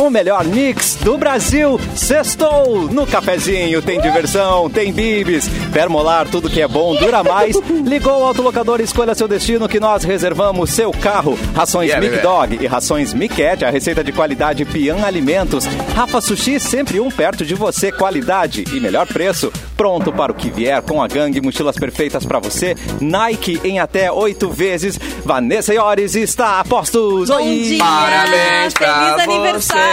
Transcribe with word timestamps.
o 0.00 0.10
melhor 0.10 0.44
mix 0.44 0.96
do 0.96 1.18
Brasil. 1.18 1.78
Sextou 1.94 2.88
no 2.90 3.06
cafezinho, 3.06 3.82
tem 3.82 4.00
diversão, 4.00 4.70
tem 4.70 4.92
bibis, 4.92 5.48
permolar, 5.72 6.26
tudo 6.28 6.48
que 6.48 6.60
é 6.60 6.66
bom 6.68 6.94
dura 6.94 7.22
mais. 7.24 7.54
Ligou 7.84 8.20
o 8.20 8.24
autolocador, 8.24 8.80
escolha 8.80 9.14
seu 9.14 9.28
destino 9.28 9.68
que 9.68 9.78
nós 9.78 10.02
reservamos 10.04 10.70
seu 10.70 10.90
carro. 10.90 11.38
Rações 11.54 11.90
Yeah, 11.90 12.08
Mic. 12.08 12.22
Dog 12.22 12.58
e 12.60 12.66
rações 12.66 13.12
Miquete, 13.12 13.64
a 13.64 13.70
receita 13.70 14.02
de 14.02 14.12
qualidade 14.12 14.64
Pian 14.64 15.04
Alimentos. 15.04 15.66
Rafa 15.94 16.20
Sushi, 16.20 16.58
sempre 16.58 17.00
um 17.00 17.10
perto 17.10 17.44
de 17.44 17.54
você, 17.54 17.92
qualidade 17.92 18.64
e 18.72 18.80
melhor 18.80 19.06
preço. 19.06 19.52
Pronto 19.76 20.12
para 20.12 20.30
o 20.30 20.34
que 20.34 20.50
vier 20.50 20.80
com 20.82 21.02
a 21.02 21.08
gangue, 21.08 21.40
mochilas 21.40 21.76
perfeitas 21.76 22.24
para 22.24 22.38
você. 22.38 22.74
Nike 23.00 23.60
em 23.64 23.78
até 23.78 24.12
oito 24.12 24.50
vezes. 24.50 24.98
Vanessa 25.24 25.72
Iores 25.72 26.14
está 26.14 26.60
a 26.60 26.64
postos. 26.64 27.28
Bom 27.28 27.36
Oi! 27.36 27.62
dia! 27.64 27.84
Parabéns 27.84 28.74
pra 28.74 29.16
Feliz 29.16 29.28
aniversário, 29.28 29.89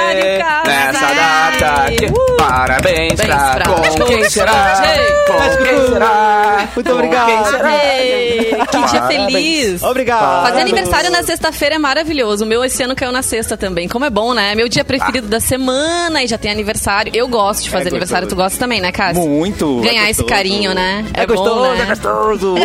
Nessa 0.66 1.14
data 1.14 1.92
que 1.94 2.05
Uh! 2.08 2.38
Parabéns 2.38 3.20
pra, 3.20 3.52
pra 3.55 3.66
com 3.66 4.05
quem 4.05 4.30
será 4.30 4.82
Com 5.28 5.64
quem 5.64 5.88
será 5.88 6.68
Muito 6.74 6.94
obrigado. 6.94 7.26
quem 7.28 7.46
será? 7.46 8.66
Que 8.68 8.91
dia 8.91 9.08
feliz! 9.08 9.84
Obrigado. 9.84 10.48
Fazer 10.48 10.62
aniversário 10.62 11.12
na 11.12 11.24
sexta-feira 11.24 11.76
é 11.76 11.78
maravilhoso. 11.78 12.46
O 12.46 12.48
meu 12.48 12.64
esse 12.64 12.82
ano 12.84 12.96
caiu 12.96 13.12
na 13.12 13.22
sexta 13.22 13.58
também. 13.58 13.88
Como 13.88 14.05
é 14.05 14.10
bom, 14.10 14.34
né? 14.34 14.55
Meu 14.55 14.70
dia 14.70 14.84
preferido 14.86 15.28
da 15.28 15.40
semana 15.40 16.24
e 16.24 16.27
já 16.27 16.38
tem 16.38 16.52
aniversário. 16.52 17.12
Eu 17.16 17.27
gosto 17.27 17.64
de 17.64 17.70
fazer 17.70 17.86
É 17.86 17.90
aniversário. 17.90 18.27
Tu 18.27 18.36
gosta 18.36 18.58
também, 18.58 18.80
né, 18.80 18.91
Cássio? 18.91 19.27
Muito. 19.27 19.82
Ganhar 19.82 20.08
é 20.08 20.10
esse 20.10 20.24
carinho, 20.24 20.74
né? 20.74 21.05
É, 21.14 21.24
É 21.24 21.27
bom, 21.27 21.36
gostoso, 21.36 21.62
né? 21.74 21.82
é 21.82 21.86
gostoso. 21.86 22.55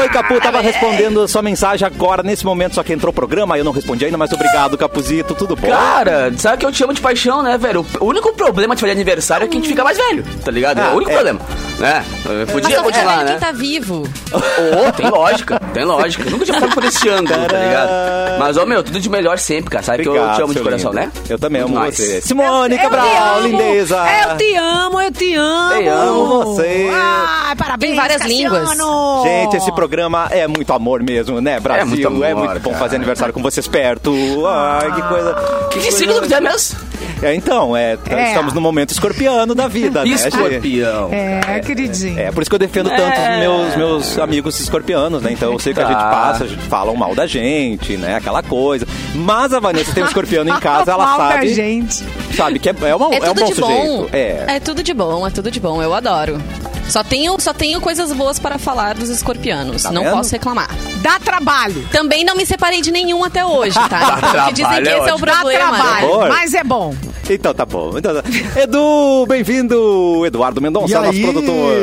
Oi, 0.00 0.08
Capu, 0.08 0.40
tava 0.40 0.60
respondendo 0.60 1.26
sua 1.28 1.42
mensagem 1.42 1.86
agora, 1.86 2.22
nesse 2.22 2.44
momento, 2.44 2.74
só 2.74 2.82
que 2.82 2.92
entrou 2.92 3.10
o 3.10 3.14
programa, 3.14 3.56
eu 3.58 3.64
não 3.64 3.72
respondi 3.72 4.04
ainda, 4.04 4.16
mas 4.18 4.32
obrigado, 4.32 4.76
Capuzito, 4.76 5.34
tudo 5.34 5.54
bom? 5.56 5.68
Cara, 5.68 6.21
sabe 6.38 6.58
que 6.58 6.66
eu 6.66 6.72
te 6.72 6.82
amo 6.84 6.92
de 6.94 7.00
paixão, 7.00 7.42
né, 7.42 7.56
velho? 7.58 7.84
O 8.00 8.06
único 8.06 8.32
problema 8.34 8.74
de 8.74 8.80
fazer 8.80 8.92
aniversário 8.92 9.44
é 9.44 9.48
que 9.48 9.56
a 9.56 9.60
gente 9.60 9.68
fica 9.68 9.84
mais 9.84 9.96
velho, 9.96 10.24
tá 10.44 10.50
ligado? 10.50 10.78
é 10.78 10.82
Ah, 10.84 10.90
o 10.92 10.96
único 10.96 11.10
é. 11.10 11.14
problema, 11.14 11.40
né? 11.78 12.04
Eu 12.24 12.32
Mas 12.38 12.50
Podia 12.50 12.68
fica 12.70 12.82
continuar, 12.82 13.12
velho 13.16 13.24
né? 13.24 13.30
quem 13.32 13.40
tá 13.40 13.52
vivo. 13.52 14.02
Ô, 14.32 14.92
tem 14.92 15.10
lógica, 15.10 15.60
tem 15.74 15.84
lógica. 15.84 16.30
Nunca 16.30 16.44
tinha 16.44 16.58
falado 16.58 16.74
por 16.74 16.84
esse 16.84 17.08
ângulo, 17.08 17.46
tá 17.48 17.58
ligado? 17.58 18.38
Mas, 18.38 18.56
ó, 18.56 18.64
meu, 18.66 18.82
tudo 18.82 18.98
de 19.00 19.08
melhor 19.10 19.38
sempre, 19.38 19.70
cara. 19.70 19.82
Sabe 19.84 20.02
que 20.02 20.08
eu 20.08 20.12
Obrigado, 20.12 20.36
te 20.36 20.42
amo 20.42 20.54
de 20.54 20.60
coração, 20.60 20.90
lindo. 20.92 21.02
né? 21.04 21.12
Eu 21.28 21.38
também 21.38 21.62
Muito 21.62 21.76
amo 21.78 21.92
você. 21.92 22.20
Simone 22.20 22.74
Eu 22.74 22.78
te 22.80 22.82
Cabral, 22.84 23.36
amo. 23.38 23.46
lindeza. 23.48 23.96
Eu 24.30 24.36
te 24.36 24.54
amo, 24.56 25.00
eu 25.00 25.12
te 25.12 25.34
amo. 25.34 25.72
Eu 25.74 25.92
amo 25.98 26.44
você. 26.44 26.88
Ai, 26.92 27.56
parabéns, 27.56 27.92
Em 27.92 27.96
várias 27.96 28.22
Cassiano. 28.22 28.56
línguas. 28.56 29.22
Gente, 29.24 29.56
esse 29.56 29.72
programa 29.72 30.28
é 30.30 30.46
muito 30.46 30.72
amor 30.72 31.02
mesmo, 31.02 31.40
né, 31.40 31.60
Brasil? 31.60 31.86
muito 31.86 32.06
amor, 32.08 32.24
É 32.26 32.34
muito 32.34 32.60
bom 32.60 32.70
cara. 32.70 32.82
fazer 32.82 32.96
aniversário 32.96 33.34
com 33.34 33.42
vocês 33.42 33.66
perto. 33.68 34.12
Ai, 34.46 34.92
que 34.92 35.02
coisa. 35.02 35.34
Que, 35.70 35.78
que 35.80 35.90
coisa- 35.90 35.96
signo 36.12 36.22
que 36.22 36.28
tu 36.28 36.34
é 36.34 36.40
mesmo? 36.40 36.78
É, 37.22 37.34
então, 37.34 37.76
é, 37.76 37.96
t- 37.96 38.12
É. 38.12 38.28
estamos 38.28 38.52
no 38.52 38.60
momento 38.60 38.90
escorpiano 38.90 39.54
da 39.54 39.68
vida, 39.68 40.00
né? 40.04 40.06
gente? 40.16 40.26
Escorpião. 40.28 41.08
É, 41.12 41.60
queridinho. 41.60 42.18
É, 42.18 42.32
por 42.32 42.42
isso 42.42 42.50
que 42.50 42.54
eu 42.54 42.58
defendo 42.58 42.88
tanto 42.90 43.20
os 43.20 43.38
meus, 43.38 43.76
meus 43.76 44.18
amigos 44.18 44.58
escorpianos, 44.60 45.22
né? 45.22 45.32
Então 45.32 45.52
eu 45.52 45.58
sei 45.58 45.72
que 45.72 45.80
a 45.80 45.84
Tá. 45.84 45.90
gente 45.92 46.00
passa, 46.02 46.44
a 46.44 46.46
gente 46.48 46.62
falam 46.62 46.96
mal 46.96 47.14
da 47.14 47.26
gente, 47.26 47.96
né? 47.96 48.16
Aquela 48.16 48.42
coisa. 48.42 48.86
Mas 49.14 49.52
a 49.52 49.60
Vanessa 49.60 49.92
tem 49.92 50.02
um 50.02 50.06
escorpiano 50.06 50.50
em 50.50 50.58
casa, 50.60 50.92
ela 50.92 51.04
Mal 51.06 51.18
da 51.18 51.28
sabe, 51.34 51.54
gente. 51.54 52.04
sabe 52.36 52.58
que 52.58 52.68
é, 52.68 52.74
é, 52.82 52.94
uma, 52.94 53.14
É 53.14 53.18
é 53.18 53.30
um 53.30 53.34
tudo 53.34 53.40
bom 53.40 53.46
de 53.52 53.60
bom. 53.60 53.96
sujeito. 54.06 54.16
É. 54.16 54.44
É 54.56 54.60
tudo 54.60 54.82
de 54.82 54.94
bom, 54.94 55.26
é 55.26 55.30
tudo 55.30 55.50
de 55.50 55.60
bom. 55.60 55.82
Eu 55.82 55.94
adoro. 55.94 56.40
Só 56.88 57.02
tenho, 57.02 57.40
só 57.40 57.52
tenho 57.52 57.80
coisas 57.80 58.12
boas 58.12 58.38
para 58.38 58.58
falar 58.58 58.94
dos 58.94 59.08
escorpianos. 59.08 59.82
Tá 59.82 59.92
não 59.92 60.02
vendo? 60.02 60.16
posso 60.16 60.32
reclamar. 60.32 60.68
Dá 61.00 61.18
trabalho. 61.18 61.86
Também 61.90 62.24
não 62.24 62.34
me 62.34 62.44
separei 62.44 62.80
de 62.80 62.90
nenhum 62.90 63.24
até 63.24 63.44
hoje, 63.44 63.74
tá? 63.88 64.18
Porque 64.20 64.52
dizem 64.52 64.54
trabalho 64.54 64.84
que 64.84 64.88
é 64.92 64.98
esse 64.98 65.08
é 65.08 65.12
o 65.12 65.14
ótimo. 65.14 65.26
Dá 65.26 65.32
problema. 65.34 65.70
né? 65.70 65.78
trabalho, 65.78 66.28
mas 66.28 66.54
é 66.54 66.64
bom. 66.64 66.94
Então 67.30 67.54
tá 67.54 67.64
bom. 67.64 67.92
Então, 67.96 68.14
tá. 68.14 68.22
Edu, 68.60 69.24
bem-vindo. 69.26 70.26
Eduardo 70.26 70.60
Mendonça, 70.60 70.92
E 70.92 70.94
nosso 70.94 71.08
aí, 71.10 71.22
produtor. 71.22 71.74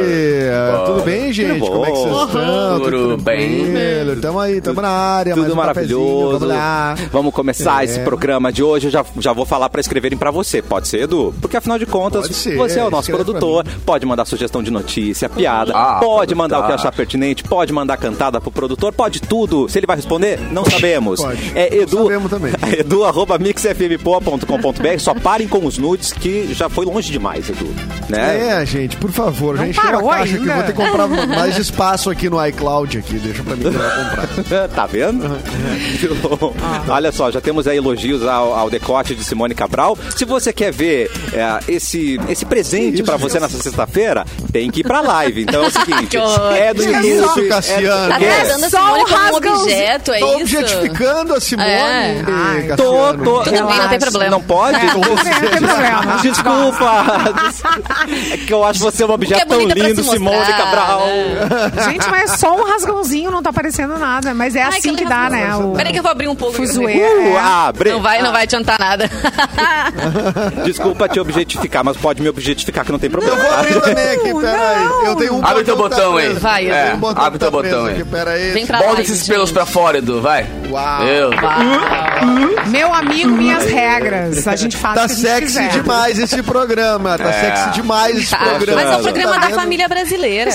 tudo 0.85 1.01
bem, 1.03 1.33
gente? 1.33 1.59
Tudo 1.59 1.71
Como 1.71 1.85
é 1.85 1.91
que 1.91 1.97
vocês 1.97 2.11
bom. 2.11 2.25
estão? 2.25 2.79
Tudo 2.81 3.17
bem. 3.17 3.65
tranquilo? 3.71 4.21
Tamo 4.21 4.39
aí, 4.39 4.61
tamo 4.61 4.81
na 4.81 4.89
área. 4.89 5.35
mais 5.35 5.47
Tudo 5.47 5.53
um 5.53 5.57
maravilhoso. 5.57 6.31
Vamos 6.39 6.47
lá. 6.55 6.95
Vamos 7.11 7.33
começar 7.33 7.81
É. 7.81 7.85
esse 7.85 7.99
programa 8.01 8.51
de 8.51 8.61
hoje. 8.61 8.87
Eu 8.87 8.91
já, 8.91 9.05
já 9.19 9.33
vou 9.33 9.45
falar 9.45 9.69
pra 9.69 9.81
escreverem 9.81 10.17
pra 10.17 10.29
você. 10.29 10.61
Pode 10.61 10.87
ser, 10.87 11.03
Edu? 11.03 11.33
Porque 11.41 11.57
afinal 11.57 11.79
de 11.79 11.85
contas, 11.85 12.27
ser, 12.35 12.55
você 12.55 12.79
é 12.79 12.83
o 12.85 12.91
nosso 12.91 13.11
produtor. 13.11 13.65
Pode 13.85 14.05
mandar 14.05 14.25
sugestão 14.25 14.61
de 14.61 14.69
notícia, 14.71 15.29
piada. 15.29 15.71
Ah, 15.75 15.99
pode 15.99 16.35
mandar 16.35 16.59
o 16.59 16.61
que 16.63 16.67
dar. 16.69 16.75
achar 16.75 16.91
pertinente. 16.91 17.43
Pode 17.43 17.73
mandar 17.73 17.97
cantada 17.97 18.39
pro 18.39 18.51
produtor. 18.51 18.93
Pode 18.93 19.21
tudo. 19.21 19.67
Se 19.69 19.79
ele 19.79 19.87
vai 19.87 19.95
responder, 19.95 20.39
não 20.51 20.63
sabemos. 20.65 21.21
Pode. 21.21 21.51
É 21.55 21.69
Não 21.75 21.81
edu. 21.83 21.97
sabemos 22.03 22.29
também. 22.29 22.53
edu 22.77 23.03
arroba 23.05 23.37
mixfmpoa.com.br. 23.39 24.99
Só 24.99 25.13
parem 25.29 25.47
com 25.47 25.63
os 25.63 25.77
nudes 25.77 26.11
que 26.11 26.51
já 26.55 26.67
foi 26.69 26.85
longe 26.85 27.11
demais, 27.11 27.47
Edu. 27.47 27.67
Né? 28.09 28.61
É, 28.61 28.65
gente, 28.65 28.97
por 28.97 29.11
favor, 29.11 29.55
Não 29.55 29.63
já 29.65 29.69
encheu 29.69 29.83
a 29.83 29.85
parou 29.85 30.09
caixa 30.09 30.23
aqui. 30.23 30.37
ainda. 30.37 30.53
Vou 30.55 30.63
ter 30.63 30.71
que 30.71 30.77
comprar 30.81 31.07
mais 31.27 31.55
espaço 31.59 32.09
aqui 32.09 32.27
no 32.31 32.43
iCloud 32.47 32.97
aqui. 32.97 33.13
Deixa 33.19 33.43
pra 33.43 33.55
mim 33.55 33.61
que 33.61 33.67
eu 33.67 33.73
vou 33.73 33.81
comprar. 33.81 34.67
tá 34.73 34.87
vendo? 34.87 35.39
Ah. 36.63 36.83
Olha 36.95 37.11
só, 37.11 37.29
já 37.29 37.39
temos 37.39 37.67
aí 37.67 37.77
elogios 37.77 38.25
ao, 38.25 38.55
ao 38.55 38.71
decote 38.71 39.13
de 39.13 39.23
Simone 39.23 39.53
Cabral. 39.53 39.95
Se 40.15 40.25
você 40.25 40.51
quer 40.51 40.71
ver 40.73 41.11
é, 41.31 41.59
esse, 41.71 42.19
esse 42.27 42.43
presente 42.45 43.03
pra 43.03 43.15
você 43.15 43.39
nessa 43.39 43.61
sexta-feira, 43.61 44.25
tem 44.51 44.71
que 44.71 44.79
ir 44.79 44.83
pra 44.83 44.99
live. 45.01 45.43
Então 45.43 45.63
é 45.63 45.67
o 45.67 45.71
seguinte: 45.71 46.07
Que 46.07 46.17
é 46.57 46.73
do 46.73 46.81
Que 46.81 47.07
isso, 47.07 47.39
é- 47.41 47.47
Cassiano? 47.47 48.09
Tá 48.09 48.19
é, 48.19 48.45
tratando 48.45 48.69
Só 48.71 48.77
Simone 48.83 49.03
um 49.03 49.05
como 49.05 49.33
um 49.33 49.61
objeto, 49.61 50.11
é 50.11 50.19
Tô 50.19 50.25
isso? 50.25 50.41
objetificando 50.57 51.35
a 51.35 51.39
Simone, 51.39 51.69
É. 51.69 52.23
Ai, 52.27 52.63
Cassiano. 52.63 52.77
Tô, 52.77 53.23
tô, 53.23 53.43
Tudo 53.43 53.51
bem, 53.51 53.77
não 53.77 53.89
tem 53.89 53.99
problema. 53.99 54.31
Não 54.31 54.41
pode? 54.41 54.79
É, 55.25 55.41
não 55.41 55.49
tem- 55.51 55.59
não 55.61 55.67
problema. 55.69 56.17
Desculpa. 56.21 57.05
É 58.31 58.37
que 58.37 58.53
eu 58.53 58.63
acho 58.63 58.79
você 58.79 59.03
um 59.03 59.11
objeto 59.11 59.41
é 59.41 59.45
tão 59.45 59.61
lindo, 59.61 60.03
se 60.03 60.09
Simone 60.11 60.37
mostrar, 60.37 60.57
Cabral. 60.57 60.99
né? 61.07 61.91
Gente, 61.91 62.09
mas 62.09 62.31
é 62.33 62.37
só 62.37 62.55
um 62.55 62.63
rasgãozinho, 62.63 63.31
não 63.31 63.41
tá 63.43 63.49
aparecendo 63.49 63.97
nada. 63.97 64.33
Mas 64.33 64.55
é 64.55 64.61
Ai, 64.63 64.69
assim 64.69 64.95
que 64.95 65.03
que 65.03 65.09
dá, 65.09 65.29
né? 65.29 65.55
O 65.55 65.71
Peraí 65.73 65.91
que 65.93 65.99
eu 65.99 66.03
vou 66.03 66.11
abrir 66.11 66.27
um 66.27 66.35
pouco. 66.35 66.55
fuzuê. 66.55 66.95
Uh, 66.95 67.35
é. 67.35 67.39
abre. 67.39 67.91
Não 67.91 68.01
vai, 68.01 68.21
não 68.21 68.31
vai 68.31 68.43
adiantar 68.43 68.79
nada. 68.79 69.09
Desculpa 70.65 71.07
te 71.07 71.19
objetificar, 71.19 71.83
mas 71.83 71.97
pode 71.97 72.21
me 72.21 72.29
objetificar 72.29 72.85
que 72.85 72.91
não 72.91 72.99
tem 72.99 73.07
Eu 73.07 73.11
problema. 73.11 73.35
vou 73.41 73.53
abrir 73.53 73.81
também 73.81 74.09
aqui, 74.09 74.33
peraí. 74.33 74.85
Eu 75.05 75.15
tenho 75.15 75.35
um 75.35 75.45
Abre 75.45 75.63
teu 75.63 75.75
botão 75.77 76.17
aí. 76.17 76.33
Vai, 76.33 76.65
Eu 76.69 76.73
tenho 76.75 76.95
um 76.95 76.99
botão 76.99 77.23
Abre 77.23 77.39
teu 77.39 77.51
botão 77.51 77.85
aí. 77.85 78.03
Peraí. 78.05 78.51
Vem 78.51 78.65
pra 78.65 78.79
Bota 78.79 79.01
esses 79.01 79.27
pelos 79.27 79.51
pra 79.51 79.65
fora, 79.65 79.97
Edu, 79.97 80.21
vai. 80.21 80.47
Uau. 80.69 81.03
Eu. 81.03 81.31
Meu 82.67 82.93
amigo, 82.93 83.29
minhas 83.31 83.65
regras. 83.65 84.47
A 84.47 84.55
gente 84.55 84.77
faz 84.77 84.95
Tá 84.95 85.07
o 85.13 85.15
gente 85.15 85.27
sexy 85.27 85.57
quiser. 85.59 85.69
demais 85.69 86.19
esse 86.19 86.43
programa. 86.43 87.17
Tá 87.17 87.33
sexy 87.33 87.69
demais 87.71 88.17
esse 88.17 88.31
Tá, 88.31 88.37
programa. 88.37 88.81
Mas 88.83 88.91
é 88.91 88.97
o 88.97 89.01
programa 89.03 89.33
Tá 89.33 89.39
da 89.39 89.47
vendo? 89.47 89.55
família 89.55 89.87
brasileira. 89.87 90.51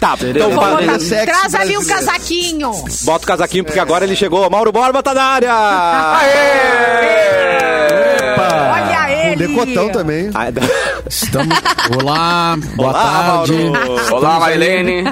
Tá, 0.00 0.16
então 0.22 0.50
Vamos 0.50 0.86
lá. 0.86 0.98
sexy 0.98 1.26
Traz 1.26 1.54
ali 1.54 1.76
um 1.78 1.84
casaquinho. 1.84 2.70
Bota 3.02 3.24
o 3.24 3.26
casaquinho, 3.28 3.64
porque 3.64 3.80
agora 3.80 4.04
ele 4.04 4.16
chegou. 4.16 4.48
Mauro 4.50 4.72
Borba 4.72 5.02
tá 5.02 5.14
na 5.14 5.22
área! 5.24 5.52
Olha 8.72 9.06
Um 9.06 9.32
ele. 9.32 9.46
decotão 9.46 9.88
também. 9.90 10.30
Ah, 10.34 10.46
Estamos... 11.08 11.56
Olá, 12.02 12.56
boa 12.74 12.90
Olá, 12.90 13.02
tarde. 13.02 13.52
Mauro. 13.70 14.14
Olá, 14.14 14.40
Marilene. 14.40 15.04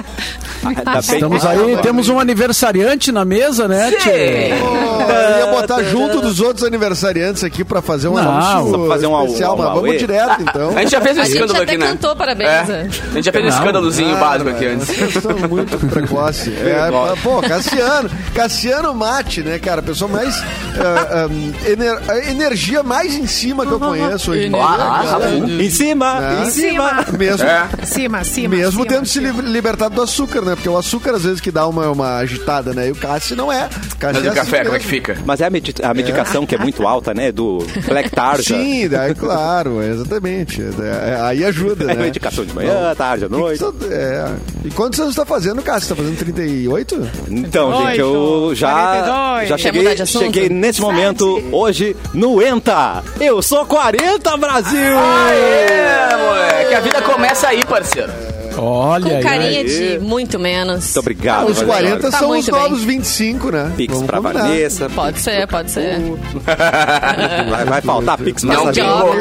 Tá 0.83 0.91
bem- 0.93 0.99
Estamos 1.01 1.45
aí, 1.45 1.77
temos 1.81 2.09
um 2.09 2.19
aniversariante 2.19 3.11
na 3.11 3.23
mesa, 3.25 3.67
né, 3.67 3.91
Tchê? 3.91 4.49
Pô, 4.59 5.11
eu 5.11 5.37
ia 5.39 5.45
botar 5.47 5.83
junto 5.83 6.21
dos 6.21 6.39
outros 6.39 6.63
aniversariantes 6.65 7.43
aqui 7.43 7.63
pra 7.63 7.81
fazer 7.81 8.07
um 8.07 8.13
Não, 8.15 8.29
anúncio 8.39 8.87
fazer 8.87 9.07
um 9.07 9.23
especial, 9.25 9.51
au- 9.51 9.57
mas 9.57 9.67
auê. 9.67 9.81
vamos 9.81 9.97
direto 9.97 10.41
então. 10.41 10.69
A 10.75 10.79
gente 10.81 10.91
já 10.91 11.01
fez 11.01 11.17
um 11.17 11.21
A 11.21 11.23
gente 11.25 11.33
escândalo 11.35 11.61
até 11.61 11.71
aqui, 11.71 11.77
né? 11.77 11.87
cantou 11.87 12.15
parabéns. 12.15 12.49
É. 12.49 12.63
né? 12.65 12.89
A 13.11 13.13
gente 13.15 13.25
já 13.25 13.31
fez 13.31 13.45
um 13.45 13.47
escândalozinho 13.49 14.15
Ah, 14.15 14.19
básico 14.19 14.49
aqui 14.49 14.65
antes. 14.65 14.87
Vocês 14.87 15.13
são 15.23 15.49
muito 15.49 15.77
precoce. 15.87 16.51
É, 16.65 17.15
pô, 17.21 17.41
Cassiano. 17.41 18.09
Cassiano 18.33 18.93
Mate, 18.93 19.41
né, 19.41 19.59
cara? 19.59 19.79
A 19.79 19.83
pessoa 19.83 20.09
mais. 20.09 20.35
ah, 20.79 21.27
ener- 21.69 21.99
a 22.07 22.17
energia 22.31 22.81
mais 22.83 23.13
em 23.15 23.27
cima 23.27 23.65
que 23.65 23.71
eu 23.71 23.79
conheço 23.79 24.31
hoje. 24.31 24.45
em 24.47 24.49
dia, 24.51 24.63
Ah, 24.63 25.03
cara. 25.19 25.29
Em 25.37 25.69
cima, 25.69 26.19
É. 26.41 26.43
em 26.43 26.49
cima. 26.51 27.05
Mesmo, 27.17 27.45
É. 27.47 27.67
Cima, 27.85 28.23
cima. 28.23 28.55
mesmo 28.55 28.71
cima, 28.83 28.85
tendo 28.85 29.05
se 29.05 29.13
cima. 29.13 29.41
li- 29.41 29.51
libertado 29.51 29.95
do 29.95 30.01
açúcar, 30.01 30.41
né? 30.41 30.54
Porque 30.55 30.69
o 30.69 30.77
açúcar 30.77 31.11
às 31.15 31.23
vezes 31.23 31.39
que 31.41 31.51
dá 31.51 31.67
uma, 31.67 31.89
uma 31.91 32.17
agitada, 32.17 32.73
né? 32.73 32.87
E 32.87 32.91
o 32.91 32.95
Cássio 32.95 33.35
não 33.35 33.51
é. 33.51 33.65
O 33.93 33.97
Cássio 33.97 34.23
Mas 34.23 34.25
é 34.25 34.31
o 34.31 34.33
café, 34.33 34.55
assim 34.57 34.65
como 34.65 34.75
é 34.75 34.79
que 34.79 34.85
fica? 34.85 35.17
Mas 35.25 35.41
é 35.41 35.45
a, 35.45 35.49
medi- 35.49 35.73
a 35.83 35.93
medicação 35.93 36.45
que 36.45 36.55
é 36.55 36.57
muito 36.57 36.85
alta, 36.87 37.13
né? 37.13 37.31
Do 37.31 37.59
Black 37.87 38.09
Tarja. 38.11 38.55
Sim, 38.55 38.87
daí, 38.87 39.13
claro, 39.15 39.81
exatamente. 39.81 40.61
É, 40.61 41.19
aí 41.21 41.43
ajuda, 41.45 41.83
É 41.91 41.95
né? 41.95 42.03
medicação 42.03 42.45
de 42.45 42.53
manhã, 42.53 42.93
tarde, 42.95 43.25
à 43.25 43.29
noite. 43.29 43.63
É. 43.91 44.33
E 44.63 44.71
quantos 44.71 44.99
anos 44.99 45.13
você 45.15 45.21
tá 45.21 45.25
fazendo, 45.25 45.61
Cássio? 45.61 45.89
Você 45.89 45.95
tá 45.95 46.01
fazendo 46.01 46.17
38? 46.17 47.09
Então, 47.29 47.85
gente, 47.87 47.99
eu 47.99 48.51
já, 48.55 48.71
42. 48.71 49.49
já 49.49 49.57
cheguei, 49.57 50.05
cheguei 50.05 50.49
nesse 50.49 50.81
momento 50.81 51.41
hoje 51.51 51.95
no 52.13 52.41
ENTA. 52.41 53.03
Eu 53.19 53.41
sou 53.41 53.65
40, 53.65 54.37
Brasil! 54.37 54.79
É, 54.79 56.17
moleque. 56.17 56.73
A 56.75 56.79
vida 56.79 57.01
começa 57.01 57.47
aí, 57.49 57.63
parceiro. 57.65 58.11
Olha 58.57 59.09
Com 59.15 59.21
carinha 59.21 59.59
aí. 59.61 59.63
de 59.65 59.99
muito 59.99 60.39
menos. 60.39 60.85
Muito 60.85 60.99
obrigado. 60.99 61.49
Os 61.49 61.57
Vanessa. 61.61 61.65
40 61.65 62.11
Tá 62.11 62.17
são 62.17 62.29
os 62.29 62.35
muito 62.35 62.51
bem. 62.51 62.61
novos 62.61 62.83
25, 62.83 63.51
né? 63.51 63.71
Pix 63.75 63.93
Vamos 63.93 64.07
pra 64.07 64.17
combinar. 64.21 64.43
Vanessa. 64.43 64.89
Pode 64.89 65.19
ser, 65.19 65.47
pode 65.47 65.71
ser. 65.71 65.95
Vai, 67.49 67.65
vai 67.65 67.81
faltar 67.81 68.17
Pix 68.17 68.43
pra 68.43 68.53
Não 68.55 68.71
vingou. 68.71 69.15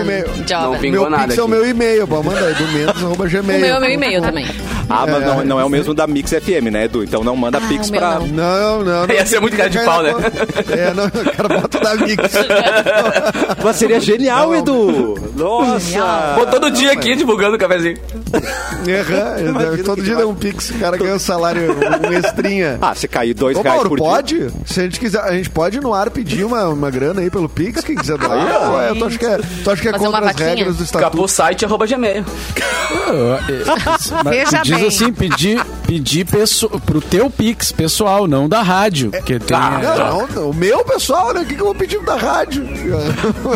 Não 0.51 0.79
vingou 0.79 1.01
Meu 1.03 1.11
nada 1.11 1.27
Pix 1.29 1.39
é 1.39 1.43
o 1.43 1.49
meu 1.49 1.67
e-mail, 1.69 2.07
pô, 2.07 2.23
manda 2.23 2.41
aí, 2.41 2.55
do 2.55 2.67
Mendes, 2.69 3.03
arroba 3.03 3.27
gmail. 3.29 3.59
O 3.59 3.61
meu 3.61 3.77
é 3.77 3.81
meu 3.81 3.91
e-mail 3.91 4.23
também. 4.23 4.47
Ah, 4.89 5.07
mas 5.07 5.25
não, 5.25 5.45
não 5.45 5.61
é 5.61 5.65
o 5.65 5.69
mesmo 5.69 5.95
da 5.95 6.07
Mix 6.07 6.31
FM, 6.31 6.71
né, 6.71 6.85
Edu? 6.85 7.03
Então 7.05 7.25
não 7.25 7.35
manda 7.35 7.59
Ah, 7.59 7.61
Pix 7.69 7.89
o 7.89 7.93
pra. 7.93 8.19
não. 8.21 8.27
Não, 8.27 8.85
não, 8.85 9.07
não. 9.07 9.09
Ia 9.15 9.25
ser 9.27 9.41
muito 9.41 9.57
cara 9.57 9.71
de 9.71 9.79
pau, 9.85 10.03
né? 10.03 10.13
É, 10.71 10.93
não, 10.95 11.05
eu 11.05 11.11
quero 11.11 11.49
botar 11.61 11.79
da 11.81 11.95
Mix. 11.97 12.23
Mas 13.65 13.77
seria 13.77 14.01
genial, 14.01 14.49
Não. 14.49 14.55
Edu! 14.57 15.15
Nossa! 15.37 16.35
Pô, 16.39 16.47
todo 16.47 16.71
dia 16.71 16.93
aqui 16.93 17.17
divulgando 17.17 17.57
o 17.57 17.59
cafezinho. 17.59 17.97
Erra, 19.25 19.79
todo 19.85 20.03
dia 20.03 20.17
dá 20.17 20.27
um 20.27 20.35
Pix, 20.35 20.71
o 20.71 20.75
cara 20.79 20.97
ganha 20.97 21.15
um 21.15 21.19
salário, 21.19 21.63
um 22.09 22.13
extrinha. 22.13 22.79
Ah, 22.81 22.95
se 22.95 23.09
cair 23.09 23.35
dois 23.35 23.57
Ô, 23.57 23.63
reais 23.63 23.77
Mauro, 23.77 23.89
por 23.91 23.97
dia. 23.99 24.07
pode? 24.07 24.51
Se 24.67 24.81
a 24.81 24.83
gente 24.85 25.01
quiser, 25.01 25.21
a 25.21 25.33
gente 25.33 25.51
pode 25.51 25.79
ir 25.79 25.81
no 25.81 25.93
ar 25.95 26.11
pedir 26.11 26.45
uma, 26.45 26.65
uma 26.69 26.91
grana 26.91 27.21
aí 27.21 27.31
pelo 27.31 27.49
Pix, 27.49 27.83
quem 27.83 27.97
quiser 27.97 28.19
dar. 28.19 28.31
Ou 28.71 28.81
é, 28.83 28.95
tu 28.95 29.05
acha 29.05 29.19
que 29.19 29.27
é, 29.27 29.39
tu 29.63 29.71
acha 29.71 29.83
que 29.83 29.89
é 29.89 29.93
Fazer 29.93 30.05
contra 30.05 30.21
as 30.21 30.27
vaquinha? 30.27 30.49
regras 30.49 30.77
do 30.77 30.85
estatuto? 30.85 31.11
Capusite 31.11 31.65
arroba 31.65 31.87
gmail. 31.87 32.25
Mas 34.25 34.25
Veja 34.25 34.63
diz 34.63 34.77
bem. 34.79 34.87
assim, 34.87 35.13
pedir, 35.13 35.65
pedir 35.87 36.25
pesso, 36.27 36.69
pro 36.85 37.01
teu 37.01 37.31
Pix 37.31 37.73
pessoal, 37.73 38.27
não 38.27 38.49
da 38.49 38.63
rádio. 38.63 39.11
Porque 39.11 39.39
tem. 39.39 39.57
Ah, 39.57 39.81
Não, 39.83 40.27
não, 40.27 40.51
o 40.51 40.55
meu 40.55 40.85
pessoal, 40.85 41.33
né? 41.33 41.41
O 41.41 41.47
que, 41.47 41.55
que 41.55 41.61
eu 41.61 41.67
vou 41.67 41.75
pedir 41.75 42.01
da 42.01 42.17
rádio? 42.17 42.65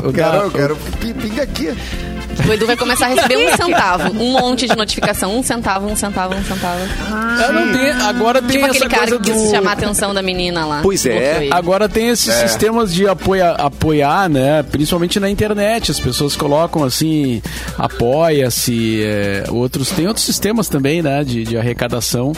Eu 0.03 0.13
quero, 0.13 0.37
eu 0.37 0.51
quero 0.51 0.77
pi- 1.01 1.15
pinga 1.15 1.43
aqui. 1.43 1.77
O 2.47 2.53
Edu 2.53 2.67
vai 2.67 2.77
começar 2.77 3.07
a 3.07 3.09
receber 3.09 3.37
um 3.37 3.57
centavo. 3.57 4.11
Um 4.23 4.33
monte 4.33 4.67
de 4.67 4.77
notificação. 4.77 5.37
Um 5.37 5.43
centavo, 5.43 5.87
um 5.89 5.97
centavo, 5.97 6.35
um 6.35 6.45
centavo. 6.45 6.81
É, 7.43 7.53
não 7.53 7.73
tem- 7.73 7.91
agora 7.91 8.41
tem 8.41 8.51
Tipo 8.59 8.67
essa 8.67 8.77
aquele 8.85 8.91
cara 8.91 9.07
coisa 9.09 9.23
que 9.25 9.31
quis 9.33 9.43
do... 9.43 9.51
chamar 9.51 9.71
a 9.71 9.73
atenção 9.75 10.15
da 10.15 10.23
menina 10.23 10.65
lá. 10.67 10.81
Pois 10.83 11.05
é. 11.07 11.49
Agora 11.51 11.89
tem 11.89 12.09
esses 12.09 12.33
sistemas 12.35 12.93
de 12.95 13.07
apoia, 13.09 13.51
apoiar, 13.53 14.29
né? 14.29 14.63
Principalmente 14.63 15.19
na 15.21 15.29
internet. 15.29 15.91
As 15.91 16.01
pessoas 16.01 16.37
colocam 16.37 16.85
assim, 16.85 17.43
apoia-se. 17.77 19.03
é, 19.03 19.45
outros 19.51 19.91
tem 19.91 20.07
outros 20.07 20.25
sistemas 20.25 20.69
também, 20.69 21.03
né? 21.03 21.23
De, 21.25 21.45
de 21.45 21.57
arrecadação. 21.57 22.33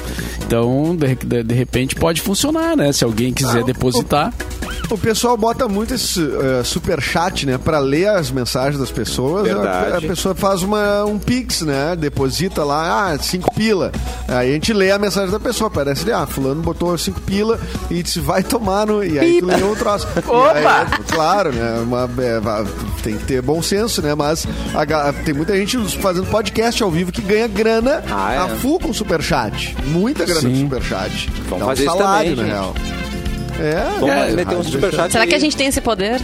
Então, 0.45 0.97
de, 0.97 1.15
de, 1.15 1.43
de 1.43 1.55
repente 1.55 1.95
pode 1.95 2.21
funcionar, 2.21 2.77
né? 2.77 2.93
Se 2.93 3.05
alguém 3.05 3.33
quiser 3.33 3.63
depositar. 3.65 4.33
O 4.91 4.99
pessoal 4.99 5.37
bota 5.37 5.69
muito 5.69 5.95
esse 5.95 6.21
uh, 6.21 6.65
super 6.65 7.01
chat, 7.01 7.47
né? 7.47 7.59
Pra 7.59 7.79
ler 7.79 8.09
as 8.09 8.31
mensagens 8.31 8.79
das 8.81 8.91
pessoas. 8.91 9.45
Verdade. 9.47 9.90
A, 9.91 9.99
a 9.99 10.01
pessoa 10.01 10.35
faz 10.35 10.63
uma, 10.63 11.05
um 11.05 11.19
pix, 11.19 11.63
né? 11.63 11.97
Deposita 11.97 12.65
lá, 12.65 13.11
ah, 13.13 13.19
cinco 13.19 13.53
pila. 13.55 13.93
Aí 14.29 14.51
a 14.51 14.53
gente 14.55 14.73
lê 14.73 14.91
a 14.91 14.99
mensagem 14.99 15.31
da 15.31 15.41
pessoa. 15.41 15.71
Parece 15.71 16.03
ali, 16.03 16.13
ah, 16.13 16.27
fulano 16.27 16.63
botou 16.63 16.97
cinco 16.99 17.21
pila 17.21 17.59
e 17.91 18.03
disse, 18.03 18.21
vai 18.21 18.43
tomar 18.43 18.87
no... 18.87 19.03
E 19.05 19.19
aí 19.19 19.41
tu 19.41 19.47
lê 19.47 19.63
o 19.63 19.77
troço. 19.77 20.07
Opa! 20.27 20.61
E 20.61 20.67
aí, 20.67 20.87
claro, 21.11 21.53
né? 21.53 21.81
Uma, 21.83 22.09
é, 22.19 22.41
tem 23.03 23.17
que 23.17 23.25
ter 23.25 23.43
bom 23.43 23.63
senso, 23.63 24.01
né? 24.03 24.15
Mas 24.15 24.47
a 24.75 25.13
tem 25.13 25.35
muita 25.35 25.57
gente 25.57 25.79
fazendo 25.99 26.27
podcast 26.27 26.83
ao 26.83 26.91
vivo 26.91 27.11
que 27.13 27.23
ganha 27.23 27.47
grana 27.49 28.03
Ah, 28.11 28.33
é? 28.35 28.39
a 28.39 28.49
full 28.49 28.79
com 28.79 28.93
super 28.93 29.23
chat. 29.23 29.77
Muita 29.87 30.25
grana 30.25 30.41
Sim. 30.41 30.51
com 30.51 30.57
super 30.77 30.83
chat. 30.83 31.31
Vamos 31.49 31.59
Dá 31.59 31.65
um 31.65 31.69
fazer 31.69 31.85
isso 31.85 31.97
salário, 31.97 32.37
também, 32.37 32.53
na 32.53 32.59
gente. 32.59 32.63
real. 32.63 32.75
É, 33.61 33.99
Vamos 34.01 34.15
é, 34.15 34.31
meter 34.33 34.57
um 34.57 34.63
superchat 34.65 35.13
Será 35.13 35.25
aí. 35.25 35.29
que 35.29 35.35
a 35.35 35.39
gente 35.39 35.57
tem 35.57 35.67
esse 35.67 35.81
poder? 35.81 36.21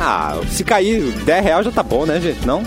Ah, 0.00 0.38
se 0.50 0.64
cair 0.64 1.02
10 1.24 1.44
reais 1.44 1.64
já 1.66 1.70
tá 1.70 1.82
bom, 1.82 2.06
né, 2.06 2.18
gente? 2.20 2.46
Não? 2.46 2.62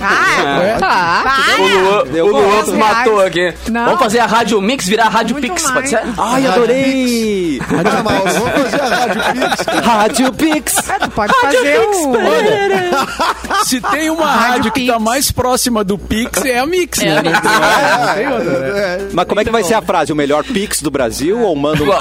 Ah, 0.00 0.62
É. 0.62 0.76
Tá. 0.78 1.24
O 1.58 1.62
Luan, 1.66 2.24
o 2.24 2.26
Luan 2.28 2.76
matou 2.76 3.20
aqui. 3.20 3.52
Não. 3.70 3.84
Vamos 3.86 4.00
fazer 4.00 4.18
a 4.20 4.26
Rádio 4.26 4.60
Mix 4.60 4.86
virar 4.86 5.08
Rádio 5.08 5.34
Muito 5.36 5.48
Pix, 5.48 5.62
mais. 5.64 5.74
pode 5.74 5.88
ser? 5.88 6.02
Ai, 6.18 6.46
adorei! 6.46 7.60
Ah, 7.68 8.02
Mauro, 8.02 8.30
vamos 8.32 8.70
fazer 8.70 8.80
a 8.80 8.88
Rádio 8.88 9.22
Pix. 9.32 9.86
Rádio 9.86 10.32
Pix! 10.32 10.74
tu 11.00 11.10
pode 11.10 11.32
fazer 11.40 11.80
o... 11.80 13.64
Se 13.64 13.80
tem 13.80 14.10
uma 14.10 14.26
Rádio 14.26 14.46
rádio 14.56 14.72
que 14.72 14.86
tá 14.86 14.92
Pix. 14.94 15.04
mais 15.04 15.30
próxima 15.32 15.82
do 15.84 15.98
Pix, 15.98 16.44
é 16.44 16.58
a 16.58 16.66
Mix, 16.66 16.98
É 17.00 17.04
né? 17.06 17.18
a 17.18 17.22
Mix. 17.22 17.40
Não 17.42 18.14
tem 18.14 18.28
outra, 18.32 18.58
né? 18.58 18.78
É, 18.78 19.08
Mas 19.12 19.26
como 19.26 19.40
é 19.40 19.44
que 19.44 19.50
vai 19.50 19.62
ser 19.64 19.74
a 19.74 19.82
frase? 19.82 20.12
O 20.12 20.16
melhor 20.16 20.44
Pix 20.44 20.80
do 20.82 20.90
Brasil 20.90 21.38
ou 21.40 21.54
manda 21.56 21.82
um 21.82 21.86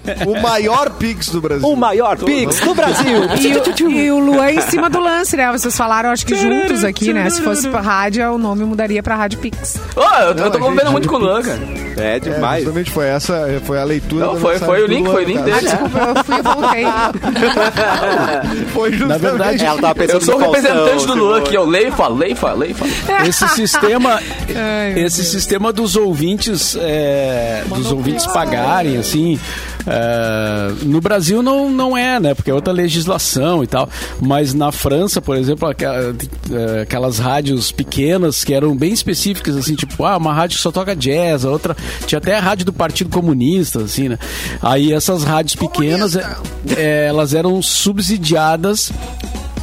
Pix? 0.00 0.26
o 0.26 0.40
maior 0.42 0.90
Pix 0.90 1.28
do 1.28 1.40
Brasil. 1.40 1.68
O 1.68 1.76
maior 1.76 2.16
Pix 2.18 2.60
do 2.60 2.74
Brasil! 2.74 3.20
E 3.38 3.82
o, 3.84 3.90
e 3.90 4.10
o 4.10 4.18
Luan 4.18 4.50
em 4.52 4.60
cima 4.60 4.88
do 4.90 5.00
lance, 5.00 5.36
né? 5.36 5.50
Vocês 5.52 5.76
falaram, 5.76 6.10
acho 6.10 6.26
que 6.26 6.34
juntos 6.34 6.79
aqui, 6.84 7.12
né? 7.12 7.28
Se 7.30 7.42
fosse 7.42 7.68
pra 7.68 7.80
rádio, 7.80 8.24
o 8.32 8.38
nome 8.38 8.64
mudaria 8.64 9.02
pra 9.02 9.16
Rádio 9.16 9.38
Pix. 9.38 9.80
Ô, 9.96 10.00
eu, 10.00 10.34
tô- 10.34 10.42
eu 10.44 10.50
tô 10.50 10.58
Não, 10.58 10.66
convivendo 10.66 10.80
gente, 10.82 10.92
muito 10.92 11.08
com 11.08 11.16
o 11.16 11.18
Luan, 11.18 11.42
cara. 11.42 11.58
É 11.96 12.16
É, 12.16 12.20
demais. 12.20 12.62
justamente 12.64 12.90
foi 12.90 13.06
essa, 13.06 13.60
foi 13.64 13.78
a 13.78 13.84
leitura. 13.84 14.26
Não, 14.26 14.34
da 14.34 14.40
foi- 14.40 14.52
mensagem 14.54 14.74
foi 14.74 14.82
o 14.84 14.86
do 14.86 14.92
link, 14.92 15.02
Luan, 15.04 15.12
foi 15.12 15.24
o 15.24 15.26
link 15.28 15.38
cara. 15.38 15.50
dele. 15.50 15.60
Desculpa, 15.68 15.98
eu 15.98 16.24
fui 16.24 16.36
e 16.38 16.42
voltei. 16.42 16.84
Foi 18.72 18.92
justamente. 18.92 19.20
verdade, 19.20 19.64
Ela 19.64 19.80
tava 19.80 19.94
pensando 19.94 20.16
Eu 20.16 20.20
sou 20.20 20.34
o 20.36 20.38
no 20.38 20.44
Faustão, 20.44 20.62
representante 20.72 21.06
do 21.06 21.14
Luan 21.14 21.38
aqui, 21.38 21.54
eu 21.54 21.64
leio 21.64 21.88
e 21.88 21.90
falo, 21.90 22.16
leio 22.16 22.32
e 22.32 22.34
falo, 22.36 22.58
leio 22.58 22.70
e 22.72 22.74
falo. 22.74 22.90
Esse 23.26 23.48
sistema, 23.48 24.20
Ai, 24.54 24.94
meu 24.94 25.06
esse 25.06 25.24
sistema 25.24 25.72
dos 25.72 25.96
ouvintes, 25.96 26.76
é, 26.80 27.62
dos 27.68 27.90
ouvintes 27.92 28.26
pagarem, 28.26 28.96
assim, 28.96 29.38
é, 29.86 30.72
no 30.84 31.00
Brasil 31.00 31.42
não, 31.42 31.70
não 31.70 31.96
é, 31.96 32.18
né? 32.20 32.34
Porque 32.34 32.50
é 32.50 32.54
outra 32.54 32.72
legislação 32.72 33.62
e 33.64 33.66
tal. 33.66 33.88
Mas 34.20 34.52
na 34.54 34.70
França, 34.72 35.20
por 35.20 35.36
exemplo, 35.36 35.68
aquela- 35.68 36.14
é, 36.50 36.82
aquelas 36.82 37.18
rádios 37.18 37.72
pequenas 37.72 38.44
que 38.44 38.52
eram 38.54 38.76
bem 38.76 38.92
específicas, 38.92 39.56
assim, 39.56 39.74
tipo, 39.74 40.04
ah, 40.04 40.16
uma 40.16 40.32
rádio 40.32 40.56
que 40.56 40.62
só 40.62 40.70
toca 40.70 40.94
jazz, 40.94 41.44
a 41.44 41.50
outra 41.50 41.76
tinha 42.06 42.18
até 42.18 42.36
a 42.36 42.40
rádio 42.40 42.66
do 42.66 42.72
Partido 42.72 43.10
Comunista, 43.10 43.80
assim, 43.82 44.08
né? 44.08 44.18
Aí 44.62 44.92
essas 44.92 45.24
rádios 45.24 45.54
pequenas, 45.56 46.16
é, 46.16 46.36
é, 46.76 47.06
elas 47.08 47.34
eram 47.34 47.60
subsidiadas 47.62 48.92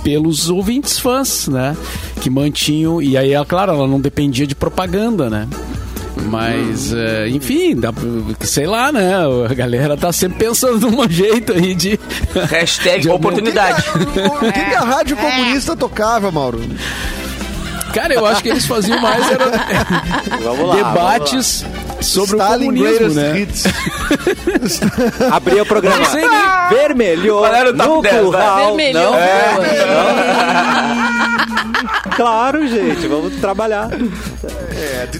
pelos 0.04 0.50
ouvintes 0.50 0.98
fãs, 0.98 1.48
né? 1.48 1.76
Que 2.22 2.30
mantinham. 2.30 3.02
E 3.02 3.18
aí, 3.18 3.34
é 3.34 3.46
claro, 3.46 3.74
ela 3.74 3.88
não 3.88 4.00
dependia 4.00 4.48
de 4.48 4.56
propaganda, 4.56 5.30
né? 5.30 5.48
Mas, 6.26 6.92
é, 6.94 7.30
enfim, 7.30 7.76
dá, 7.76 7.94
sei 8.42 8.66
lá, 8.68 8.92
né? 8.92 9.14
A 9.50 9.54
galera 9.54 9.96
tá 9.96 10.12
sempre 10.12 10.40
pensando 10.40 10.90
num 10.92 11.08
jeito 11.10 11.54
aí 11.54 11.74
de. 11.74 12.00
Hashtag 12.50 13.02
De- 13.02 13.10
oportunidade. 13.10 13.84
O 13.96 14.40
que, 14.52 14.52
que 14.52 14.76
a 14.76 14.82
rádio 14.82 15.16
comunista 15.18 15.76
tocava, 15.76 16.32
Mauro? 16.32 16.62
Cara, 17.94 18.14
eu 18.14 18.26
acho 18.26 18.44
que 18.44 18.50
eles 18.50 18.66
faziam 18.66 19.00
mais 19.02 19.26
era 19.32 19.46
Vamos 20.44 20.68
lá. 20.68 20.76
debates 20.76 21.66
sobre 22.02 22.38
Stalin 22.38 22.64
o 22.70 22.74
comunismo, 22.74 23.14
né? 23.14 23.40
Hits. 23.40 23.64
O 25.62 25.66
programa. 25.66 25.98
Não 25.98 26.06
sei 26.06 26.28
nem- 26.28 26.40
Vermelho 26.70 27.34
Qual 27.38 27.46
era 27.54 27.70
o 27.70 27.74
top 27.78 27.90
no 27.90 28.02
10, 28.02 28.14
vai? 28.16 28.24
curral. 28.26 28.66
Vermelho. 28.68 29.00
Não? 29.00 29.16
É. 29.16 29.58
Claro, 32.16 32.68
gente. 32.68 33.06
Vamos 33.08 33.36
trabalhar. 33.36 33.90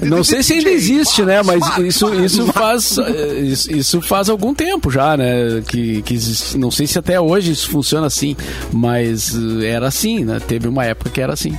Não 0.02 0.24
sei 0.24 0.42
se 0.42 0.54
ainda 0.54 0.70
existe, 0.72 1.22
né? 1.22 1.44
Mas 1.44 1.64
isso, 1.78 2.12
isso 2.16 2.48
faz 2.52 2.98
isso, 3.44 3.72
isso 3.72 4.02
faz 4.02 4.30
algum 4.30 4.52
tempo 4.54 4.90
já, 4.90 5.16
né? 5.16 5.62
Que, 5.68 6.02
que 6.02 6.14
existe. 6.16 6.58
Não 6.58 6.72
sei 6.72 6.88
se 6.88 6.98
até 6.98 7.20
hoje 7.22 7.52
isso 7.52 7.70
funciona 7.70 8.08
assim, 8.08 8.36
mas 8.72 9.36
eh, 9.62 9.68
era 9.68 9.88
assim, 9.88 10.26
né? 10.26 10.40
Teve 10.48 10.68
uma 10.68 10.86
época 10.86 11.12
que 11.12 11.22
era 11.22 11.34
assim. 11.34 11.56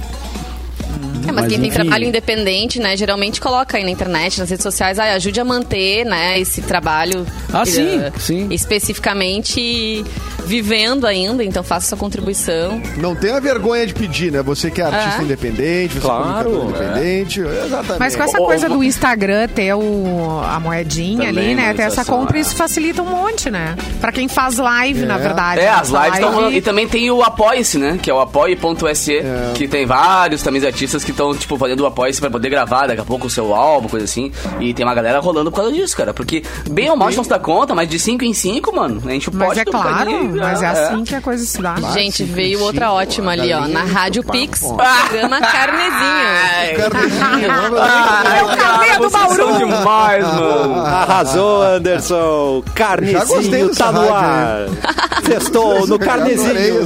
É, 1.22 1.26
mas, 1.32 1.34
Mas, 1.34 1.48
quem 1.48 1.58
tem 1.60 1.68
enfim. 1.68 1.74
trabalho 1.82 2.04
independente, 2.04 2.78
né, 2.80 2.96
geralmente 2.96 3.40
coloca 3.40 3.76
aí 3.76 3.84
na 3.84 3.90
internet, 3.90 4.38
nas 4.40 4.50
redes 4.50 4.62
sociais, 4.62 4.98
ah, 4.98 5.14
ajude 5.14 5.40
a 5.40 5.44
manter, 5.44 6.04
né, 6.04 6.38
esse 6.38 6.62
trabalho 6.62 7.26
Ah, 7.52 7.64
sim, 7.64 8.00
eh, 8.00 8.12
sim. 8.18 8.48
especificamente 8.50 10.04
vivendo 10.44 11.06
ainda, 11.06 11.44
então 11.44 11.62
faça 11.62 11.88
sua 11.88 11.98
contribuição. 11.98 12.80
Não 12.96 13.14
tenha 13.14 13.38
vergonha 13.40 13.86
de 13.86 13.92
pedir, 13.92 14.32
né? 14.32 14.42
Você 14.42 14.70
que 14.70 14.80
é 14.80 14.84
artista 14.84 15.20
É. 15.20 15.24
independente, 15.24 15.94
você 15.94 16.00
Claro, 16.00 16.50
é 16.50 16.64
independente. 16.64 17.40
Exatamente. 17.40 17.98
Mas 17.98 18.16
com 18.16 18.22
essa 18.22 18.38
coisa 18.38 18.68
do 18.68 18.82
Instagram 18.82 19.46
ter 19.48 19.74
o, 19.74 20.40
a 20.42 20.58
moedinha 20.58 21.26
Também, 21.28 21.44
ali, 21.48 21.54
né? 21.54 21.74
Ter 21.74 21.82
essa 21.82 22.02
compra, 22.04 22.38
é. 22.38 22.40
isso 22.40 22.56
facilita 22.56 23.02
um 23.02 23.06
monte, 23.06 23.50
né? 23.50 23.76
Pra 24.00 24.10
quem 24.10 24.26
faz 24.26 24.56
live, 24.56 25.04
na 25.04 25.18
verdade. 25.18 25.60
É, 25.60 25.64
né? 25.64 25.68
as 25.70 25.88
lives 25.90 26.04
estão 26.14 26.20
live- 26.28 26.34
rolando. 26.36 26.56
E 26.56 26.60
também 26.62 26.88
tem 26.88 27.10
o 27.10 27.22
Apoia-se, 27.22 27.76
né? 27.76 27.98
Que 28.02 28.10
é 28.10 28.14
o 28.14 28.18
apoie.se, 28.20 29.20
que 29.54 29.68
tem 29.68 29.84
vários 29.84 30.42
também 30.42 30.64
artistas 30.64 31.04
que 31.08 31.12
estão, 31.12 31.34
tipo, 31.34 31.56
fazendo 31.56 31.80
o 31.80 31.86
Apoia-se 31.86 32.20
pra 32.20 32.30
poder 32.30 32.50
gravar 32.50 32.86
daqui 32.86 33.00
a 33.00 33.04
pouco 33.04 33.26
o 33.28 33.30
seu 33.30 33.54
álbum, 33.54 33.88
coisa 33.88 34.04
assim. 34.04 34.30
E 34.60 34.74
tem 34.74 34.84
uma 34.84 34.94
galera 34.94 35.20
rolando 35.20 35.50
por 35.50 35.56
causa 35.56 35.72
disso, 35.72 35.96
cara. 35.96 36.12
Porque 36.12 36.42
bem 36.70 36.90
ou 36.90 36.96
mal 36.96 37.08
a 37.08 37.10
gente 37.10 37.16
não 37.16 37.24
se 37.24 37.30
dá 37.30 37.38
conta, 37.38 37.74
mas 37.74 37.88
de 37.88 37.98
5 37.98 38.24
em 38.24 38.34
5, 38.34 38.74
mano, 38.76 39.02
a 39.06 39.10
gente 39.10 39.30
Mas 39.32 39.48
pode 39.48 39.60
é 39.60 39.64
ter 39.64 39.70
um 39.70 39.72
claro, 39.72 40.10
mas 40.36 40.62
é 40.62 40.66
é. 40.66 40.68
assim 40.68 41.04
que 41.04 41.14
a 41.14 41.20
coisa 41.20 41.44
se 41.44 41.62
dá. 41.62 41.76
Gente, 41.92 42.18
cinco, 42.18 42.32
veio 42.34 42.60
outra 42.60 42.86
cinco, 42.86 42.98
ótima 42.98 43.32
ali, 43.32 43.52
ó, 43.52 43.66
na 43.66 43.84
Rádio 43.84 44.22
Pix, 44.22 44.60
pô. 44.60 44.74
programa 44.76 45.40
Carnezinho. 45.40 46.90
Carnezinho, 46.90 47.48
É 48.28 48.44
o 48.44 48.56
cara, 48.56 48.98
do 48.98 49.10
Bauru. 49.10 49.56
demais, 49.58 50.24
mano. 50.24 50.74
Arrasou, 50.74 51.62
Anderson. 51.62 52.62
Já 53.02 53.24
gostei 53.24 53.60
Carnezinho 53.60 53.74
tá 53.74 53.92
no 53.92 54.12
ar. 54.12 54.66
Testou 55.24 55.86
no 55.86 55.98
carnezinho. 55.98 56.80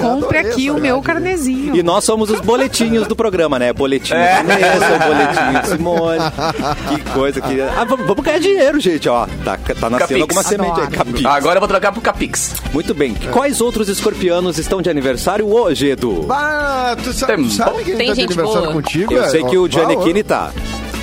Compre 0.00 0.38
aqui 0.38 0.70
o 0.70 0.78
meu 0.78 1.00
carnezinho. 1.02 1.74
E 1.76 1.82
nós 1.82 2.04
somos 2.04 2.30
os 2.30 2.40
boletins 2.40 2.93
boletinhos 2.94 3.08
do 3.08 3.16
programa, 3.16 3.58
né? 3.58 3.72
Boletinho 3.72 4.18
É. 4.18 4.42
do 4.42 4.46
Vanessa, 4.48 4.98
boletinho 4.98 5.62
do 5.62 5.68
Simone. 5.68 6.18
Que 6.94 7.10
coisa 7.12 7.40
que. 7.40 7.60
Ah, 7.60 7.84
vamos, 7.84 8.06
vamos 8.06 8.24
ganhar 8.24 8.38
dinheiro, 8.38 8.80
gente, 8.80 9.08
ó. 9.08 9.26
Tá, 9.44 9.56
tá 9.56 9.90
nascendo 9.90 9.98
Capix. 9.98 10.20
alguma 10.20 10.42
semente 10.42 10.80
aí. 10.80 10.86
Capix. 10.88 11.24
Agora 11.24 11.56
eu 11.56 11.60
vou 11.60 11.68
trocar 11.68 11.92
pro 11.92 12.00
Capix. 12.00 12.54
Muito 12.72 12.94
bem. 12.94 13.14
Quais 13.32 13.60
outros 13.60 13.88
escorpianos 13.88 14.58
estão 14.58 14.80
de 14.82 14.88
aniversário 14.90 15.48
hoje, 15.52 15.88
Edu? 15.90 16.26
Ah, 16.30 16.96
tu 17.02 17.12
sabe, 17.12 17.34
Tem- 17.36 17.44
tu 17.44 17.50
sabe 17.52 17.84
quem 17.84 17.96
Tem 17.96 18.06
tá 18.08 18.14
de 18.14 18.22
aniversário 18.22 18.60
boa. 18.62 18.72
contigo? 18.72 19.12
Eu 19.14 19.24
sei 19.30 19.42
É, 19.42 19.44
que 19.48 19.58
o 19.58 19.68
Giannichini 19.68 20.22
tá. 20.22 20.50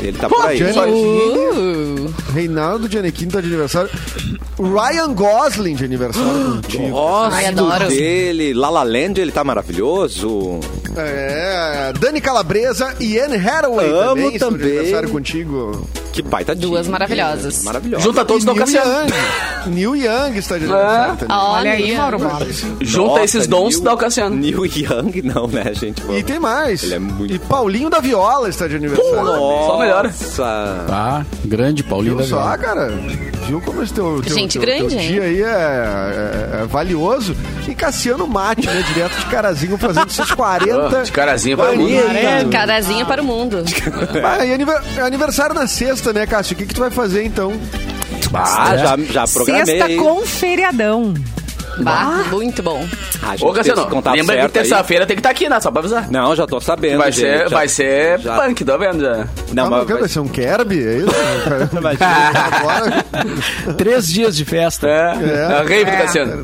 Ele 0.01 0.17
tá 0.17 0.27
por 0.29 0.45
aí. 0.45 0.57
Giannichini. 0.57 0.89
Uh, 0.97 2.13
Reinaldo 2.33 2.87
Giannichini 2.89 3.31
tá 3.31 3.41
de 3.41 3.47
aniversário. 3.47 3.89
Ryan 4.59 5.13
Gosling 5.13 5.75
de 5.75 5.85
aniversário 5.85 6.55
contigo. 6.61 6.89
Gosto 6.89 7.35
Ai, 7.35 7.45
adoro. 7.47 7.87
dele. 7.87 8.53
Lala 8.53 8.83
Land, 8.83 9.19
ele 9.19 9.31
tá 9.31 9.43
maravilhoso. 9.43 10.59
É, 10.95 11.93
Dani 11.99 12.19
Calabresa 12.21 12.93
e 12.99 13.17
Anne 13.17 13.37
Hathaway 13.37 13.89
Amo 13.89 13.99
também, 14.09 14.33
estão 14.33 14.51
de 14.51 14.57
também. 14.57 14.77
aniversário 14.77 15.09
contigo. 15.09 15.87
Que 16.11 16.21
baita 16.21 16.53
Duas 16.53 16.87
maravilhosas. 16.89 17.63
Maravilhosa. 17.63 18.03
Junta 18.03 18.25
todos 18.25 18.43
no 18.43 18.51
Neil 18.53 18.65
Cassiano. 18.65 18.91
Young. 18.91 19.11
Neil 19.73 19.95
Young 19.95 20.37
está 20.37 20.57
de 20.57 20.65
aniversário 20.65 21.15
também. 21.15 21.37
Olha 21.37 21.71
aí. 21.71 21.95
Mauro. 21.95 22.17
Junta 22.81 23.07
Nossa, 23.11 23.23
esses 23.23 23.47
dons 23.47 23.75
Neil- 23.75 23.83
da 23.85 23.95
Cassiano. 23.97 24.35
Neil 24.35 24.65
Young, 24.65 25.21
não, 25.23 25.47
né, 25.47 25.73
gente? 25.73 26.01
E 26.11 26.21
tem 26.21 26.37
mais. 26.39 26.83
Ele 26.83 26.95
é 26.95 26.99
muito 26.99 27.33
e 27.33 27.39
Paulinho 27.39 27.89
da 27.89 27.99
Viola 28.01 28.49
está 28.49 28.67
de 28.67 28.75
aniversário. 28.75 29.23
Nossa. 29.23 29.65
Só 29.67 29.79
melhor. 29.79 30.11
Tá, 30.87 31.25
grande 31.45 31.81
Paulinho 31.83 32.17
Viu 32.21 32.29
só, 32.29 32.37
Viola. 32.41 32.57
cara? 32.57 32.87
Viu 33.47 33.61
como 33.61 33.83
esse 33.83 33.93
teu, 33.93 34.21
teu, 34.25 34.33
Gente 34.35 34.53
teu, 34.53 34.61
grande, 34.61 34.95
teu 34.95 34.99
dia 34.99 35.23
aí 35.23 35.41
é, 35.41 35.45
é- 35.45 36.61
é 36.63 36.65
valioso. 36.67 37.35
E 37.67 37.75
Cassiano 37.75 38.27
Mate, 38.27 38.65
né? 38.67 38.83
Direto 38.93 39.17
de 39.17 39.25
Carazinho, 39.25 39.77
fazendo 39.77 40.07
esses 40.07 40.31
40. 40.31 40.99
Oh, 40.99 41.03
de 41.03 41.11
carazinho 41.11 41.57
para 41.57 41.71
o 41.71 41.77
mundo. 41.77 41.89
Eita. 41.91 42.49
Carazinha 42.51 43.05
para 43.05 43.21
o 43.21 43.25
mundo. 43.25 43.63
Ah, 44.23 44.45
e 44.45 44.53
aniver- 44.53 44.81
aniversário 45.03 45.53
na 45.55 45.67
sexta, 45.67 46.13
né, 46.13 46.25
Cássio? 46.25 46.53
O 46.53 46.57
que, 46.57 46.65
que 46.65 46.73
tu 46.73 46.79
vai 46.81 46.91
fazer 46.91 47.23
então? 47.25 47.53
Ah, 48.33 48.77
já, 48.77 48.97
já 48.97 49.27
programei. 49.27 49.65
Sexta 49.79 49.95
com 50.03 50.25
feriadão. 50.25 51.13
Bah, 51.79 52.25
muito 52.29 52.61
bom. 52.61 52.85
Ah, 53.23 53.35
Ô, 53.39 53.51
Cassiano, 53.53 53.87
lembra 54.13 54.41
que 54.41 54.49
terça-feira 54.49 55.05
tem 55.05 55.15
que 55.15 55.19
estar 55.21 55.29
aqui, 55.29 55.47
né? 55.49 55.59
Só 55.59 55.71
pra 55.71 55.79
avisar. 55.79 56.11
Não, 56.11 56.35
já 56.35 56.45
tô 56.45 56.59
sabendo. 56.59 56.97
Vai 56.97 57.11
gente, 57.11 57.21
ser, 57.21 57.49
já- 57.49 57.55
vai 57.55 57.67
ser 57.67 58.19
já- 58.19 58.35
punk, 58.39 58.63
tô 58.65 58.77
vendo 58.77 59.01
já. 59.01 59.27
Não, 59.53 59.65
ah, 59.65 59.69
mas 59.69 59.87
mas 59.89 59.99
vai 59.99 60.09
ser 60.09 60.19
um 60.19 60.27
Kerby? 60.27 60.79
É 60.87 60.97
isso? 60.97 61.07
Agora. 62.51 63.05
Três 63.77 64.07
dias 64.07 64.35
de 64.35 64.45
festa. 64.45 64.87
É, 64.87 65.17
É. 65.21 65.59
é. 65.59 65.63
rave 65.63 65.91
do 65.91 65.97
Cassiano. 65.97 66.43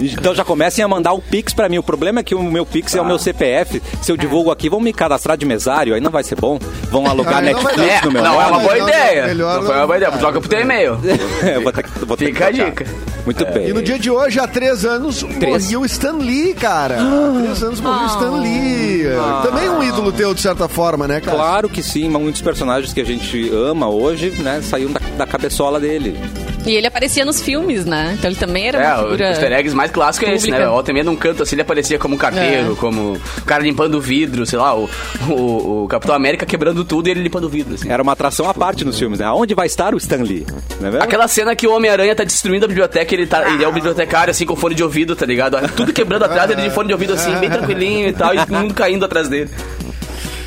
Então 0.00 0.34
já 0.34 0.44
comecem 0.44 0.84
a 0.84 0.88
mandar 0.88 1.12
o 1.12 1.20
Pix 1.22 1.52
pra 1.54 1.68
mim. 1.68 1.78
O 1.78 1.82
problema 1.82 2.20
é 2.20 2.22
que 2.22 2.34
o 2.34 2.42
meu 2.42 2.66
Pix 2.66 2.94
é 2.94 3.00
o 3.00 3.04
meu 3.04 3.18
CPF. 3.18 3.82
Se 4.00 4.10
eu 4.12 4.16
divulgo 4.16 4.50
aqui, 4.50 4.68
vão 4.68 4.80
me 4.80 4.92
cadastrar 4.92 5.36
de 5.36 5.44
mesário, 5.46 5.94
aí 5.94 6.00
não 6.00 6.10
vai 6.10 6.24
ser 6.24 6.36
bom. 6.36 6.58
Vão 6.90 7.06
alugar 7.06 7.38
Aí 7.38 7.52
não 7.52 7.62
Netflix 7.62 7.90
É, 7.90 8.04
no 8.04 8.10
meu 8.12 8.22
não 8.22 8.40
é 8.40 8.46
uma 8.46 8.58
boa 8.58 8.72
Não, 8.74 8.80
não, 8.80 8.88
ideia. 8.88 9.26
melhor 9.26 9.54
Não 9.56 9.62
foi 9.62 9.74
não. 9.74 9.80
uma 9.80 9.86
boa 9.86 9.96
ideia. 9.96 10.12
Troca 10.12 10.40
pro 10.40 10.48
teu 10.48 10.60
e-mail. 10.60 10.98
Vou 11.62 11.72
ter 11.72 11.82
que- 11.82 12.04
vou 12.04 12.16
ter 12.16 12.26
Fica 12.26 12.46
a 12.46 12.50
dica. 12.50 12.86
Muito 13.24 13.44
bem. 13.46 13.68
E 13.68 13.72
no 13.72 13.82
dia 13.82 13.98
de 13.98 14.10
hoje, 14.10 14.40
há 14.40 14.48
três 14.48 14.84
anos, 14.84 15.22
Três? 15.38 15.64
morreu 15.64 15.80
o 15.82 15.86
Stan 15.86 16.12
Lee, 16.18 16.54
cara. 16.54 16.96
Há 17.00 17.40
três 17.42 17.62
anos 17.62 17.80
morreu 17.80 18.02
o 18.02 18.06
Stan 18.06 18.30
Lee. 18.40 19.04
Também 19.44 19.68
um 19.68 19.82
ídolo 19.82 20.10
teu, 20.12 20.34
de 20.34 20.40
certa 20.40 20.66
forma, 20.68 21.06
né, 21.06 21.20
cara? 21.20 21.36
Claro 21.36 21.68
que 21.68 21.82
sim, 21.82 22.08
mas 22.08 22.20
muitos 22.20 22.41
personagens 22.42 22.92
que 22.92 23.00
a 23.00 23.04
gente 23.04 23.50
ama 23.50 23.88
hoje, 23.88 24.30
né, 24.42 24.60
saíram 24.62 24.92
da, 24.92 25.00
da 25.18 25.26
cabeçola 25.26 25.80
dele. 25.80 26.18
E 26.64 26.70
ele 26.76 26.86
aparecia 26.86 27.24
nos 27.24 27.40
filmes, 27.42 27.84
né? 27.84 28.14
Então 28.16 28.30
ele 28.30 28.38
também 28.38 28.68
era 28.68 28.78
uma 28.78 28.86
É, 28.86 28.94
o 28.94 29.02
figura... 29.10 29.28
easter 29.30 29.52
eggs 29.52 29.74
mais 29.74 29.90
clássico 29.90 30.24
é 30.26 30.34
esse, 30.34 30.46
né? 30.48 30.58
pública. 30.58 30.70
Volta 30.70 30.92
e 30.92 31.02
num 31.02 31.16
canto 31.16 31.42
assim, 31.42 31.56
ele 31.56 31.62
aparecia 31.62 31.98
como 31.98 32.14
um 32.14 32.18
carteiro, 32.18 32.72
É. 32.72 32.76
como 32.76 33.14
o 33.14 33.42
cara 33.44 33.64
limpando 33.64 33.96
o 33.96 34.00
vidro, 34.00 34.46
sei 34.46 34.60
lá, 34.60 34.72
o, 34.76 34.88
o, 35.28 35.82
o 35.84 35.88
Capitão 35.88 36.14
América 36.14 36.46
quebrando 36.46 36.84
tudo 36.84 37.08
e 37.08 37.10
ele 37.10 37.20
limpando 37.20 37.44
o 37.44 37.48
vidro, 37.48 37.74
assim. 37.74 37.90
Era 37.90 38.00
uma 38.00 38.12
atração 38.12 38.48
à 38.48 38.54
parte 38.54 38.84
nos 38.84 38.96
filmes, 38.96 39.18
né? 39.18 39.26
Aonde 39.26 39.54
vai 39.54 39.66
estar 39.66 39.92
o 39.92 39.96
Stan 39.98 40.22
Lee? 40.22 40.46
Não 40.80 40.86
é 40.88 40.90
mesmo? 40.92 41.02
Aquela 41.02 41.26
cena 41.26 41.56
que 41.56 41.66
o 41.66 41.74
Homem-Aranha 41.74 42.14
tá 42.14 42.22
destruindo 42.22 42.64
a 42.64 42.68
biblioteca, 42.68 43.12
ele, 43.12 43.26
tá, 43.26 43.50
ele 43.52 43.64
é 43.64 43.66
o 43.68 43.72
bibliotecário, 43.72 44.30
assim, 44.30 44.46
com 44.46 44.54
fone 44.54 44.76
de 44.76 44.84
ouvido, 44.84 45.16
tá 45.16 45.26
ligado? 45.26 45.56
Tudo 45.74 45.92
quebrando 45.92 46.24
atrás, 46.24 46.48
ele 46.48 46.62
de 46.62 46.70
fone 46.70 46.86
de 46.86 46.92
ouvido, 46.92 47.14
assim, 47.14 47.34
bem 47.40 47.50
tranquilinho 47.50 48.08
e 48.08 48.12
tal, 48.12 48.32
e 48.34 48.38
todo 48.38 48.52
mundo 48.54 48.72
caindo 48.72 49.04
atrás 49.04 49.28
dele. 49.28 49.50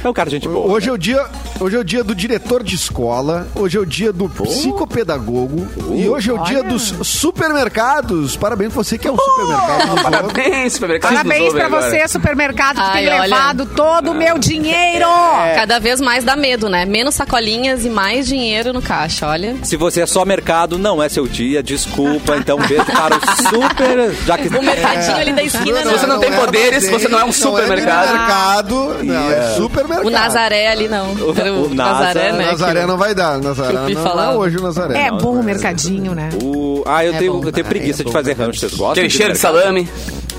É 0.03 0.07
o 0.07 0.13
cara, 0.13 0.29
gente 0.29 0.47
boa. 0.47 0.71
Hoje 0.71 0.87
é 0.87 0.93
o 0.93 0.97
dia, 0.97 1.25
hoje 1.59 1.75
é 1.75 1.79
o 1.79 1.83
dia 1.83 2.03
do 2.03 2.13
diretor 2.15 2.63
de 2.63 2.75
escola, 2.75 3.47
hoje 3.55 3.77
é 3.77 3.79
o 3.79 3.85
dia 3.85 4.11
do 4.11 4.29
psicopedagogo 4.29 5.67
e 5.93 6.07
hoje 6.07 6.29
é 6.29 6.33
o 6.33 6.43
dia 6.43 6.63
dos 6.63 6.93
supermercados. 7.03 8.35
Parabéns 8.35 8.73
pra 8.73 8.83
você 8.83 8.97
que 8.97 9.07
é 9.07 9.11
um 9.11 9.17
supermercado. 9.17 9.79
nos 9.79 9.89
ouve. 9.89 10.03
Parabéns, 10.03 10.73
supermercado. 10.73 11.11
Parabéns 11.13 11.53
pra 11.53 11.69
você, 11.69 12.07
supermercado, 12.07 12.75
que 12.75 12.81
Ai, 12.81 13.05
tem 13.05 13.13
olha. 13.13 13.21
levado 13.23 13.65
todo 13.65 14.11
o 14.11 14.13
meu 14.13 14.37
dinheiro. 14.37 15.05
Cada 15.55 15.79
vez 15.79 15.99
mais 16.01 16.23
dá 16.23 16.35
medo, 16.35 16.69
né? 16.69 16.85
Menos 16.85 17.15
sacolinhas 17.15 17.85
e 17.85 17.89
mais 17.89 18.27
dinheiro 18.27 18.73
no 18.73 18.81
caixa, 18.81 19.27
olha. 19.27 19.55
Se 19.63 19.75
você 19.77 20.01
é 20.01 20.05
só 20.05 20.25
mercado, 20.25 20.77
não 20.77 21.01
é 21.01 21.09
seu 21.09 21.27
dia, 21.27 21.63
desculpa. 21.63 22.37
Então, 22.37 22.57
um 22.57 22.67
beijo 22.67 22.85
para 22.85 23.15
o 23.15 23.19
super. 23.49 24.13
Já 24.25 24.37
que 24.37 24.47
O 24.47 24.61
mercadinho 24.61 25.17
ali 25.17 25.33
da 25.33 25.43
esquina, 25.43 25.81
Se 25.83 25.89
você 25.89 26.05
não 26.05 26.19
tem 26.19 26.33
é 26.33 26.35
poderes, 26.37 26.89
você 26.89 27.07
não 27.07 27.19
é 27.19 27.25
um 27.25 27.31
supermercado. 27.31 28.05
Não 28.07 28.15
é 28.15 28.17
mercado, 28.17 29.03
não, 29.03 29.31
é 29.31 29.53
supermercado. 29.55 30.07
O 30.07 30.09
Nazaré 30.09 30.67
ali 30.67 30.87
não. 30.87 31.15
Era 31.45 31.53
o 31.53 31.65
o, 31.65 31.73
Nasa- 31.73 31.99
Nazaré, 32.05 32.31
né? 32.31 32.45
Nazaré 32.45 32.81
que- 32.81 32.87
não 32.87 32.97
vai 32.97 33.15
dar, 33.15 33.39
Nazaré 33.39 33.73
não, 33.93 34.03
não 34.03 34.21
é 34.23 34.29
hoje 34.35 34.57
o 34.57 34.61
Nazaré. 34.61 34.97
É 34.99 35.11
bom 35.11 35.33
o 35.39 35.43
mercadinho, 35.43 36.13
né? 36.13 36.29
O... 36.43 36.83
Ah, 36.85 37.03
eu, 37.05 37.13
É 37.13 37.17
tenho, 37.17 37.33
bom. 37.39 37.43
eu 37.47 37.51
tenho 37.51 37.65
preguiça 37.67 38.03
de 38.03 38.11
fazer 38.11 38.33
rancho. 38.33 38.59
Vocês 38.59 38.71
gostam? 38.73 38.91
Aquele 38.91 39.09
cheiro 39.09 39.33
de 39.33 39.39
salame. 39.39 39.87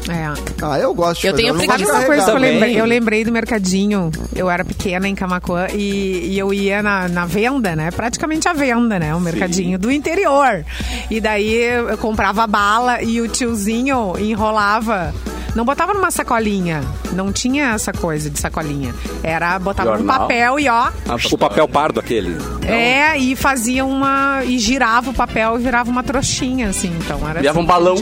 É. 0.08 0.32
Ah, 0.62 0.78
eu 0.78 0.94
gosto 0.94 1.20
de 1.22 1.26
Eu 1.26 1.32
tenho 1.34 1.48
não 1.48 1.56
preguiça. 1.56 1.78
Sabe 1.78 1.84
de 1.84 1.90
uma 1.98 2.06
coisa 2.06 2.22
que 2.24 2.30
eu 2.30 2.34
Também. 2.34 2.52
lembrei? 2.52 2.80
Eu 2.80 2.84
lembrei 2.84 3.24
do 3.24 3.32
mercadinho. 3.32 4.10
Eu 4.36 4.48
era 4.48 4.64
pequena 4.64 5.08
em 5.08 5.16
Camacuã 5.16 5.66
e, 5.74 6.28
e 6.32 6.38
eu 6.38 6.54
ia 6.54 6.80
na, 6.80 7.08
na 7.08 7.26
venda, 7.26 7.74
né? 7.74 7.90
Praticamente 7.90 8.48
a 8.48 8.52
venda, 8.52 9.00
né? 9.00 9.12
O 9.16 9.20
mercadinho 9.20 9.76
do 9.78 9.90
interior. 9.90 10.64
E 11.10 11.20
daí 11.20 11.52
eu 11.52 11.88
eu 11.88 11.98
comprava 11.98 12.46
bala 12.46 13.02
e 13.02 13.20
o 13.20 13.26
tiozinho 13.26 14.12
enrolava. 14.18 15.12
Não 15.56 15.64
botava 15.64 15.94
numa 15.94 16.10
sacolinha. 16.10 16.82
Não 17.12 17.32
tinha 17.32 17.70
essa 17.72 17.90
coisa 17.90 18.28
de 18.28 18.38
sacolinha. 18.38 18.94
Era, 19.22 19.58
botava 19.58 19.92
num 19.92 19.96
Jornal. 19.98 20.18
papel 20.20 20.60
e 20.60 20.68
ó. 20.68 20.88
O 21.32 21.38
papel 21.38 21.66
pardo 21.66 21.98
aquele. 21.98 22.36
É, 22.68 23.16
e 23.16 23.34
fazia 23.34 23.82
uma. 23.84 24.42
E 24.44 24.58
girava 24.58 25.10
o 25.10 25.14
papel 25.14 25.58
e 25.58 25.62
virava 25.62 25.90
uma 25.90 26.02
trouxinha, 26.02 26.68
assim. 26.68 26.94
Então 27.00 27.18
era 27.28 27.40
Virava 27.40 27.58
assim 27.58 27.64
um 27.64 27.66
balão, 27.66 27.94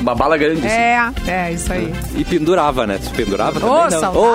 uma 0.00 0.14
bala 0.14 0.38
grande. 0.38 0.66
assim. 0.66 0.74
É, 0.74 1.12
é, 1.28 1.52
isso 1.52 1.70
aí. 1.70 1.92
E 2.16 2.24
pendurava, 2.24 2.86
né? 2.86 2.98
Tu 3.02 3.10
pendurava 3.10 3.60
também? 3.60 3.74
Ô, 3.76 3.82
não? 3.82 3.90
saudade. 3.90 4.16
Ô, 4.16 4.34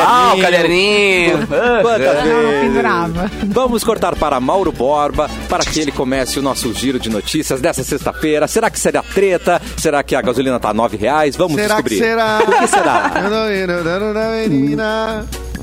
Ah, 0.00 0.32
o 0.34 0.40
caderninho. 0.40 0.42
caderninho. 0.42 1.46
Quantas 1.82 2.16
Ah, 2.16 2.24
Não, 2.24 2.40
vezes? 2.40 2.60
pendurava. 2.62 3.30
Vamos 3.46 3.84
cortar 3.84 4.16
para 4.16 4.40
Mauro 4.40 4.72
Borba, 4.72 5.28
para 5.50 5.64
que 5.64 5.80
ele 5.80 5.92
comece 5.92 6.38
o 6.38 6.42
nosso 6.42 6.72
giro 6.72 6.98
de 6.98 7.10
notícias 7.10 7.60
dessa 7.60 7.84
sexta-feira. 7.84 8.48
Será 8.48 8.70
que 8.70 8.78
será 8.80 9.02
treta? 9.02 9.60
Será 9.76 10.02
que 10.02 10.14
a 10.14 10.22
gasolina 10.22 10.58
tá 10.58 10.72
nove 10.72 10.96
reais? 10.96 11.36
Vamos 11.36 11.56
Será 11.56 11.74
descobrir. 11.74 11.98
Que 12.06 12.10
será? 12.10 12.38
O 12.46 12.60
que 12.60 12.66
será? 12.68 13.12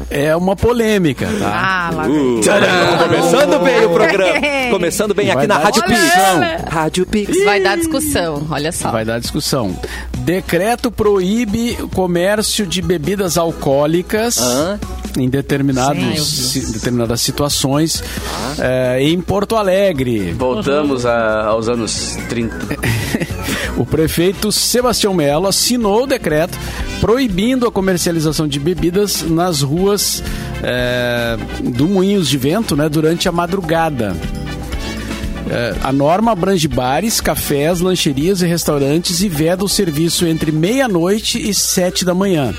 É 0.09 0.35
uma 0.35 0.55
polêmica, 0.55 1.27
tá? 1.39 1.51
Ah, 1.53 1.91
lá 1.95 2.03
vem. 2.03 2.39
Uh, 2.39 2.41
começando 3.03 3.63
bem 3.63 3.85
o 3.85 3.89
programa. 3.89 4.33
Começando 4.71 5.13
bem 5.13 5.29
aqui 5.31 5.47
na 5.47 5.57
dar 5.57 5.63
Rádio 5.65 5.83
Pix. 5.83 5.99
discussão. 6.01 6.41
Rádio 6.69 7.05
Pix. 7.05 7.45
Vai 7.45 7.61
dar 7.61 7.77
discussão, 7.77 8.47
olha 8.49 8.71
só. 8.71 8.91
Vai 8.91 9.05
dar 9.05 9.19
discussão. 9.19 9.77
Decreto 10.19 10.89
proíbe 10.91 11.77
o 11.81 11.87
comércio 11.87 12.65
de 12.65 12.81
bebidas 12.81 13.37
alcoólicas 13.37 14.39
Hã? 14.39 14.79
em 15.17 15.29
determinados, 15.29 16.27
si- 16.27 16.71
determinadas 16.73 17.21
situações 17.21 18.03
eh, 18.59 18.97
em 19.01 19.21
Porto 19.21 19.55
Alegre. 19.55 20.31
Voltamos 20.33 21.05
a- 21.05 21.45
aos 21.45 21.69
anos 21.69 22.17
30. 22.29 22.55
O 23.77 23.85
prefeito 23.85 24.51
Sebastião 24.51 25.13
Melo 25.13 25.47
assinou 25.47 26.03
o 26.03 26.07
decreto 26.07 26.57
proibindo 27.01 27.67
a 27.67 27.71
comercialização 27.71 28.47
de 28.47 28.59
bebidas 28.59 29.23
nas 29.23 29.61
ruas 29.61 30.23
eh, 30.61 31.37
do 31.63 31.87
Moinhos 31.87 32.29
de 32.29 32.37
Vento 32.37 32.75
né, 32.75 32.87
durante 32.87 33.27
a 33.27 33.31
madrugada. 33.31 34.15
Eh, 35.49 35.75
a 35.83 35.91
norma 35.91 36.31
abrange 36.31 36.67
bares, 36.67 37.19
cafés, 37.19 37.79
lancherias 37.79 38.41
e 38.41 38.47
restaurantes 38.47 39.21
e 39.21 39.27
veda 39.27 39.65
o 39.65 39.69
serviço 39.69 40.25
entre 40.25 40.51
meia-noite 40.51 41.37
e 41.37 41.53
sete 41.53 42.05
da 42.05 42.13
manhã. 42.13 42.53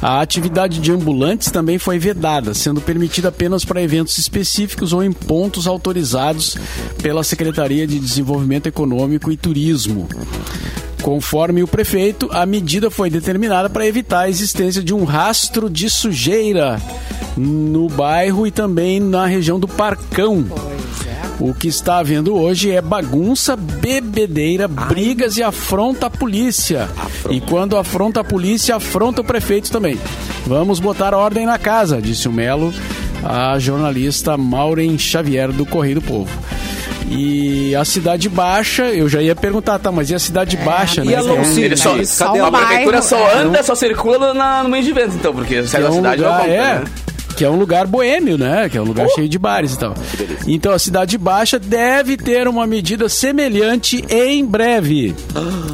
A 0.00 0.20
atividade 0.20 0.78
de 0.80 0.92
ambulantes 0.92 1.50
também 1.50 1.78
foi 1.78 1.98
vedada, 1.98 2.54
sendo 2.54 2.80
permitida 2.80 3.28
apenas 3.28 3.64
para 3.64 3.82
eventos 3.82 4.16
específicos 4.16 4.92
ou 4.92 5.02
em 5.02 5.12
pontos 5.12 5.66
autorizados 5.66 6.56
pela 7.02 7.24
Secretaria 7.24 7.86
de 7.86 7.98
Desenvolvimento 7.98 8.66
Econômico 8.66 9.32
e 9.32 9.36
Turismo. 9.36 10.08
Conforme 11.02 11.62
o 11.62 11.68
prefeito, 11.68 12.28
a 12.32 12.46
medida 12.46 12.90
foi 12.90 13.10
determinada 13.10 13.68
para 13.68 13.86
evitar 13.86 14.20
a 14.20 14.28
existência 14.28 14.82
de 14.82 14.94
um 14.94 15.04
rastro 15.04 15.68
de 15.68 15.90
sujeira 15.90 16.80
no 17.36 17.88
bairro 17.88 18.46
e 18.46 18.50
também 18.50 19.00
na 19.00 19.26
região 19.26 19.58
do 19.58 19.66
Parcão. 19.66 20.44
O 21.40 21.54
que 21.54 21.68
está 21.68 21.98
havendo 21.98 22.34
hoje 22.34 22.70
é 22.70 22.82
bagunça, 22.82 23.54
bebedeira, 23.54 24.66
brigas 24.66 25.36
e 25.36 25.42
afronta 25.42 26.06
a 26.06 26.10
polícia. 26.10 26.88
E 27.30 27.40
quando 27.40 27.76
afronta 27.76 28.20
a 28.20 28.24
polícia, 28.24 28.74
afronta 28.74 29.20
o 29.20 29.24
prefeito 29.24 29.70
também. 29.70 29.98
Vamos 30.46 30.80
botar 30.80 31.14
ordem 31.14 31.46
na 31.46 31.56
casa, 31.56 32.02
disse 32.02 32.26
o 32.26 32.32
Melo, 32.32 32.74
a 33.22 33.56
jornalista 33.58 34.36
Maureen 34.36 34.98
Xavier 34.98 35.52
do 35.52 35.64
Correio 35.64 35.96
do 35.96 36.02
Povo. 36.02 36.30
E 37.10 37.74
a 37.74 37.84
Cidade 37.84 38.28
Baixa, 38.28 38.84
eu 38.86 39.08
já 39.08 39.22
ia 39.22 39.34
perguntar, 39.34 39.78
tá, 39.78 39.90
mas 39.90 40.10
e 40.10 40.14
a 40.14 40.18
Cidade 40.18 40.56
Baixa, 40.58 41.02
E 41.02 41.06
né? 41.06 41.14
a 41.14 41.22
que 41.22 41.28
é 41.28 41.32
Longcity? 41.32 41.76
Só, 42.06 42.26
Cadê 42.26 42.40
a 42.40 42.46
a 42.46 42.50
prefeitura 42.50 43.02
só 43.02 43.16
é. 43.16 43.38
anda, 43.38 43.62
só 43.62 43.74
circula 43.74 44.34
na, 44.34 44.62
no 44.62 44.68
meio 44.68 44.84
de 44.84 44.92
vento, 44.92 45.14
então, 45.14 45.32
porque 45.32 45.64
sai 45.66 45.82
da 45.82 45.88
é 45.88 45.92
cidade 45.92 46.20
não 46.20 46.28
lugar, 46.28 46.40
conta, 46.40 46.50
é, 46.52 46.74
né? 46.80 46.84
Que 47.38 47.44
é 47.44 47.48
um 47.48 47.56
lugar 47.56 47.86
boêmio, 47.86 48.36
né? 48.36 48.68
Que 48.68 48.76
é 48.76 48.82
um 48.82 48.84
lugar 48.84 49.08
cheio 49.10 49.28
de 49.28 49.38
bares 49.38 49.74
e 49.74 49.78
tal. 49.78 49.94
Então 50.44 50.72
a 50.72 50.78
Cidade 50.78 51.16
Baixa 51.16 51.56
deve 51.56 52.16
ter 52.16 52.48
uma 52.48 52.66
medida 52.66 53.08
semelhante 53.08 54.04
em 54.10 54.44
breve. 54.44 55.14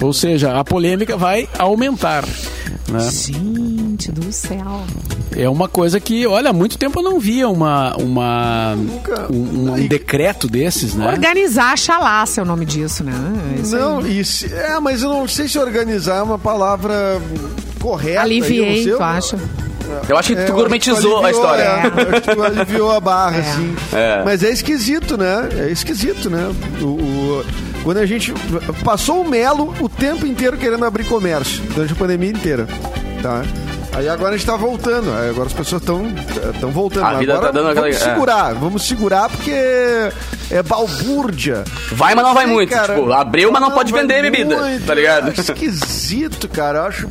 Ou 0.02 0.12
seja, 0.12 0.60
a 0.60 0.62
polêmica 0.62 1.16
vai 1.16 1.48
aumentar. 1.58 2.22
Né? 2.86 3.00
Gente 3.10 4.12
do 4.12 4.30
céu. 4.30 4.82
É 5.34 5.48
uma 5.48 5.66
coisa 5.66 5.98
que, 5.98 6.26
olha, 6.26 6.50
há 6.50 6.52
muito 6.52 6.76
tempo 6.76 7.00
eu 7.00 7.02
não 7.02 7.18
via 7.18 7.48
uma, 7.48 7.96
uma, 7.96 8.76
um, 9.30 9.72
um 9.72 9.88
decreto 9.88 10.46
desses, 10.46 10.94
né? 10.94 11.06
Organizar 11.06 11.72
a 11.72 11.76
chalaça 11.78 12.42
é 12.42 12.44
o 12.44 12.46
nome 12.46 12.66
disso, 12.66 13.02
né? 13.02 13.14
Aí. 13.54 13.66
Não, 13.70 14.06
isso, 14.06 14.44
é, 14.54 14.78
mas 14.80 15.02
eu 15.02 15.08
não 15.08 15.26
sei 15.26 15.48
se 15.48 15.58
organizar 15.58 16.18
é 16.18 16.22
uma 16.22 16.38
palavra 16.38 17.18
correta. 17.80 18.20
Aliviei, 18.20 18.60
eu 18.60 18.66
não 18.66 18.82
sei, 18.82 18.92
tu 18.96 19.02
acha? 19.02 19.38
Eu 20.08 20.16
acho 20.16 20.34
que 20.34 20.38
É, 20.40 20.44
tu 20.44 20.52
gourmetizou 20.52 21.24
a 21.24 21.30
história. 21.30 21.70
aliviou, 21.70 21.98
é, 21.98 22.02
eu 22.04 22.10
acho 22.12 22.20
que 22.22 22.34
tu 22.36 22.42
aliviou 22.42 22.92
a 22.92 23.00
barra, 23.00 23.36
É. 23.36 23.40
assim. 23.40 23.76
É. 23.92 24.22
Mas 24.24 24.42
é 24.42 24.50
esquisito, 24.50 25.16
né? 25.16 25.48
É 25.58 25.70
esquisito, 25.70 26.28
né? 26.30 26.52
O, 26.80 26.84
o- 26.86 27.44
quando 27.82 27.98
a 27.98 28.06
gente. 28.06 28.32
Passou 28.84 29.20
o 29.22 29.28
Melo 29.28 29.74
o 29.80 29.88
tempo 29.88 30.26
inteiro 30.26 30.56
querendo 30.56 30.84
abrir 30.84 31.04
comércio, 31.04 31.62
durante 31.74 31.92
a 31.92 31.96
pandemia 31.96 32.30
inteira. 32.30 32.66
Tá? 33.22 33.42
Aí 33.94 34.08
agora 34.08 34.34
a 34.34 34.36
gente 34.36 34.46
tá 34.46 34.56
voltando. 34.56 35.12
Aí 35.12 35.30
agora 35.30 35.46
as 35.46 35.52
pessoas 35.52 35.80
estão 35.80 36.04
estão 36.54 36.70
voltando. 36.70 37.04
A 37.06 37.14
vida 37.14 37.32
agora 37.34 37.46
tá 37.46 37.52
dando 37.52 37.74
vamos 37.74 37.78
aquela- 37.78 38.10
é. 38.10 38.14
segurar, 38.14 38.54
vamos 38.54 38.82
segurar 38.88 39.28
porque 39.28 39.52
é 40.50 40.62
balbúrdia. 40.64 41.62
Vai, 41.92 42.14
mas 42.14 42.24
não 42.24 42.34
vai 42.34 42.44
Sei, 42.46 42.52
muito. 42.54 42.70
cara. 42.70 42.94
Tipo, 42.96 43.12
abriu, 43.12 43.52
mas 43.52 43.62
não 43.62 43.70
pode 43.70 43.92
vai 43.92 44.02
vender 44.02 44.22
bebida. 44.22 44.56
muito. 44.56 44.84
Tá 44.84 44.94
ligado? 44.94 45.28
É 45.28 45.40
esquisito, 45.40 46.48
cara. 46.48 46.78
Eu 46.80 46.84
acho. 46.86 47.08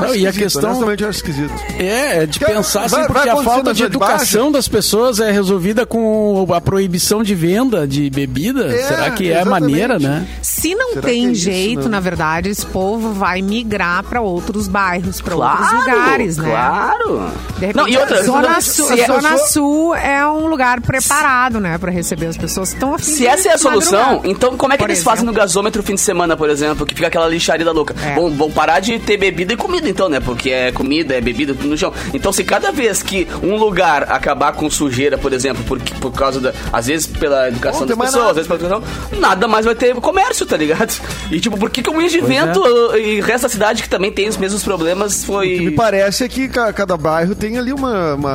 Não, 0.00 0.14
e 0.14 0.26
a 0.26 0.32
questão- 0.32 0.70
Honestamente, 0.70 1.02
eu 1.02 1.08
acho 1.08 1.18
esquisito. 1.18 1.52
É, 1.78 2.22
é 2.22 2.26
de 2.26 2.38
Cara, 2.38 2.54
pensar 2.54 2.84
assim, 2.84 2.96
vai- 2.96 3.06
porque 3.06 3.20
vai 3.20 3.28
a 3.28 3.42
falta 3.42 3.74
de 3.74 3.82
educação 3.84 4.50
das 4.52 4.68
pessoas 4.68 5.18
é 5.20 5.30
resolvida 5.30 5.84
com 5.86 6.46
a 6.54 6.60
proibição 6.60 7.22
de 7.22 7.34
venda 7.34 7.86
de 7.86 8.08
bebida. 8.10 8.66
É, 8.66 8.82
Será 8.86 9.10
que 9.10 9.30
é 9.30 9.36
a 9.38 9.40
exatamente. 9.42 9.48
maneira, 9.72 9.98
né? 9.98 10.26
Se 10.42 10.74
não 10.74 10.90
Será 10.94 11.02
tem 11.08 11.22
que 11.22 11.28
é 11.28 11.32
isso, 11.32 11.42
jeito, 11.44 11.82
né? 11.84 11.88
na 11.88 12.00
verdade, 12.00 12.48
esse 12.48 12.66
povo 12.66 13.12
vai 13.12 13.40
migrar 13.42 14.02
para 14.04 14.20
outros 14.20 14.68
bairros, 14.68 15.20
para 15.20 15.34
outros 15.36 15.68
Claro, 15.68 15.78
lugares, 15.80 16.36
né? 16.36 16.48
claro. 16.50 17.30
De 17.58 17.66
repente, 17.66 17.76
Não, 17.76 17.88
e 17.88 17.96
outra, 17.96 18.22
Zona, 18.24 18.48
não, 18.48 18.60
Sul, 18.60 18.92
é- 18.92 19.06
Zona 19.06 19.38
Sul 19.38 19.94
é 19.94 20.26
um 20.28 20.46
lugar 20.48 20.80
preparado, 20.80 21.60
né, 21.60 21.78
para 21.78 21.90
receber 21.90 22.26
as 22.26 22.36
pessoas 22.36 22.70
que 22.70 22.76
estão 22.76 22.94
afim 22.94 23.04
Se 23.04 23.18
de 23.18 23.26
essa 23.26 23.48
é 23.48 23.52
a 23.54 23.58
solução, 23.58 23.98
madrugar. 24.00 24.30
então 24.30 24.56
como 24.56 24.72
é 24.72 24.76
que 24.76 24.82
Por 24.84 24.90
eles 24.90 25.02
fazem 25.02 25.24
no 25.24 25.30
exemplo. 25.30 25.40
gasômetro 25.42 25.82
fim 25.82 25.94
de 25.94 26.00
semana, 26.00 26.36
por 26.36 26.48
exemplo, 26.50 26.84
que 26.86 26.94
fica 26.94 27.06
aquela 27.08 27.26
lixaria 27.28 27.70
louca? 27.70 27.94
É. 28.04 28.14
Vão, 28.14 28.30
vão 28.30 28.50
parar 28.50 28.80
de 28.80 28.98
ter 28.98 29.16
bebida 29.16 29.52
e 29.52 29.56
comida, 29.78 29.88
então, 29.88 30.08
né? 30.08 30.20
Porque 30.20 30.50
é 30.50 30.72
comida, 30.72 31.14
é 31.14 31.20
bebida, 31.20 31.54
tudo 31.54 31.68
no 31.68 31.78
chão. 31.78 31.92
Então, 32.12 32.32
se 32.32 32.44
cada 32.44 32.70
vez 32.72 33.02
que 33.02 33.26
um 33.42 33.56
lugar 33.56 34.04
acabar 34.10 34.52
com 34.52 34.68
sujeira, 34.70 35.16
por 35.16 35.32
exemplo, 35.32 35.62
por, 35.64 35.80
por 35.80 36.12
causa 36.12 36.40
da. 36.40 36.52
Às 36.72 36.86
vezes 36.86 37.06
pela 37.06 37.48
educação 37.48 37.80
Não 37.80 37.86
das 37.88 37.96
pessoas, 37.98 38.14
às 38.14 38.20
nada. 38.22 38.34
vezes 38.34 38.48
pela 38.48 38.60
educação, 38.60 39.18
nada 39.20 39.48
mais 39.48 39.64
vai 39.64 39.74
ter 39.74 39.94
comércio, 39.96 40.44
tá 40.46 40.56
ligado? 40.56 40.92
E 41.30 41.40
tipo, 41.40 41.56
por 41.56 41.70
que, 41.70 41.82
que 41.82 41.90
o 41.90 41.94
Moinhos 41.94 42.12
de 42.12 42.20
Vento 42.20 42.62
e 42.96 43.20
o 43.20 43.24
resto 43.24 43.42
da 43.44 43.48
cidade 43.48 43.82
que 43.82 43.88
também 43.88 44.10
tem 44.12 44.28
os 44.28 44.36
mesmos 44.36 44.62
problemas 44.62 45.22
O 45.28 45.40
que 45.40 45.58
me 45.60 45.64
foi. 45.66 45.70
parece 45.72 46.24
é 46.24 46.28
que 46.28 46.48
ca- 46.48 46.72
cada 46.72 46.96
bairro 46.96 47.34
tem 47.34 47.58
ali 47.58 47.72
uma. 47.72 48.14
uma, 48.14 48.30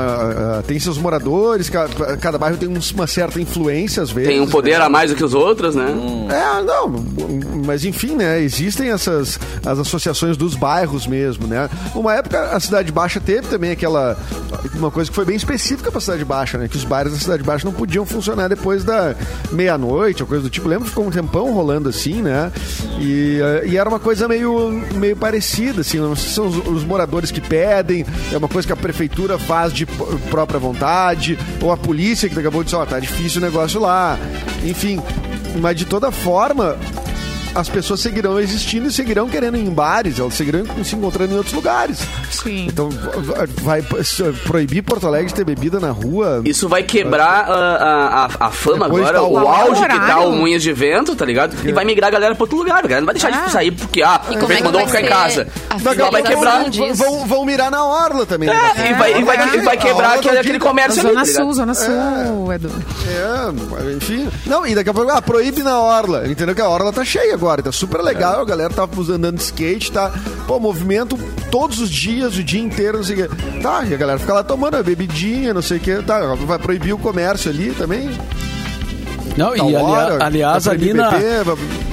ah, 0.59 0.63
tem 0.65 0.79
seus 0.79 0.97
moradores, 0.97 1.69
ca- 1.69 1.87
cada, 2.21 2.37
bairro 2.37 2.57
tem 2.57 2.69
uns- 2.69 2.91
uma 2.91 3.07
certa 3.07 3.39
influência, 3.41 4.01
às 4.03 4.11
vezes. 4.11 4.29
Tem 4.29 4.39
um 4.39 4.47
poder 4.47 4.79
né? 4.79 4.85
a 4.85 4.89
mais 4.89 5.09
do 5.11 5.15
que 5.17 5.23
os 5.23 5.33
outros, 5.33 5.75
né? 5.75 5.85
É, 6.29 6.63
não, 6.63 6.89
mas 7.65 7.83
enfim, 7.85 8.15
né? 8.15 8.41
Existem 8.41 8.89
essas 8.89 9.39
as 9.65 9.79
associações 9.79 10.37
dos 10.37 10.55
bairros 10.55 11.07
mesmo, 11.07 11.32
né? 11.37 11.69
Uma 11.93 12.13
época 12.13 12.41
a 12.55 12.59
Cidade 12.59 12.91
Baixa 12.91 13.19
teve 13.19 13.47
também 13.47 13.71
aquela 13.71 14.17
uma 14.75 14.91
coisa 14.91 15.09
que 15.09 15.15
foi 15.15 15.25
bem 15.25 15.35
específica 15.35 15.91
pra 15.91 15.99
Cidade 15.99 16.23
Baixa, 16.25 16.57
né? 16.57 16.67
Que 16.67 16.77
os 16.77 16.83
bares 16.83 17.13
da 17.13 17.19
Cidade 17.19 17.43
Baixa 17.43 17.65
não 17.65 17.73
podiam 17.73 18.05
funcionar 18.05 18.47
depois 18.47 18.83
da 18.83 19.15
meia-noite, 19.51 20.21
ou 20.23 20.27
coisa 20.27 20.43
do 20.43 20.49
tipo. 20.49 20.67
Lembro 20.67 20.85
que 20.85 20.89
ficou 20.89 21.05
um 21.05 21.11
tempão 21.11 21.51
rolando 21.53 21.89
assim, 21.89 22.21
né? 22.21 22.51
E, 22.99 23.39
eh, 23.41 23.67
e 23.67 23.77
era 23.77 23.87
uma 23.87 23.99
coisa 23.99 24.27
meio, 24.27 24.69
meio 24.95 25.15
parecida, 25.15 25.81
assim. 25.81 25.97
Não 25.97 26.15
sei 26.15 26.29
se 26.29 26.35
são 26.35 26.47
os, 26.47 26.67
os 26.67 26.83
moradores 26.83 27.31
que 27.31 27.41
pedem, 27.41 28.05
é 28.31 28.37
uma 28.37 28.47
coisa 28.47 28.67
que 28.67 28.73
a 28.73 28.77
prefeitura 28.77 29.37
faz 29.37 29.73
de 29.73 29.85
própria 30.29 30.59
vontade, 30.59 31.37
ou 31.61 31.71
a 31.71 31.77
polícia 31.77 32.29
que 32.29 32.39
acabou 32.39 32.63
de 32.63 32.67
dizer, 32.67 32.77
ó, 32.77 32.85
tá 32.85 32.99
difícil 32.99 33.41
o 33.41 33.45
negócio 33.45 33.79
lá. 33.79 34.17
Enfim, 34.63 35.01
mas 35.59 35.75
de 35.75 35.85
toda 35.85 36.11
forma, 36.11 36.77
as 37.55 37.69
pessoas 37.69 37.99
seguirão 37.99 38.39
existindo 38.39 38.87
e 38.87 38.91
seguirão 38.91 39.27
querendo 39.29 39.57
ir 39.57 39.61
em 39.65 39.69
bares, 39.69 40.19
elas 40.19 40.33
seguirão 40.33 40.63
se 40.83 40.95
encontrando 40.95 41.33
em 41.33 41.37
outros 41.37 41.53
lugares. 41.53 41.99
Sim. 42.31 42.67
Então, 42.67 42.89
vai, 43.61 43.81
vai 43.81 44.03
proibir 44.45 44.81
Porto 44.81 45.07
Alegre 45.07 45.27
de 45.27 45.33
ter 45.35 45.43
bebida 45.45 45.79
na 45.79 45.91
rua? 45.91 46.41
Isso 46.45 46.67
vai 46.67 46.83
quebrar 46.83 47.45
a, 47.49 47.53
a, 47.53 48.25
a- 48.25 48.29
a 48.47 48.51
fama 48.51 48.85
Depois 48.85 49.03
agora, 49.07 49.17
tá 49.19 49.23
o 49.23 49.33
o 49.33 49.47
auge 49.47 49.81
que 49.81 49.87
tá 49.87 50.19
o 50.21 50.31
Moinhos 50.31 50.63
de 50.63 50.73
Vento, 50.73 51.15
tá 51.15 51.25
ligado? 51.25 51.55
E 51.67 51.71
vai 51.71 51.85
migrar 51.85 52.07
a 52.09 52.11
galera 52.11 52.35
pra 52.35 52.43
outro 52.43 52.57
lugar, 52.57 52.79
a 52.79 52.81
galera 52.81 53.01
não 53.01 53.05
vai 53.05 53.13
deixar 53.15 53.29
Ah. 53.33 53.45
de 53.45 53.51
sair 53.51 53.71
porque, 53.71 54.01
ah, 54.01 54.21
E 54.29 54.37
como 54.37 54.51
é 54.53 54.57
que 54.57 54.63
mandou 54.63 54.81
vai 54.81 54.87
ficar 54.87 55.01
em 55.01 55.05
casa. 55.09 55.47
a 55.69 55.77
Vai, 55.77 55.95
vai 55.95 56.23
quebrar. 56.23 56.65
Vão, 56.95 57.25
vão 57.27 57.45
mirar 57.45 57.69
na 57.71 57.85
orla 57.85 58.25
também. 58.25 58.49
né? 58.49 58.55
É, 58.77 58.91
e 58.91 58.93
vai, 58.93 59.19
e 59.19 59.23
vai, 59.23 59.55
e 59.55 59.61
vai 59.61 59.77
quebrar 59.77 60.13
aquele, 60.13 60.27
orla 60.29 60.39
aquele 60.41 60.59
comércio 60.59 60.99
ali, 61.01 61.09
Zona 61.09 61.21
tá 61.21 61.27
ligado? 61.27 61.43
Sul, 61.43 61.53
Zona 61.53 61.73
Sul, 61.73 62.53
Edu. 62.53 62.71
É, 63.07 63.93
enfim. 63.95 64.27
Não, 64.45 64.65
e 64.65 64.73
daqui 64.75 64.89
a 64.89 64.93
pouco, 64.93 65.11
ah, 65.11 65.21
proíbe 65.21 65.61
na 65.63 65.79
orla. 65.79 66.27
Entendeu 66.27 66.55
que 66.55 66.61
a 66.61 66.69
orla 66.69 66.91
tá 66.93 67.03
cheia 67.03 67.37
agora, 67.43 67.61
tá 67.61 67.71
super 67.73 68.01
legal, 68.01 68.41
a 68.41 68.45
galera 68.45 68.73
tá 68.73 68.87
andando 69.09 69.35
de 69.35 69.43
skate, 69.43 69.91
tá, 69.91 70.11
pô, 70.47 70.59
movimento 70.59 71.17
todos 71.51 71.79
os 71.79 71.89
dias, 71.89 72.37
o 72.37 72.43
dia 72.43 72.61
inteiro, 72.61 72.97
não 72.99 73.03
sei 73.03 73.15
o 73.23 73.29
quê. 73.29 73.35
Tá, 73.61 73.83
e 73.83 73.93
a 73.93 73.97
galera 73.97 74.17
fica 74.17 74.33
lá 74.33 74.43
tomando 74.43 74.75
a 74.77 74.83
bebidinha, 74.83 75.53
não 75.53 75.61
sei 75.61 75.77
o 75.77 75.79
quê. 75.81 76.01
Tá, 76.05 76.19
vai 76.35 76.57
proibir 76.57 76.93
o 76.93 76.97
comércio 76.97 77.51
ali 77.51 77.71
também. 77.71 78.09
Não, 79.35 79.55
e 79.55 79.59
ali- 79.59 79.73
hora, 79.75 80.23
aliás, 80.25 80.65
vai 80.65 80.75
ali 80.75 80.93
na. 80.93 81.09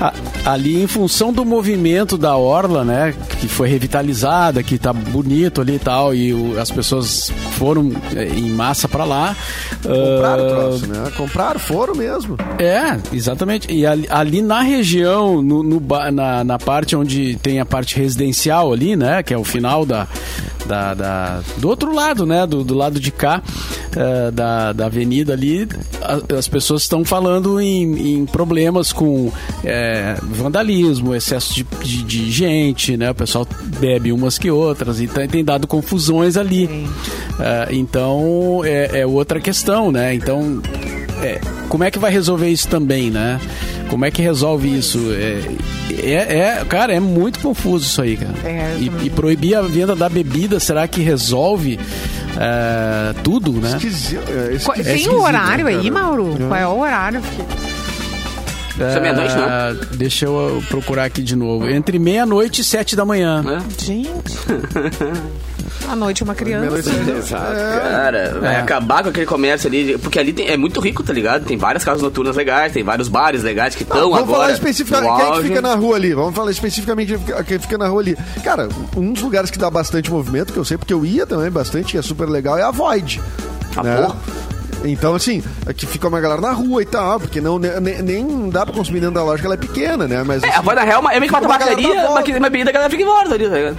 a- 0.00 0.12
ali 0.44 0.82
em 0.82 0.86
função 0.86 1.32
do 1.32 1.44
movimento 1.44 2.16
da 2.18 2.36
Orla, 2.36 2.84
né? 2.84 3.14
Que 3.40 3.48
foi 3.48 3.68
revitalizada, 3.68 4.62
que 4.62 4.78
tá 4.78 4.92
bonito 4.92 5.60
ali 5.60 5.76
e 5.76 5.78
tal, 5.78 6.14
e 6.14 6.32
o- 6.34 6.60
as 6.60 6.70
pessoas 6.70 7.32
foram 7.60 7.92
é, 8.16 8.24
em 8.26 8.48
massa 8.48 8.88
pra 8.88 9.04
lá. 9.04 9.36
Compraram 9.82 10.42
o 10.42 10.46
ah, 10.46 10.50
troço, 10.50 10.86
né? 10.86 11.12
Compraram, 11.14 11.60
foram 11.60 11.94
mesmo. 11.94 12.38
É, 12.58 12.98
exatamente. 13.14 13.70
E 13.70 13.84
ali, 13.84 14.06
ali 14.08 14.40
na 14.40 14.62
região, 14.62 15.42
no, 15.42 15.62
no 15.62 15.78
na, 16.10 16.42
na 16.42 16.58
parte 16.58 16.96
onde 16.96 17.36
tem 17.36 17.60
a 17.60 17.66
parte 17.66 17.96
residencial 17.98 18.72
ali, 18.72 18.96
né? 18.96 19.22
Que 19.22 19.34
é 19.34 19.38
o 19.38 19.44
final 19.44 19.84
da. 19.84 20.08
da, 20.66 20.94
da- 20.94 21.40
do 21.58 21.68
outro 21.68 21.94
lado, 21.94 22.24
né? 22.24 22.46
Do, 22.46 22.64
do 22.64 22.74
lado 22.74 22.98
de 22.98 23.10
cá 23.10 23.42
eh, 23.94 24.30
da, 24.30 24.72
da 24.72 24.86
avenida 24.86 25.32
ali, 25.34 25.68
a- 26.00 26.38
as 26.38 26.48
pessoas 26.48 26.82
estão 26.82 27.04
falando 27.04 27.60
em, 27.60 28.20
em 28.20 28.26
problemas 28.26 28.90
com 28.92 29.30
eh, 29.64 30.16
vandalismo, 30.22 31.14
excesso 31.14 31.52
de, 31.54 31.66
de, 31.82 32.02
de 32.04 32.30
gente, 32.30 32.96
né? 32.96 33.10
O 33.10 33.14
pessoal 33.14 33.46
bebe 33.78 34.12
umas 34.12 34.38
que 34.38 34.50
outras 34.50 34.98
e 35.00 35.06
tem, 35.06 35.28
tem 35.28 35.44
dado 35.44 35.66
confusões 35.66 36.36
ali. 36.38 36.88
Eh, 37.50 37.68
então 37.72 38.62
é, 38.64 39.00
é 39.00 39.06
outra 39.06 39.40
questão, 39.40 39.90
né? 39.90 40.14
Então 40.14 40.62
é, 41.22 41.40
como 41.68 41.82
é 41.84 41.90
que 41.90 41.98
vai 41.98 42.10
resolver 42.12 42.48
isso 42.48 42.68
também, 42.68 43.10
né? 43.10 43.40
Como 43.88 44.04
é 44.04 44.10
que 44.10 44.22
resolve 44.22 44.68
isso? 44.78 44.98
É, 45.12 45.42
é, 46.00 46.38
é- 46.60 46.64
cara, 46.68 46.92
é 46.94 47.00
muito 47.00 47.40
confuso 47.40 47.84
isso 47.84 48.00
aí, 48.00 48.16
cara. 48.16 48.34
É, 48.44 48.76
e, 48.78 49.06
e 49.06 49.10
proibir 49.10 49.56
a 49.56 49.62
venda 49.62 49.96
da 49.96 50.08
bebida, 50.08 50.60
será 50.60 50.86
que 50.86 51.00
resolve 51.00 51.78
é, 52.38 53.12
tudo, 53.24 53.52
né? 53.52 53.70
Esquisito. 53.70 54.22
É 54.30 54.32
Qu- 54.32 54.52
esquisito, 54.54 54.74
Tem 54.74 54.94
esquisito, 54.94 55.14
o 55.16 55.22
horário 55.22 55.64
né, 55.64 55.70
aí, 55.72 55.90
cara? 55.90 55.90
Mauro? 55.90 56.36
Qual 56.48 56.56
é 56.60 56.66
o 56.68 56.78
horário? 56.78 57.20
Isso 57.20 58.82
é 58.96 59.00
meia-noite, 59.00 59.34
né? 59.34 59.46
É, 59.92 59.96
Deixa 59.96 60.24
eu 60.26 60.62
procurar 60.68 61.04
aqui 61.04 61.22
de 61.22 61.34
novo. 61.36 61.68
Entre 61.68 61.98
meia-noite 61.98 62.62
e 62.62 62.64
sete 62.64 62.94
da 62.96 63.04
manhã. 63.04 63.44
É. 63.46 63.84
Gente. 63.84 64.08
À 65.90 65.96
noite 65.96 66.22
uma 66.22 66.34
criança. 66.34 66.70
Meia-noite, 66.70 67.34
é, 67.34 67.90
Cara, 67.90 68.38
vai 68.40 68.54
É. 68.54 68.58
acabar 68.60 69.02
com 69.02 69.08
aquele 69.08 69.26
comércio 69.26 69.68
ali, 69.68 69.98
porque 69.98 70.18
ali 70.18 70.32
tem- 70.32 70.46
é 70.48 70.56
muito 70.56 70.78
rico, 70.80 71.02
tá 71.02 71.12
ligado? 71.12 71.44
Tem 71.44 71.56
várias 71.56 71.82
casas 71.84 72.00
noturnas 72.02 72.36
legais, 72.36 72.72
tem 72.72 72.84
vários 72.84 73.08
bares 73.08 73.42
legais 73.42 73.74
que 73.74 73.82
estão 73.82 73.98
Vamos 73.98 74.18
agora. 74.18 74.32
falar 74.32 74.46
no 74.48 74.52
especificamente 74.54 75.16
quem 75.16 75.26
é 75.26 75.32
que 75.36 75.42
fica 75.48 75.60
na 75.62 75.74
rua 75.74 75.96
ali. 75.96 76.14
Vamos 76.14 76.34
falar 76.34 76.50
especificamente 76.50 77.18
quem 77.46 77.58
fica- 77.58 77.78
na 77.78 77.88
rua 77.88 78.00
ali. 78.02 78.16
Cara, 78.44 78.68
um 78.96 79.12
dos 79.12 79.22
lugares 79.22 79.50
que 79.50 79.58
dá 79.58 79.68
bastante 79.70 80.10
movimento, 80.10 80.52
que 80.52 80.58
eu 80.58 80.64
sei 80.64 80.76
porque 80.78 80.92
eu 80.94 81.04
ia 81.04 81.26
também 81.26 81.50
bastante, 81.50 81.92
que 81.92 81.98
é 81.98 82.02
super 82.02 82.28
legal, 82.28 82.56
é 82.56 82.62
a 82.62 82.70
Void. 82.70 83.20
Ah, 83.76 83.82
né? 83.82 83.96
porra. 84.02 84.16
Então, 84.84 85.14
assim, 85.14 85.42
aqui 85.66 85.86
fica 85.86 86.08
uma 86.08 86.20
galera 86.20 86.40
na 86.40 86.52
rua 86.52 86.80
e 86.82 86.86
tal, 86.86 87.20
porque 87.20 87.38
não, 87.40 87.58
ne- 87.58 87.78
ne- 87.80 88.00
nem 88.00 88.48
dá 88.48 88.64
pra 88.64 88.74
consumir 88.74 89.00
dentro 89.00 89.14
da 89.16 89.22
loja, 89.22 89.40
que 89.40 89.46
ela 89.46 89.54
é 89.54 89.58
pequena, 89.58 90.08
né? 90.08 90.22
Mas, 90.26 90.42
É, 90.42 90.46
a 90.48 90.54
assim, 90.54 90.62
voz 90.62 90.76
na 90.76 90.84
real 90.84 91.02
é 91.10 91.20
meio 91.20 91.30
que 91.30 91.36
uma 91.38 91.40
tabacaria, 91.42 92.08
uma 92.38 92.48
bebida 92.48 92.70
a 92.70 92.72
galera 92.72 92.90
fica 92.90 93.02
em 93.02 93.06
volta 93.06 93.34
ali, 93.34 93.48
tá 93.48 93.54
ligado? 93.56 93.76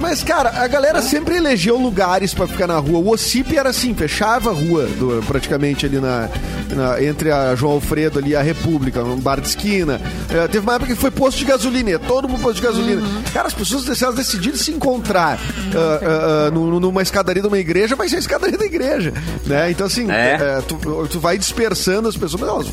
Mas, 0.00 0.22
cara, 0.24 0.50
a 0.62 0.66
galera 0.66 1.02
sempre 1.02 1.36
elegeu 1.36 1.76
lugares 1.76 2.32
pra 2.32 2.46
ficar 2.46 2.66
na 2.66 2.78
rua. 2.78 2.98
O 2.98 3.10
Ocip 3.10 3.56
era 3.56 3.68
assim, 3.68 3.94
fechava 3.94 4.50
a 4.50 4.52
rua 4.52 4.86
do- 4.86 5.22
praticamente 5.26 5.84
ali 5.86 6.00
na, 6.00 6.28
na- 6.74 7.02
entre 7.04 7.30
a 7.30 7.54
João 7.54 7.74
Alfredo 7.74 8.18
ali 8.18 8.30
e 8.30 8.36
a 8.36 8.42
República, 8.42 9.04
um 9.04 9.18
bar 9.20 9.40
de 9.40 9.48
esquina. 9.48 10.00
É, 10.30 10.48
teve 10.48 10.60
uma 10.64 10.74
época 10.74 10.94
que 10.94 10.98
foi 11.00 11.10
posto 11.10 11.38
de 11.38 11.44
gasolina, 11.44 11.98
todo 11.98 12.28
mundo 12.28 12.40
posto 12.40 12.56
de 12.56 12.62
gasolina. 12.62 13.02
Cara, 13.32 13.46
as 13.48 13.54
pessoas 13.54 14.02
elas 14.02 14.14
decidiram 14.14 14.56
se 14.56 14.70
encontrar 14.72 15.38
ah, 15.74 16.46
ah, 16.46 16.50
nu- 16.50 16.80
numa 16.80 17.02
escadaria 17.02 17.42
de 17.42 17.48
uma 17.48 17.58
igreja, 17.58 17.94
vai 17.94 18.08
ser 18.08 18.16
a 18.16 18.20
escadaria 18.20 18.56
da 18.58 18.64
igreja. 18.64 19.12
Né? 19.46 19.70
Então, 19.70 19.86
assim, 19.86 20.10
É. 20.10 20.32
é, 20.58 20.62
tu, 20.66 20.76
tu 21.08 21.20
vai 21.20 21.36
dispersando 21.36 22.08
as 22.08 22.16
pessoas, 22.16 22.40
mas 22.40 22.48
elas, 22.50 22.66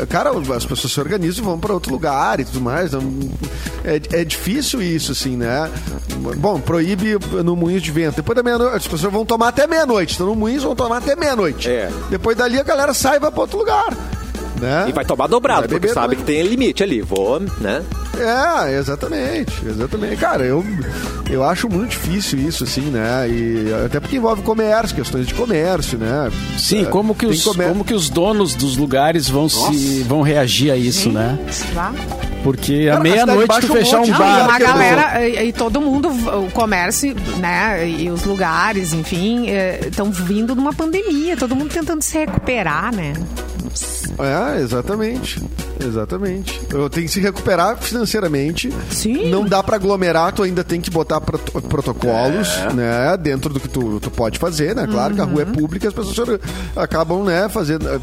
é, 0.00 0.06
cara, 0.06 0.30
as 0.56 0.64
pessoas 0.64 0.92
se 0.92 1.00
organizam 1.00 1.42
e 1.42 1.46
vão 1.46 1.58
pra 1.58 1.72
outro 1.74 1.90
lugar 1.92 2.38
e 2.40 2.44
tudo 2.44 2.60
mais. 2.60 2.92
Não- 2.92 3.02
é, 3.84 4.00
é 4.20 4.24
difícil 4.24 4.80
isso, 4.80 5.10
assim, 5.12 5.36
né? 5.36 5.68
Bom, 6.36 6.51
proíbe 6.60 7.18
no 7.44 7.54
Moinhos 7.56 7.82
de 7.82 7.90
Vento. 7.90 8.16
Depois 8.16 8.36
da 8.36 8.42
meia-noite, 8.42 8.76
as 8.76 8.86
pessoas 8.86 9.12
vão 9.12 9.24
tomar 9.24 9.48
até 9.48 9.66
meia-noite. 9.66 10.14
Então 10.14 10.26
no 10.26 10.34
Moinhos 10.34 10.62
vão 10.62 10.74
tomar 10.76 10.98
até 10.98 11.14
meia-noite. 11.16 11.68
É. 11.68 11.90
Depois 12.10 12.36
dali 12.36 12.58
a 12.58 12.62
galera 12.64 12.92
sai 12.94 13.16
e 13.16 13.20
vai 13.20 13.30
pra 13.30 13.40
outro 13.40 13.58
lugar. 13.58 13.94
Né? 14.60 14.84
E 14.88 14.92
vai 14.92 15.04
tomar 15.04 15.26
dobrado, 15.26 15.62
Vai 15.62 15.68
porque 15.70 15.88
sabe 15.88 16.14
também. 16.14 16.18
que 16.18 16.24
tem 16.24 16.42
limite 16.44 16.84
ali. 16.84 17.02
Vou, 17.02 17.40
né? 17.40 17.82
É, 18.16 18.78
exatamente, 18.78 19.52
exatamente. 19.66 20.14
Cara, 20.18 20.44
eu, 20.44 20.64
eu 21.28 21.42
acho 21.42 21.68
muito 21.68 21.90
difícil 21.90 22.38
isso, 22.38 22.62
assim, 22.62 22.82
né? 22.82 23.28
E 23.28 23.66
até 23.86 23.98
porque 23.98 24.16
envolve 24.18 24.42
comércio, 24.42 24.94
questões 24.94 25.26
de 25.26 25.34
comércio, 25.34 25.98
né? 25.98 26.30
Sim, 26.56 26.82
É, 26.82 26.84
como 26.84 27.12
que, 27.12 27.26
tem 27.26 27.30
os, 27.34 27.42
comércio- 27.42 27.72
como 27.72 27.84
que 27.84 27.94
os 27.94 28.08
donos 28.08 28.54
dos 28.54 28.76
lugares 28.76 29.28
vão, 29.28 29.48
se, 29.48 30.04
vão 30.06 30.22
reagir 30.22 30.70
a 30.70 30.76
isso, 30.76 31.10
né? 31.10 31.36
Lá. 31.74 31.92
Porque 32.42 32.88
à 32.92 32.98
meia-noite 32.98 33.60
tu 33.60 33.72
um 33.72 33.76
fechar 33.76 34.00
um 34.00 34.02
de 34.02 34.10
Não, 34.10 34.16
e 34.16 34.20
bar. 34.20 34.44
uma 34.48 34.58
eu- 34.58 34.66
galera, 34.66 35.28
e, 35.28 35.48
e 35.48 35.52
todo 35.52 35.80
mundo, 35.80 36.08
o 36.08 36.50
comércio, 36.50 37.14
né, 37.38 37.88
e 37.88 38.10
os 38.10 38.24
lugares, 38.24 38.92
enfim, 38.92 39.46
estão 39.86 40.10
vindo 40.10 40.54
numa 40.56 40.72
pandemia, 40.72 41.36
todo 41.36 41.54
mundo 41.54 41.72
tentando 41.72 42.02
se 42.02 42.18
recuperar, 42.18 42.94
né? 42.94 43.12
É, 44.18 44.60
exatamente. 44.60 45.42
Exatamente. 45.84 46.60
Eu 46.70 46.88
tenho 46.88 47.06
que 47.06 47.12
se 47.12 47.20
recuperar 47.20 47.76
financeiramente. 47.78 48.72
Sim. 48.90 49.30
Não 49.30 49.44
dá 49.44 49.62
pra 49.62 49.76
aglomerar, 49.76 50.32
tu 50.32 50.42
ainda 50.42 50.62
tem 50.62 50.80
que 50.80 50.90
botar 50.90 51.20
proto- 51.20 51.60
protocolos, 51.62 52.48
né? 52.74 53.16
Dentro 53.16 53.52
do 53.52 53.58
que 53.58 53.68
tu, 53.68 53.98
tu 53.98 54.10
pode 54.10 54.38
fazer, 54.38 54.74
né? 54.76 54.86
Claro 54.86 55.14
que 55.14 55.20
a 55.20 55.24
rua 55.24 55.42
é 55.42 55.44
pública, 55.46 55.88
as 55.88 55.94
pessoas 55.94 56.38
acabam, 56.76 57.24
né, 57.24 57.48
fazendo, 57.48 57.88
eh, 57.88 57.98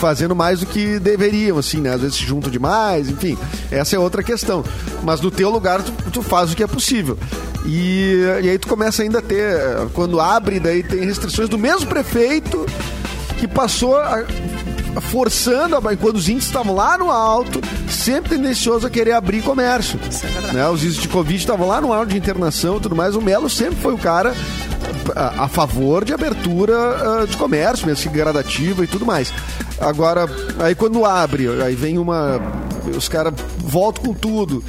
fazendo 0.00 0.34
mais 0.34 0.60
do 0.60 0.66
que 0.66 0.98
deveriam, 0.98 1.58
assim, 1.58 1.80
né? 1.80 1.94
Às 1.94 2.00
vezes 2.00 2.16
se 2.16 2.24
juntam 2.24 2.50
demais, 2.50 3.08
enfim. 3.10 3.36
Essa 3.70 3.96
é 3.96 3.98
outra 3.98 4.22
questão. 4.22 4.64
Mas 5.02 5.20
no 5.20 5.30
teu 5.30 5.50
lugar, 5.50 5.82
tu, 5.82 5.92
tu 6.12 6.22
faz 6.22 6.52
o 6.52 6.56
que 6.56 6.62
é 6.62 6.66
possível. 6.66 7.18
E, 7.66 8.20
e 8.42 8.48
aí 8.50 8.58
tu 8.58 8.68
começa 8.68 9.02
ainda 9.02 9.18
a 9.18 9.22
ter, 9.22 9.56
eh, 9.56 9.86
quando 9.92 10.20
abre, 10.20 10.60
daí 10.60 10.82
tem 10.82 11.00
restrições 11.04 11.48
do 11.48 11.58
mesmo 11.58 11.86
prefeito 11.88 12.64
que 13.38 13.48
passou 13.48 13.96
a- 13.96 14.24
forçando, 15.00 15.76
a- 15.76 15.96
quando 15.96 16.16
os 16.16 16.28
índices 16.28 16.48
estavam 16.50 16.74
lá 16.74 16.96
no 16.98 17.10
alto, 17.10 17.60
sempre 17.88 18.36
tendencioso 18.36 18.86
a 18.86 18.90
querer 18.90 19.12
abrir 19.12 19.42
comércio. 19.42 19.98
né? 20.52 20.68
Os 20.68 20.82
índices 20.82 21.02
de 21.02 21.08
Covid 21.08 21.38
estavam 21.38 21.66
lá 21.68 21.80
no 21.80 21.92
alto 21.92 22.08
de 22.10 22.16
internação 22.18 22.76
e 22.76 22.80
tudo 22.80 22.94
mais. 22.96 23.14
O 23.16 23.20
Melo 23.22 23.48
sempre 23.50 23.76
foi 23.76 23.92
o 23.94 23.98
cara 23.98 24.34
a, 25.14 25.44
a 25.44 25.48
favor 25.48 26.04
de 26.04 26.12
abertura 26.14 26.74
ah, 27.22 27.26
de 27.26 27.36
comércio, 27.36 27.86
mesmo 27.86 28.02
que 28.10 28.16
gradativa 28.16 28.84
e 28.84 28.86
tudo 28.86 29.04
mais. 29.06 29.32
Agora, 29.80 30.26
aí 30.60 30.74
quando 30.74 31.04
abre, 31.04 31.48
aí 31.62 31.74
vem 31.74 31.98
uma. 31.98 32.40
Os 32.96 33.08
caras 33.08 33.32
voltam 33.58 34.04
com 34.04 34.14
tudo. 34.14 34.62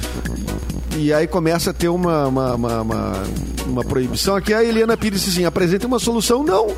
E 0.98 1.12
aí 1.12 1.26
começa 1.26 1.70
a 1.70 1.72
ter 1.72 1.88
uma, 1.88 2.26
uma, 2.26 2.54
uma, 2.54 2.82
uma- 2.82 3.22
uma 3.66 3.84
proibição. 3.84 4.36
Aqui 4.36 4.54
a 4.54 4.62
Eliana 4.62 4.96
Pires 4.96 5.20
disse 5.20 5.38
assim: 5.38 5.44
apresenta 5.44 5.86
uma 5.86 5.98
solução. 5.98 6.42
Não. 6.42 6.68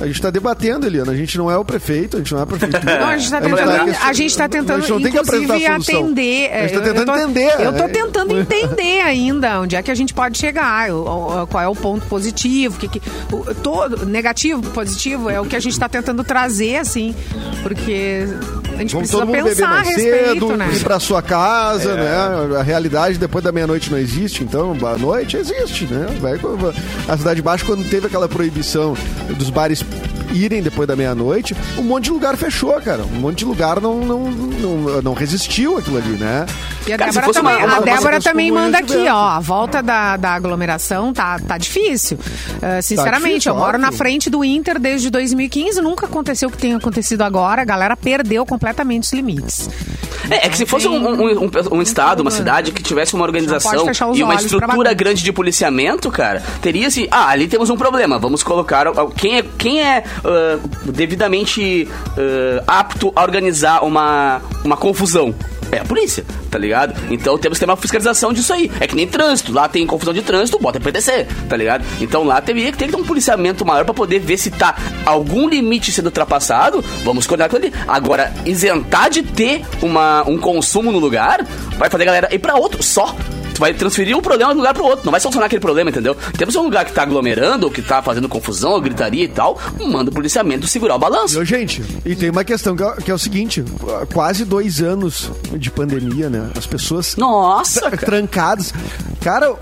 A 0.00 0.06
gente 0.06 0.14
está 0.16 0.30
debatendo, 0.30 0.86
Eliana. 0.86 1.10
A 1.12 1.16
gente 1.16 1.36
não 1.36 1.50
é 1.50 1.56
o 1.58 1.64
prefeito, 1.64 2.16
a 2.16 2.20
gente 2.20 2.32
não 2.32 2.38
é 2.40 2.42
a 2.44 2.46
prefeitura. 2.46 2.84
Não, 3.00 3.08
a 3.08 3.16
gente 3.18 3.24
está 3.24 3.40
gente 3.40 3.56
tentando, 3.56 3.96
a 4.04 4.12
gente 4.12 4.36
tá 4.36 4.48
tentando 4.48 4.76
a 4.76 4.80
gente 4.80 4.90
não 4.90 5.08
inclusive, 5.08 5.66
atender. 5.66 6.52
A 6.52 6.66
gente 6.68 6.70
tá 6.70 6.76
eu- 6.78 6.82
tentando 6.94 6.98
eu 6.98 7.04
tô, 7.06 7.16
entender, 7.18 7.52
Eu 7.58 7.70
é. 7.70 7.88
tentando 7.88 8.38
entender 8.38 9.00
ainda 9.00 9.60
onde 9.60 9.74
é 9.76 9.82
que 9.82 9.90
a 9.90 9.94
gente 9.94 10.14
pode 10.14 10.38
chegar, 10.38 10.88
qual 11.50 11.62
é 11.62 11.68
o 11.68 11.74
ponto 11.74 12.06
positivo, 12.06 12.78
que, 12.78 12.88
que, 12.88 13.02
o, 13.32 13.54
todo, 13.56 14.06
negativo, 14.06 14.62
positivo, 14.70 15.28
é 15.28 15.40
o 15.40 15.44
que 15.46 15.56
a 15.56 15.60
gente 15.60 15.72
está 15.72 15.88
tentando 15.88 16.22
trazer, 16.22 16.76
assim, 16.76 17.14
porque 17.62 18.26
a 18.76 18.80
gente 18.80 18.92
Vamos 18.92 19.10
precisa 19.10 19.18
todo 19.18 19.26
mundo 19.26 19.36
beber 19.36 19.56
pensar 19.56 19.66
a 19.66 19.70
mais 19.70 19.88
respeito, 19.88 20.48
cedo, 20.48 20.56
né? 20.56 20.70
ir 20.72 20.80
pra 20.84 21.00
sua 21.00 21.22
casa, 21.22 21.94
né? 21.94 22.56
A 22.58 22.62
realidade 22.62 23.18
depois 23.18 23.42
da 23.42 23.50
meia-noite 23.50 23.90
não 23.90 23.98
existe, 23.98 24.44
então 24.44 24.76
a 24.86 24.98
noite 24.98 25.36
existe, 25.36 25.86
né? 25.86 26.06
Vai, 26.20 26.34
a 27.08 27.16
Cidade 27.16 27.40
Baixa, 27.42 27.64
quando 27.64 27.88
teve 27.88 28.06
aquela 28.06 28.28
proibição 28.28 28.96
dos 29.38 29.50
bares 29.50 29.82
irem 30.32 30.62
depois 30.62 30.86
da 30.88 30.96
meia-noite, 30.96 31.54
um 31.78 31.82
monte 31.82 32.04
de 32.04 32.10
lugar 32.12 32.36
fechou, 32.36 32.72
cara. 32.80 33.02
Um 33.02 33.20
monte 33.20 33.38
de 33.38 33.44
lugar 33.44 33.80
não, 33.80 33.98
não, 33.98 34.20
não, 34.30 35.02
não 35.02 35.14
resistiu 35.14 35.78
aquilo 35.78 35.98
ali, 35.98 36.16
né? 36.16 36.46
E 36.86 36.92
a 36.92 36.98
Cara, 36.98 37.10
Débora 37.12 37.32
também, 37.32 37.56
uma- 37.64 37.76
a 37.76 37.80
Débora 37.80 38.20
também 38.20 38.50
manda 38.52 38.78
aqui, 38.78 39.08
ó. 39.08 39.28
A 39.28 39.40
volta 39.40 39.82
da, 39.82 40.16
da 40.16 40.30
aglomeração 40.30 41.12
tá, 41.12 41.38
tá 41.40 41.58
difícil. 41.58 42.16
Uh, 42.18 42.80
sinceramente, 42.82 43.28
difícil, 43.30 43.52
eu 43.52 43.56
moro 43.58 43.76
na 43.78 43.88
óbvio. 43.88 43.98
frente 43.98 44.30
do 44.30 44.44
Inter 44.44 44.78
desde 44.78 45.10
2015. 45.10 45.80
Nunca 45.80 46.06
aconteceu 46.06 46.48
o 46.48 46.52
que 46.52 46.58
tem 46.58 46.74
acontecido 46.74 47.22
agora. 47.22 47.62
A 47.62 47.64
galera 47.64 47.96
perdeu 47.96 48.46
completamente 48.46 49.04
os 49.04 49.12
limites. 49.12 49.68
É, 50.30 50.46
é 50.46 50.48
que 50.48 50.56
se 50.56 50.66
fosse 50.66 50.86
um, 50.88 50.94
um- 50.96 51.44
um- 51.44 51.50
um 51.72 51.82
estado, 51.82 52.20
uma 52.20 52.30
cidade 52.30 52.72
que 52.72 52.82
tivesse 52.82 53.14
uma 53.14 53.24
organização 53.24 53.86
e 54.14 54.22
uma 54.22 54.34
estrutura 54.34 54.92
grande 54.94 55.22
de 55.22 55.32
policiamento, 55.32 56.10
cara, 56.10 56.42
teria 56.60 56.86
assim, 56.88 57.06
ah, 57.10 57.28
ali 57.28 57.46
temos 57.46 57.70
um 57.70 57.76
problema, 57.76 58.18
vamos 58.18 58.42
colocar 58.42 58.86
quem 59.16 59.38
é, 59.38 59.44
quem 59.58 59.80
é 59.82 60.02
ah, 60.24 60.58
devidamente 60.84 61.88
ah, 62.16 62.80
apto 62.80 63.12
a 63.14 63.22
organizar 63.22 63.84
uma, 63.84 64.40
uma 64.64 64.76
confusão. 64.76 65.34
É 65.72 65.78
a 65.78 65.84
polícia, 65.84 66.24
tá 66.50 66.58
ligado? 66.58 66.94
Então 67.10 67.36
temos 67.36 67.58
que 67.58 67.64
ter 67.64 67.70
uma 67.70 67.76
fiscalização 67.76 68.32
disso 68.32 68.52
aí. 68.52 68.70
É 68.78 68.86
que 68.86 68.94
nem 68.94 69.06
trânsito. 69.06 69.52
Lá 69.52 69.68
tem 69.68 69.86
confusão 69.86 70.14
de 70.14 70.22
trânsito, 70.22 70.58
bota 70.58 70.78
PTC, 70.78 71.26
tá 71.48 71.56
ligado? 71.56 71.84
Então 72.00 72.24
lá 72.24 72.40
teria 72.40 72.70
que 72.70 72.78
ter 72.78 72.94
um 72.94 73.04
policiamento 73.04 73.64
maior 73.64 73.84
pra 73.84 73.92
poder 73.92 74.20
ver 74.20 74.36
se 74.36 74.50
tá 74.50 74.76
algum 75.04 75.48
limite 75.48 75.90
sendo 75.90 76.06
ultrapassado. 76.06 76.82
Vamos 77.04 77.26
coordenar 77.26 77.46
aquilo 77.46 77.66
ali. 77.66 77.74
Agora, 77.88 78.32
isentar 78.44 79.10
de 79.10 79.22
ter 79.22 79.64
uma, 79.82 80.22
um 80.28 80.38
consumo 80.38 80.92
no 80.92 80.98
lugar 80.98 81.44
vai 81.76 81.90
fazer 81.90 82.04
a 82.04 82.06
galera 82.06 82.34
ir 82.34 82.38
pra 82.38 82.54
outro 82.54 82.82
só. 82.82 83.14
Tu 83.56 83.60
vai 83.60 83.72
transferir 83.72 84.14
um 84.14 84.20
problema 84.20 84.50
de 84.52 84.56
um 84.56 84.60
lugar 84.60 84.74
pro 84.74 84.84
outro, 84.84 85.06
não 85.06 85.10
vai 85.10 85.18
solucionar 85.18 85.46
aquele 85.46 85.60
problema, 85.60 85.88
entendeu? 85.88 86.14
Temos 86.36 86.54
um 86.56 86.62
lugar 86.64 86.84
que 86.84 86.92
tá 86.92 87.00
aglomerando, 87.02 87.64
ou 87.64 87.72
que 87.72 87.80
tá 87.80 88.02
fazendo 88.02 88.28
confusão, 88.28 88.72
ou 88.72 88.80
gritaria 88.82 89.24
e 89.24 89.28
tal, 89.28 89.58
manda 89.80 90.10
o 90.10 90.12
policiamento 90.14 90.66
segurar 90.66 90.96
o 90.96 90.98
balanço. 90.98 91.42
Gente, 91.42 91.82
e 92.04 92.14
tem 92.14 92.28
uma 92.28 92.44
questão 92.44 92.76
que 92.76 92.82
é, 92.82 92.92
que 92.96 93.10
é 93.10 93.14
o 93.14 93.18
seguinte: 93.18 93.64
quase 94.12 94.44
dois 94.44 94.82
anos 94.82 95.30
de 95.56 95.70
pandemia, 95.70 96.28
né? 96.28 96.50
As 96.54 96.66
pessoas 96.66 97.16
Nossa, 97.16 97.80
cara. 97.80 97.96
trancadas. 97.96 98.74
Cara, 99.22 99.54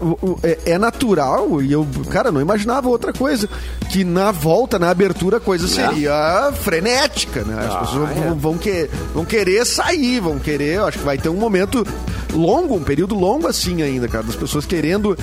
é, 0.42 0.72
é 0.72 0.78
natural, 0.78 1.62
e 1.62 1.70
eu, 1.72 1.86
cara, 2.10 2.32
não 2.32 2.40
imaginava 2.40 2.88
outra 2.88 3.12
coisa. 3.12 3.48
Que 3.92 4.02
na 4.02 4.32
volta, 4.32 4.76
na 4.76 4.90
abertura, 4.90 5.36
a 5.36 5.40
coisa 5.40 5.68
seria 5.68 6.50
frenética, 6.62 7.42
né? 7.44 7.64
As 7.64 7.86
pessoas 7.86 8.10
vão, 8.18 8.34
vão, 8.34 8.58
que- 8.58 8.90
vão 9.14 9.24
querer 9.24 9.64
sair, 9.64 10.18
vão 10.18 10.38
querer. 10.40 10.80
Acho 10.80 10.98
que 10.98 11.04
vai 11.04 11.16
ter 11.16 11.28
um 11.28 11.36
momento 11.36 11.86
longo, 12.34 12.74
um 12.76 12.82
período 12.82 13.14
longo 13.14 13.46
assim 13.46 13.82
ainda, 13.82 14.08
cara, 14.08 14.24
das 14.24 14.36
pessoas 14.36 14.64
querendo 14.66 15.14
É, 15.14 15.16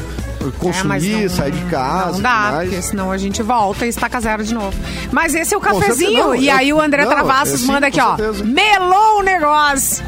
mas 0.44 0.56
consumir, 0.58 1.24
não- 1.24 1.30
sair 1.30 1.52
de 1.52 1.62
casa. 1.66 2.12
Não 2.14 2.22
dá, 2.22 2.58
porque 2.62 2.82
senão 2.82 3.12
a 3.12 3.18
gente 3.18 3.42
volta 3.44 3.86
e 3.86 3.90
estaca 3.90 4.20
zero 4.20 4.44
de 4.44 4.54
novo. 4.54 4.74
Mas 5.12 5.36
esse 5.36 5.54
é 5.54 5.58
o 5.58 5.62
cafezinho. 5.62 6.24
não, 6.28 6.36
e 6.36 6.48
eu- 6.48 6.56
aí 6.56 6.74
o 6.74 6.82
André 6.82 7.04
não, 7.06 7.12
Travassos 7.12 7.64
é 7.64 7.68
manda 7.68 7.88
aqui, 7.88 8.00
ó. 8.02 8.16
certeza. 8.16 8.44
Melou 8.44 9.20
o 9.20 9.24
negócio. 9.24 10.04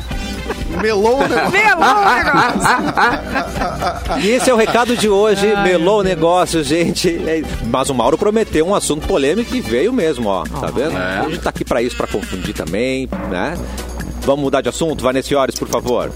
Melou 0.82 1.20
o 1.20 1.28
negócio. 1.28 1.52
Melou 1.52 1.96
o 1.96 2.16
negócio. 2.16 2.62
E 4.22 4.30
esse 4.32 4.50
é 4.50 4.54
o 4.54 4.58
recado 4.58 4.98
de 4.98 5.08
hoje. 5.08 5.46
Melou 5.64 6.00
o 6.00 6.04
negócio, 6.04 6.64
gente. 6.64 7.10
É, 7.28 7.44
Mas 7.66 7.90
o 7.90 7.94
Mauro 7.94 8.18
prometeu 8.18 8.68
um 8.68 8.76
assunto 8.76 9.08
polêmico 9.08 9.56
e 9.56 9.62
veio 9.62 9.94
mesmo, 9.94 10.28
ó. 10.30 10.44
Tá 10.44 10.68
vendo? 10.68 10.98
A 10.98 11.24
gente 11.30 11.40
tá 11.40 11.50
aqui 11.50 11.64
pra 11.64 11.82
isso, 11.82 11.96
pra 11.96 12.08
confundir 12.08 12.54
também, 12.54 13.08
né? 13.30 13.58
Vamos 14.22 14.42
mudar 14.44 14.62
de 14.62 14.70
assunto? 14.70 15.04
Vanessa 15.04 15.34
Iores, 15.34 15.56
por 15.56 15.68
favor. 15.68 16.12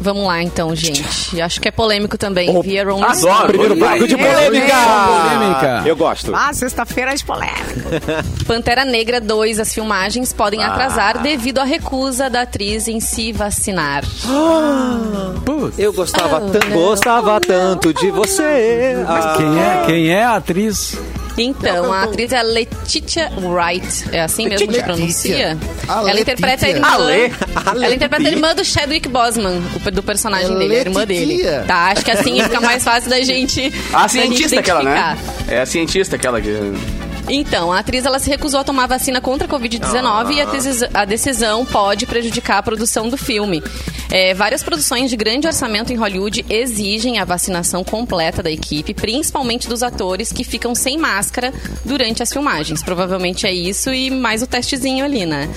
Vamos 0.00 0.26
lá, 0.26 0.42
então, 0.42 0.74
gente. 0.76 1.40
Acho 1.40 1.60
que 1.60 1.68
é 1.68 1.70
polêmico 1.70 2.16
também. 2.18 2.54
Oh, 2.54 2.62
Via 2.62 2.84
Rolling 2.84 3.02
adoro. 3.02 3.18
Stone. 3.18 3.46
Primeiro 3.48 3.74
bloco 3.76 4.06
de 4.08 4.16
polêmica! 4.16 4.66
Deus. 4.66 5.32
Polêmica. 5.36 5.82
Eu 5.86 5.96
gosto. 5.96 6.34
Ah, 6.34 6.52
sexta-feira 6.52 7.12
é 7.12 7.14
de 7.14 7.24
polêmica. 7.24 7.56
Pantera 8.46 8.84
Negra 8.84 9.20
2, 9.20 9.58
as 9.58 9.72
filmagens 9.72 10.32
podem 10.32 10.62
atrasar 10.62 11.22
devido 11.22 11.58
à 11.60 11.64
recusa 11.64 12.28
da 12.30 12.42
atriz 12.42 12.88
em 12.88 13.00
se 13.00 13.32
vacinar. 13.32 14.04
Putz. 15.44 15.78
Eu 15.78 15.92
gostava, 15.92 16.42
Oh, 16.44 16.50
tan- 16.50 16.70
gostava 16.70 17.40
tanto 17.40 17.92
de 17.94 18.10
você. 18.10 18.96
Ah, 19.06 19.34
Quem 19.36 19.58
é, 19.58 19.82
quem 19.86 20.08
é 20.10 20.24
a 20.24 20.36
atriz? 20.36 20.98
Então, 21.38 21.92
a 21.92 22.02
atriz 22.04 22.32
é 22.32 22.38
a 22.38 22.42
Letitia 22.42 23.30
Wright. 23.38 24.04
É 24.12 24.22
assim 24.22 24.48
mesmo 24.48 24.68
que 24.68 24.82
pronuncia? 24.82 25.56
A 25.88 26.00
ela 26.08 26.20
interpreta 26.20 26.66
a 26.66 26.68
irmã. 26.68 26.88
A 26.88 26.96
Le- 26.98 27.32
a 27.54 27.70
ela 27.84 27.94
interpreta 27.94 28.28
a 28.28 28.32
irmã 28.32 28.54
do 28.54 28.64
Chadwick 28.64 29.08
Boseman, 29.08 29.60
do 29.92 30.02
personagem 30.02 30.54
É 30.54 30.58
dele, 30.58 30.76
a 30.76 30.80
irmã 30.80 31.04
dele. 31.06 31.42
Tá, 31.66 31.92
acho 31.92 32.04
que 32.04 32.10
assim 32.10 32.42
fica 32.42 32.60
mais 32.60 32.82
fácil 32.82 33.10
da 33.10 33.20
gente. 33.22 33.72
A 33.92 34.02
da 34.02 34.08
gente 34.08 34.30
cientista 34.32 34.60
aquela, 34.60 34.82
né? 34.82 35.18
É 35.48 35.60
a 35.60 35.66
cientista 35.66 36.16
aquela 36.16 36.40
que... 36.40 36.50
Então, 37.28 37.72
a 37.72 37.80
atriz 37.80 38.04
ela 38.04 38.18
se 38.18 38.30
recusou 38.30 38.60
a 38.60 38.64
tomar 38.64 38.84
a 38.84 38.88
vacina 38.88 39.20
contra 39.20 39.46
a 39.46 39.50
Covid-19 39.50 40.32
e 40.32 40.40
a, 40.40 40.44
decis- 40.44 40.88
a 40.94 41.04
decisão 41.04 41.64
pode 41.64 42.06
prejudicar 42.06 42.58
a 42.58 42.62
produção 42.62 43.08
do 43.08 43.16
filme. 43.16 43.62
É, 44.10 44.32
várias 44.34 44.62
produções 44.62 45.10
de 45.10 45.16
grande 45.16 45.48
orçamento 45.48 45.92
em 45.92 45.96
Hollywood 45.96 46.46
exigem 46.48 47.18
a 47.18 47.24
vacinação 47.24 47.82
completa 47.82 48.40
da 48.42 48.50
equipe, 48.50 48.94
principalmente 48.94 49.68
dos 49.68 49.82
atores 49.82 50.32
que 50.32 50.44
ficam 50.44 50.74
sem 50.76 50.96
máscara 50.96 51.52
durante 51.84 52.22
as 52.22 52.32
filmagens. 52.32 52.82
Provavelmente 52.84 53.46
é 53.46 53.52
isso 53.52 53.92
e 53.92 54.08
mais 54.08 54.42
o 54.42 54.46
testezinho 54.46 55.04
ali, 55.04 55.26
né? 55.26 55.50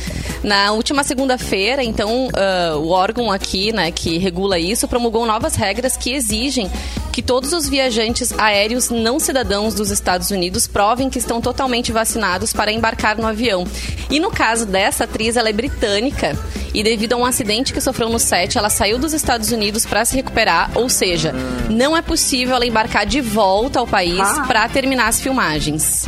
Na 0.43 0.71
última 0.71 1.03
segunda-feira, 1.03 1.84
então, 1.84 2.29
ah, 2.34 2.75
o 2.77 2.89
órgão 2.89 3.32
aqui, 3.32 3.71
né, 3.71 3.91
que 3.91 4.17
regula 4.17 4.58
isso, 4.58 4.88
promulgou 4.88 5.25
novas 5.25 5.53
regras 5.55 5.95
que 5.95 6.12
exigem 6.12 6.71
que 7.12 7.21
todos 7.21 7.53
os 7.53 7.67
viajantes 7.69 8.32
aéreos 8.39 8.89
não 8.89 9.19
cidadãos 9.19 9.75
dos 9.75 9.91
Estados 9.91 10.32
Unidos 10.32 10.65
provem 10.65 11.10
que 11.10 11.19
estão 11.19 11.39
totalmente 11.41 11.59
vacinados 11.91 12.54
para 12.54 12.72
embarcar 12.72 13.17
no 13.17 13.28
avião. 13.28 13.65
E 14.10 14.19
no 14.19 14.32
caso 14.32 14.65
dessa 14.65 15.04
atriz, 15.04 15.36
ela 15.36 15.50
é 15.50 15.54
britânica 15.54 16.38
e 16.74 16.82
devido 16.84 17.13
a 17.13 17.17
um 17.17 17.26
acidente 17.26 17.74
que 17.74 17.82
sofreu 17.82 18.10
no 18.10 18.17
set, 18.19 18.58
ela 18.58 18.69
saiu 18.69 18.98
dos 18.98 19.12
Estados 19.13 19.52
Unidos 19.52 19.86
para 19.86 20.06
se 20.06 20.15
recuperar, 20.15 20.72
ou 20.76 20.88
seja, 20.88 21.34
não 21.69 21.98
é 21.98 22.02
possível 22.02 22.56
ela 22.56 22.65
embarcar 22.65 23.06
de 23.06 23.19
volta 23.22 23.80
ao 23.80 23.88
país 23.88 24.22
para 24.48 24.69
terminar 24.69 25.08
as 25.08 25.19
filmagens. 25.19 26.06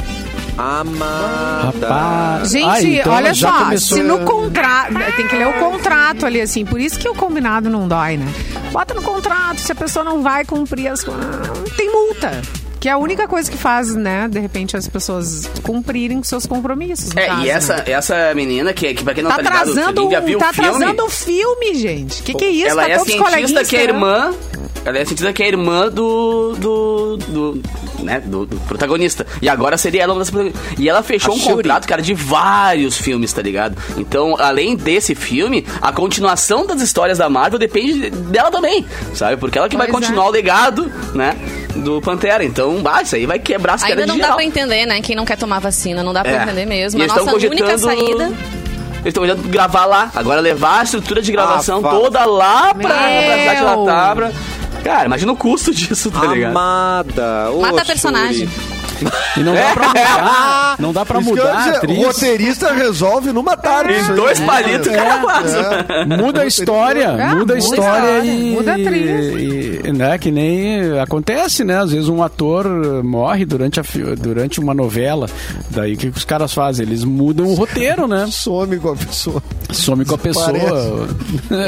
Amada. 0.57 1.63
Rapaz. 1.87 2.51
Gente, 2.51 2.65
Ah, 2.65 2.81
então 2.83 3.13
olha 3.13 3.33
só, 3.33 3.51
começou- 3.51 3.97
se 3.97 4.03
no 4.03 4.19
contrato. 4.19 4.93
Tem 5.15 5.27
que 5.27 5.35
ler 5.35 5.47
o 5.47 5.53
contrato 5.53 6.25
ali, 6.25 6.39
assim. 6.41 6.65
Por 6.65 6.79
isso 6.79 6.99
que 6.99 7.09
o 7.09 7.15
combinado 7.15 7.69
não 7.69 7.87
dói, 7.87 8.17
né? 8.17 8.31
Bota 8.71 8.93
no 8.93 9.01
contrato, 9.01 9.59
se 9.59 9.71
a 9.71 9.75
pessoa 9.75 10.03
não 10.05 10.21
vai 10.21 10.45
cumprir 10.45 10.87
as 10.87 11.03
coisas. 11.03 11.25
Tem 11.75 11.89
multa. 11.91 12.41
Que 12.81 12.89
é 12.89 12.93
a 12.93 12.97
única 12.97 13.27
coisa 13.27 13.49
que 13.49 13.55
faz, 13.55 13.93
né, 13.93 14.27
de 14.27 14.39
repente, 14.39 14.75
as 14.75 14.87
pessoas 14.87 15.47
cumprirem 15.61 16.23
seus 16.23 16.47
compromissos. 16.47 17.15
É, 17.15 17.27
caso, 17.27 17.45
e 17.45 17.49
essa, 17.49 17.75
né? 17.77 17.83
essa 17.85 18.33
menina, 18.33 18.73
que, 18.73 18.91
que 18.95 19.03
pra 19.03 19.13
quem 19.13 19.23
não 19.23 19.29
Tá 19.29 19.35
tá, 19.35 19.43
ligado, 19.43 19.69
atrasando, 19.69 20.09
já 20.09 20.19
viu 20.19 20.39
tá 20.39 20.49
o 20.49 20.53
filme... 20.53 20.69
atrasando 20.69 21.05
o 21.05 21.09
filme, 21.09 21.75
gente. 21.75 22.23
Que 22.23 22.33
que 22.33 22.43
é 22.43 22.49
isso? 22.49 22.69
Ela 22.69 22.85
tá 22.85 22.89
é 22.89 22.97
cientista 22.97 23.65
que 23.65 23.77
é 23.77 23.83
irmã. 23.83 24.33
Ela 24.83 24.97
é 24.97 25.01
a 25.01 25.05
cientista 25.05 25.31
que 25.31 25.43
é 25.43 25.47
irmã 25.47 25.89
do. 25.89 26.55
do. 26.57 27.17
do. 27.17 27.61
né, 27.99 28.19
do, 28.19 28.45
do 28.47 28.55
protagonista. 28.61 29.25
E 29.41 29.47
agora 29.47 29.77
seria 29.77 30.01
ela 30.03 30.13
uma 30.13 30.19
das 30.19 30.29
protagonistas. 30.31 30.79
E 30.79 30.89
ela 30.89 31.03
fechou 31.03 31.33
A 31.33 31.35
um 31.35 31.39
Shuri. 31.39 31.55
contrato, 31.57 31.87
cara, 31.87 32.01
de 32.01 32.13
vários 32.15 32.97
filmes, 32.97 33.31
tá 33.31 33.41
ligado? 33.43 33.77
Então, 33.95 34.35
além 34.39 34.75
desse 34.75 35.13
filme, 35.13 35.65
a 35.81 35.91
continuação 35.91 36.65
das 36.65 36.81
histórias 36.81 37.19
da 37.19 37.29
Marvel 37.29 37.59
depende 37.59 38.09
dela 38.09 38.49
também, 38.49 38.83
sabe? 39.13 39.37
Porque 39.37 39.57
ela 39.57 39.69
que 39.69 39.77
vai 39.77 39.87
Pois 39.87 40.01
é. 40.03 40.05
continuar 40.07 40.27
o 40.27 40.31
legado, 40.31 40.91
né? 41.13 41.35
Do 41.75 42.01
Pantera. 42.01 42.43
Então, 42.43 42.81
bah, 42.81 43.03
isso 43.03 43.15
aí 43.15 43.25
vai 43.27 43.37
quebrar 43.37 43.75
as 43.75 43.83
Ainda 43.83 44.05
não 44.07 44.15
dá 44.17 44.23
geral. 44.23 44.35
pra 44.37 44.43
entender, 44.43 44.85
né? 44.87 44.99
Quem 45.01 45.15
não 45.15 45.25
quer 45.25 45.37
tomar 45.37 45.59
vacina, 45.59 46.01
não 46.01 46.11
dá 46.11 46.23
pra 46.23 46.31
É. 46.31 46.43
entender 46.43 46.65
mesmo. 46.65 46.99
E 46.99 47.03
A 47.03 47.07
nossa 47.07 47.21
única 47.33 47.49
cogitando- 47.49 47.79
saída. 47.79 48.23
Eles 49.03 49.07
estão 49.07 49.23
olhando 49.23 49.41
gravar 49.47 49.85
lá. 49.85 50.11
Agora 50.15 50.39
levar 50.41 50.81
a 50.81 50.83
estrutura 50.83 51.21
de 51.23 51.31
gravação 51.31 51.81
Ah, 51.83 51.89
toda 51.89 52.23
lá 52.25 52.73
pra, 52.73 52.87
pra 52.89 53.37
cidade 53.39 53.59
de 53.59 53.65
Meu! 53.65 54.31
Cara, 54.83 55.05
imagina 55.05 55.31
o 55.31 55.37
custo 55.37 55.71
disso, 55.73 56.11
tá 56.11 56.25
ligado? 56.27 56.51
Amada. 56.51 57.51
Mata 57.59 57.81
a 57.81 57.85
personagem. 57.85 58.49
E 59.37 59.39
não 59.41 59.53
dá 59.53 59.71
pra 59.73 59.87
mudar. 59.89 60.75
Não 60.79 60.93
dá 60.93 61.05
pra 61.05 61.19
Isso 61.19 61.29
mudar 61.29 61.53
a 61.53 61.57
dizer, 61.59 61.75
atriz. 61.77 61.97
O 61.97 62.01
roteirista 62.07 62.73
resolve 62.73 63.31
numa 63.31 63.55
tarde. 63.57 63.93
Em 63.93 63.95
aí. 63.97 64.15
dois 64.15 64.39
palitos, 64.39 64.87
o 64.87 64.91
cara 64.91 65.21
faz. 65.21 66.07
Muda 66.07 66.41
a 66.41 66.45
história, 66.45 67.03
É, 67.05 67.27
muda 67.27 67.35
muda 67.35 67.53
a 67.53 67.57
história 67.57 68.25
e, 68.25 68.51
muda 68.51 68.71
a 68.71 68.75
atriz. 68.75 69.25
e- 69.85 69.91
né, 69.91 70.17
que 70.17 70.31
nem 70.31 70.99
acontece, 70.99 71.63
né? 71.63 71.77
Às 71.79 71.91
vezes 71.91 72.07
um 72.07 72.21
ator 72.23 72.67
morre 73.03 73.45
durante, 73.45 73.79
a, 73.79 73.83
durante 74.17 74.59
uma 74.59 74.73
novela, 74.73 75.27
daí 75.69 75.93
o 75.93 75.97
que 75.97 76.07
os 76.07 76.23
caras 76.23 76.53
fazem? 76.53 76.85
Eles 76.85 77.03
mudam 77.03 77.45
o 77.47 77.53
roteiro, 77.53 78.07
né? 78.07 78.27
Some 78.31 78.77
com 78.79 78.89
a 78.89 78.95
pessoa. 78.95 79.43
Some 79.71 80.05
com 80.05 80.15
a 80.15 80.17
pessoa. 80.17 80.51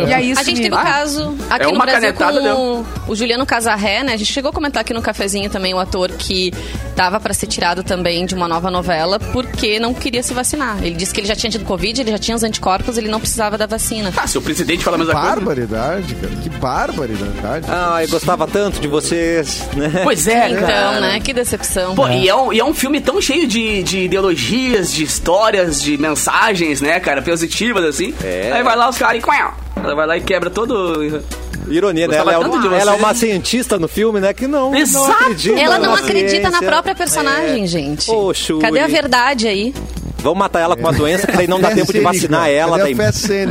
E 0.08 0.14
aí, 0.14 0.32
A 0.32 0.44
gente 0.44 0.62
teve 0.62 0.74
o 0.76 0.78
Ah, 0.78 0.84
caso 0.84 1.36
aqui 1.50 1.66
É 1.66 1.72
no 1.72 1.80
Brasil 1.80 2.14
com 2.14 2.84
o, 3.08 3.12
o 3.12 3.16
Juliano 3.16 3.46
Casarré, 3.46 4.04
né? 4.04 4.14
A 4.14 4.18
gente 4.18 4.32
chegou 4.32 4.50
a 4.50 4.54
comentar 4.54 4.82
aqui 4.82 4.94
no 4.94 5.02
cafezinho 5.02 5.50
também 5.50 5.74
o 5.74 5.80
ator 5.80 6.10
que 6.12 6.52
tava 6.96 7.20
pra 7.24 7.34
ser 7.34 7.48
tirado 7.48 7.82
também 7.84 8.26
de 8.26 8.36
uma 8.36 8.48
nova 8.48 8.70
novela 8.70 9.18
porque 9.18 9.80
não 9.80 9.94
queria 9.94 10.22
se 10.22 10.34
vacinar. 10.34 10.78
Ele 10.84 10.96
disse 10.96 11.14
que 11.14 11.22
ele 11.22 11.28
já 11.28 11.36
tinha 11.36 11.50
tido 11.50 11.64
Covid, 11.66 12.02
ele 12.02 12.12
já 12.12 12.20
tinha 12.20 12.36
os 12.36 12.44
anticorpos, 12.44 12.98
ele 12.98 13.08
não 13.08 13.20
precisava 13.20 13.58
da 13.58 13.66
vacina. 13.66 14.12
Ah, 14.16 14.28
se 14.28 14.38
o 14.38 14.42
presidente 14.42 14.84
fala 14.84 14.98
a 14.98 15.00
mesma 15.00 15.14
coisa. 15.14 15.30
Barbaridade, 15.36 16.16
cara. 16.16 16.34
Que 16.44 16.50
barbaridade. 16.50 17.66
Ah, 17.70 18.04
eu 18.04 18.10
gostava 18.10 18.46
tanto 18.46 18.80
de 18.82 18.88
vocês, 18.88 19.68
né? 19.76 20.02
Pois 20.04 20.28
é, 20.28 20.50
Então, 20.52 20.68
cara. 20.68 21.00
né? 21.00 21.20
Que 21.22 21.34
decepção. 21.34 21.96
Pô, 21.96 22.08
e, 22.10 22.28
é 22.28 22.36
um, 22.36 22.52
e 22.52 22.60
é 22.60 22.66
um 22.66 22.74
filme 22.74 23.00
tão 23.00 23.22
cheio 23.22 23.48
de, 23.48 23.82
de 23.84 24.00
ideologias, 24.00 24.92
de 24.94 25.04
histórias, 25.04 25.82
de 25.82 25.98
mensagens, 25.98 26.82
né, 26.82 27.00
cara, 27.00 27.22
positivas, 27.22 27.86
assim. 27.86 28.14
É. 28.24 28.52
Aí 28.54 28.64
vai 28.64 28.76
lá 28.76 28.90
os 28.90 28.98
caras 28.98 29.24
e... 29.24 29.80
Ela 29.82 29.96
vai 29.96 30.06
lá 30.06 30.18
e 30.18 30.22
quebra 30.22 30.50
todo... 30.50 31.24
Ironia, 31.70 32.08
né? 32.08 32.18
Ela 32.18 32.32
é, 32.34 32.36
ela 32.82 32.94
é 32.94 32.96
uma 32.96 33.14
cientista 33.14 33.80
no 33.80 33.88
filme, 33.88 34.20
né? 34.20 34.34
Que 34.34 34.48
não, 34.48 34.76
Exato! 34.76 35.06
não 35.08 35.14
acredita. 35.16 35.60
Ela 35.60 35.80
não 35.80 35.92
na 35.94 36.00
acredita 36.00 36.50
na 36.52 36.62
própria 36.62 36.96
personagem, 36.96 37.64
É. 37.64 37.68
gente. 37.68 38.06
Shuri. 38.34 38.62
Cadê 38.62 38.80
a 38.80 38.88
verdade 38.88 39.48
aí? 39.48 39.74
Vamos 40.20 40.40
matar 40.40 40.62
ela 40.62 40.76
com 40.78 40.82
uma 40.84 40.94
doença 40.94 41.28
que 41.28 41.36
daí 41.36 41.48
não 41.48 41.60
dá 41.60 41.68
Fé 41.70 41.76
tempo 41.76 41.88
de 41.88 42.00
cênica. 42.00 42.14
vacinar 42.14 42.50
ela, 42.50 42.78
daí 42.78 42.96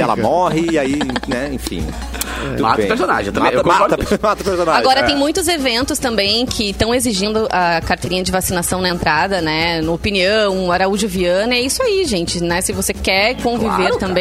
ela 0.01 0.16
morre 0.16 0.68
e 0.72 0.79
aí, 0.79 0.98
né, 1.29 1.51
enfim. 1.53 1.87
Tudo 2.42 2.62
Mata 2.62 2.75
o 2.75 2.77
bem. 2.79 2.88
personagem, 2.88 3.27
eu 3.27 3.33
também- 3.33 3.55
Mata, 3.57 3.68
mata, 3.68 4.18
mata 4.22 4.40
o 4.40 4.44
personagem. 4.44 4.81
Agora 4.81 5.01
É. 5.01 5.03
tem 5.03 5.14
muitos 5.14 5.46
eventos 5.48 5.98
também 5.98 6.46
que 6.46 6.70
estão 6.70 6.94
exigindo 6.94 7.46
a 7.51 7.81
carteirinha 7.83 8.22
de 8.22 8.33
vacinação 8.33 8.81
na 8.81 8.88
entrada, 8.88 9.42
né? 9.42 9.83
No 9.83 9.92
Opinião, 9.92 10.72
Araújo 10.72 11.07
Viana, 11.07 11.55
é 11.55 11.61
isso 11.61 11.83
aí, 11.83 12.07
gente, 12.07 12.42
né? 12.42 12.62
Se 12.62 12.72
você 12.72 12.94
quer 12.94 13.37
conviver 13.42 13.66
Claro, 13.68 13.98
cara. 13.98 14.12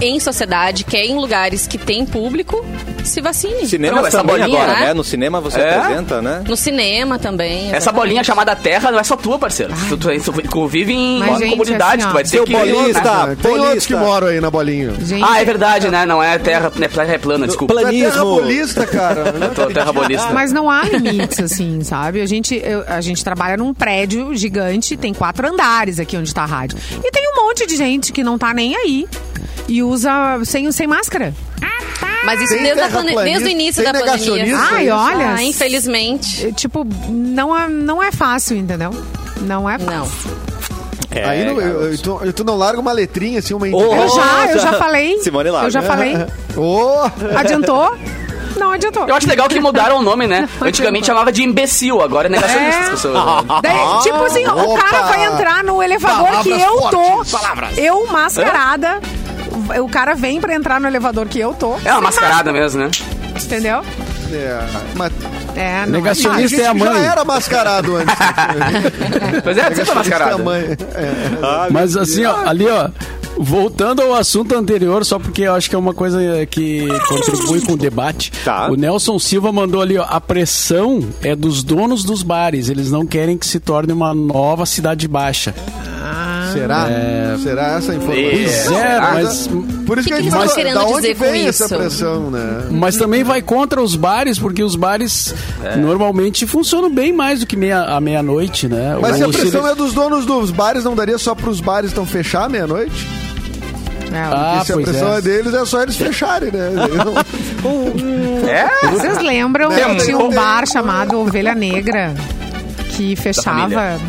Em 0.00 0.20
sociedade, 0.20 0.84
quer 0.84 1.04
ir 1.04 1.10
em 1.12 1.16
lugares 1.16 1.66
que 1.66 1.78
tem 1.78 2.04
público, 2.04 2.64
se 3.04 3.20
vacine. 3.20 3.66
Cinema 3.66 4.00
Não, 4.00 4.06
essa 4.06 4.18
também 4.18 4.38
bolinha, 4.38 4.58
agora, 4.62 4.78
né? 4.80 4.86
né? 4.86 4.94
No 4.94 5.04
cinema 5.04 5.40
você 5.40 5.60
É. 5.60 5.76
apresenta, 5.76 6.20
né? 6.20 6.42
No 6.46 6.56
cinema 6.56 7.18
também. 7.18 7.72
Essa 7.72 7.90
bolinha 7.92 8.22
chamada 8.24 8.54
Terra 8.54 8.90
não 8.90 8.98
é 8.98 9.04
só 9.04 9.16
tua, 9.16 9.38
parceiro. 9.38 9.72
Tu, 9.88 9.96
tu, 9.96 10.08
tu 10.32 10.48
convive 10.48 10.92
em 10.92 11.18
Mas, 11.20 11.38
gente, 11.38 11.50
comunidade, 11.50 12.02
assim, 12.02 12.10
tu 12.10 12.14
vai 12.14 12.24
ter 12.24 12.44
que... 12.44 12.52
bolista, 12.52 13.26
né? 13.26 13.36
Tem 13.40 13.58
outros 13.58 13.86
que 13.86 13.94
moram 13.94 14.26
aí 14.28 14.40
na 14.40 14.50
bolinha. 14.50 14.92
Gente, 15.00 15.22
Ah, 15.24 15.40
é 15.40 15.44
verdade, 15.44 15.88
né? 15.88 16.04
Não 16.04 16.22
é 16.22 16.38
terra, 16.38 16.70
né? 16.76 16.88
terra 16.88 17.12
é 17.14 17.18
plana, 17.18 17.46
desculpa. 17.46 17.74
É 17.74 17.80
Planismo. 17.80 18.10
terrabolista, 18.10 18.86
cara. 18.86 19.32
Eu 19.34 19.40
não 19.40 19.46
Eu 19.48 19.54
tô 19.54 19.66
terrabolista. 19.66 20.30
Mas 20.32 20.52
não 20.52 20.68
há 20.70 20.82
limites, 20.84 21.40
assim, 21.40 21.82
sabe? 21.82 22.20
A 22.20 22.26
gente, 22.26 22.54
eu- 22.62 22.84
a 22.86 23.00
gente 23.00 23.22
trabalha 23.24 23.56
num 23.56 23.72
prédio 23.72 24.34
gigante, 24.34 24.96
tem 24.96 25.14
quatro 25.14 25.48
andares 25.48 25.98
aqui 26.00 26.16
onde 26.16 26.34
tá 26.34 26.42
a 26.42 26.46
rádio. 26.46 26.76
E 27.04 27.10
tem 27.10 27.22
um 27.32 27.44
monte 27.46 27.66
de 27.66 27.76
gente 27.76 28.12
que 28.12 28.22
não 28.24 28.36
tá 28.38 28.52
nem 28.52 28.74
aí 28.76 29.06
e 29.68 29.82
usa 29.82 30.10
sem, 30.44 30.70
sem 30.72 30.86
máscara. 30.86 31.34
Mas 32.24 32.40
isso 32.40 32.54
Tem 32.54 32.62
desde, 32.64 32.80
a 32.82 32.88
pane- 32.88 33.14
desde 33.14 33.44
o 33.44 33.48
início 33.48 33.84
da 33.84 33.92
pandemia. 33.92 34.58
Ai, 34.58 34.86
isso? 34.86 34.94
olha. 34.96 35.34
Ah, 35.34 35.42
infelizmente. 35.44 36.46
É, 36.48 36.52
Tipo, 36.52 36.84
não 37.08 37.56
é, 37.56 37.68
não 37.68 38.02
é 38.02 38.10
fácil, 38.10 38.56
entendeu? 38.56 38.90
Não 39.42 39.68
é 39.70 39.78
fácil. 39.78 39.92
Não. 39.96 41.16
É, 41.18 41.24
Aí 41.24 41.44
não- 41.44 41.60
eu- 41.60 41.80
garoto. 41.80 41.98
tu, 42.26 42.32
tu 42.32 42.44
não 42.44 42.56
larga 42.56 42.80
uma 42.80 42.90
letrinha 42.92 43.38
assim, 43.38 43.54
uma 43.54 43.66
Ô, 43.68 43.94
Eu 43.94 44.08
já, 44.08 44.46
eu 44.50 44.58
já 44.58 44.72
falei. 44.72 45.18
Simone 45.20 45.50
Lago. 45.50 45.66
Eu 45.66 45.70
já 45.70 45.82
falei. 45.82 46.14
Ô! 46.56 47.08
Adiantou? 47.38 47.96
Não 48.56 48.72
adiantou. 48.72 49.06
Eu 49.06 49.14
acho 49.14 49.28
legal 49.28 49.48
que 49.48 49.60
mudaram 49.60 49.98
o 49.98 50.02
nome, 50.02 50.26
né? 50.26 50.48
Antigamente 50.60 51.06
chamava 51.06 51.30
de 51.30 51.42
imbecil, 51.44 52.02
agora 52.02 52.26
é 52.26 52.30
negacionista 52.30 52.74
É. 52.80 52.82
as 52.84 52.88
pessoas. 52.90 53.14
né? 53.14 53.60
Daí, 53.62 54.00
tipo 54.02 54.24
assim, 54.24 54.44
o 54.46 54.72
Opa! 54.72 54.82
cara 54.82 55.02
vai 55.06 55.24
entrar 55.26 55.62
no 55.62 55.80
elevador 55.82 56.42
que 56.42 56.50
Palavras 56.50 56.62
eu 56.62 56.90
tô. 56.90 57.02
fortes, 57.14 57.32
palavras. 57.32 57.78
Eu 57.78 58.06
mascarada. 58.08 59.00
O 59.82 59.88
cara 59.88 60.14
vem 60.14 60.40
pra 60.40 60.54
entrar 60.54 60.80
no 60.80 60.86
elevador 60.86 61.26
que 61.26 61.38
eu 61.38 61.52
tô. 61.54 61.76
É 61.84 61.92
uma 61.92 62.02
mascarada 62.02 62.52
mesmo, 62.52 62.82
né? 62.82 62.90
Entendeu? 63.42 63.82
É, 64.32 64.60
mas 64.94 65.12
É, 65.54 65.86
não 65.86 65.92
Negacionista 65.92 66.44
a 66.44 66.48
gente 66.48 66.60
é 66.60 66.66
a 66.66 66.74
mãe. 66.74 66.88
já 66.92 66.98
era 67.12 67.24
mascarado 67.24 67.96
antes. 67.96 68.14
Pois 69.44 69.56
é, 69.56 69.62
sempre 69.74 69.88
É 69.88 69.92
a 69.92 69.94
mascarada. 69.94 70.38
mãe. 70.38 70.62
É. 70.94 71.70
Mas 71.70 71.96
assim, 71.96 72.24
ó, 72.24 72.46
ali, 72.48 72.66
ó. 72.68 72.88
Voltando 73.38 74.00
ao 74.00 74.14
assunto 74.14 74.56
anterior, 74.56 75.04
só 75.04 75.18
porque 75.18 75.42
eu 75.42 75.54
acho 75.54 75.68
que 75.68 75.76
é 75.76 75.78
uma 75.78 75.92
coisa 75.92 76.18
que 76.46 76.88
contribui 77.06 77.60
com 77.60 77.72
o 77.72 77.76
debate. 77.76 78.32
Tá. 78.42 78.70
O 78.70 78.76
Nelson 78.76 79.18
Silva 79.18 79.52
mandou 79.52 79.82
ali, 79.82 79.98
ó. 79.98 80.06
A 80.08 80.18
pressão 80.18 81.06
é 81.22 81.36
dos 81.36 81.62
donos 81.62 82.02
dos 82.02 82.22
bares. 82.22 82.70
Eles 82.70 82.90
não 82.90 83.04
querem 83.04 83.36
que 83.36 83.46
se 83.46 83.60
torne 83.60 83.92
uma 83.92 84.14
nova 84.14 84.64
cidade 84.64 85.06
baixa. 85.06 85.54
Será? 86.52 86.86
Será 87.42 87.66
essa 87.76 87.92
a 87.92 87.94
informação? 87.94 88.24
Pois 88.32 88.70
é, 88.72 89.00
mas, 89.00 89.46
Por 89.86 89.98
isso 89.98 90.08
Que 90.08 90.14
que, 90.14 90.14
a 90.14 90.16
que 90.16 90.22
gente 90.24 90.32
você 90.32 90.38
tá 90.38 90.38
fala, 90.38 90.54
querendo 90.54 90.74
da 90.74 90.84
onde 90.86 91.00
dizer 91.02 91.14
com 91.16 91.24
vem 91.32 91.46
essa 91.46 91.68
pressão, 91.68 92.30
né? 92.30 92.64
mas 92.70 92.96
também 92.96 93.22
vai 93.24 93.40
contra 93.42 93.80
os 93.82 93.94
bares, 93.96 94.38
porque 94.38 94.62
os 94.62 94.74
bares 94.76 95.34
normalmente 95.78 96.46
funcionam 96.46 96.90
bem 96.90 97.12
mais 97.12 97.40
do 97.40 97.46
que 97.46 97.56
meia, 97.56 97.82
a 97.82 98.00
meia-noite, 98.00 98.68
né? 98.68 98.96
Mas 99.00 99.16
se 99.16 99.24
a 99.24 99.28
pressão 99.28 99.66
é 99.66 99.74
dos 99.74 99.92
donos 99.94 100.26
dos 100.26 100.50
bares, 100.50 100.84
não 100.84 100.94
daria 100.96 101.18
só 101.18 101.34
para 101.34 101.50
os 101.50 101.60
bares 101.60 101.92
então 101.92 102.04
fechar 102.06 102.44
à 102.44 102.48
meia-noite? 102.48 103.06
É, 104.12 104.18
Ah, 104.32 104.62
se 104.64 104.72
a 104.72 104.76
pressão 104.76 105.14
é. 105.14 105.18
é. 105.18 105.20
deles, 105.20 105.52
é 105.52 105.64
só 105.66 105.82
eles 105.82 105.96
fecharem, 105.96 106.50
né? 106.52 106.70
É? 108.48 108.86
Vocês 108.90 109.18
lembram 109.22 109.68
que 109.68 110.04
tinha 110.04 110.16
um- 110.18 110.30
bar 110.30 110.66
chamado 110.66 111.18
Ovelha 111.18 111.54
Negra? 111.54 112.14
Que 112.96 113.14
fechava, 113.14 114.00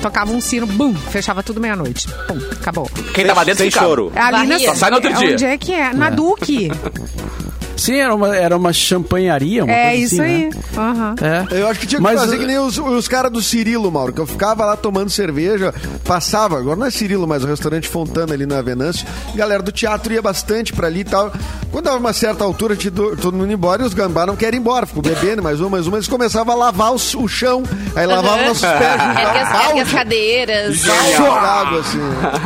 tocava 0.00 0.30
um 0.32 0.40
sino, 0.40 0.64
bum, 0.64 0.94
fechava 0.94 1.42
tudo 1.42 1.60
meia-noite. 1.60 2.06
Pum, 2.28 2.38
acabou. 2.52 2.88
Quem 3.12 3.26
tava 3.26 3.44
dentro 3.44 3.62
Sem 3.64 3.70
ficava. 3.70 3.88
choro. 3.88 4.12
É 4.14 4.20
Ali 4.20 4.46
na, 4.46 4.58
Só 4.60 4.74
sai 4.76 4.90
no 4.90 4.96
outro 4.96 5.10
é 5.10 5.14
dia. 5.14 5.32
Onde 5.32 5.44
é 5.44 5.58
que 5.58 5.72
é? 5.74 5.92
Na 5.92 6.08
Duque. 6.10 6.70
Sim, 7.78 7.96
era 7.96 8.14
uma, 8.14 8.36
era 8.36 8.56
uma 8.56 8.72
champanharia, 8.72 9.64
uma 9.64 9.72
É 9.72 9.90
coisa 9.90 10.04
isso 10.04 10.20
assim, 10.22 10.30
aí. 10.34 10.44
né? 10.44 10.50
Aham. 10.76 11.14
É. 11.22 11.60
Eu 11.60 11.68
acho 11.68 11.80
que 11.80 11.86
tinha 11.86 11.98
que 11.98 12.02
Mas, 12.02 12.20
fazer 12.20 12.38
que 12.38 12.44
nem 12.46 12.58
os, 12.58 12.76
os 12.76 13.08
caras 13.08 13.30
do 13.32 13.40
Cirilo, 13.40 13.90
Mauro, 13.90 14.12
que 14.12 14.20
eu 14.20 14.26
ficava 14.26 14.64
lá 14.64 14.76
tomando 14.76 15.08
cerveja, 15.10 15.72
passava, 16.04 16.58
agora 16.58 16.76
não 16.76 16.86
é 16.86 16.90
Cirilo, 16.90 17.26
mas 17.26 17.42
o 17.44 17.46
restaurante 17.46 17.88
Fontana 17.88 18.34
ali 18.34 18.44
na 18.46 18.60
Venâncio, 18.60 19.06
galera 19.34 19.62
do 19.62 19.70
teatro 19.72 20.12
ia 20.12 20.20
bastante 20.20 20.72
pra 20.72 20.88
ali 20.88 21.00
e 21.00 21.04
tal. 21.04 21.32
Quando 21.70 21.84
dava 21.84 21.98
uma 21.98 22.12
certa 22.12 22.42
altura, 22.44 22.74
tinha 22.76 22.90
do- 22.90 23.16
todo 23.16 23.36
mundo 23.36 23.52
embora 23.52 23.82
e 23.82 23.86
os 23.86 23.94
gambá 23.94 24.26
não 24.26 24.34
querem 24.36 24.58
ir 24.58 24.60
embora, 24.60 24.84
ficam 24.86 25.02
bebendo 25.02 25.42
mais 25.42 25.60
uma, 25.60 25.68
mais 25.70 25.86
uma, 25.86 25.96
eles 25.98 26.08
começavam 26.08 26.52
a 26.54 26.56
lavar 26.56 26.92
o, 26.92 26.94
o 26.96 27.28
chão, 27.28 27.62
aí 27.94 28.06
lavavam 28.06 28.46
nossos 28.46 28.62
pés, 28.62 29.00
Ergue 29.00 29.38
as, 29.38 29.66
ergue 29.68 29.80
as 29.80 29.92
cadeiras. 29.92 30.88
água, 30.88 31.80
assim. 31.80 31.98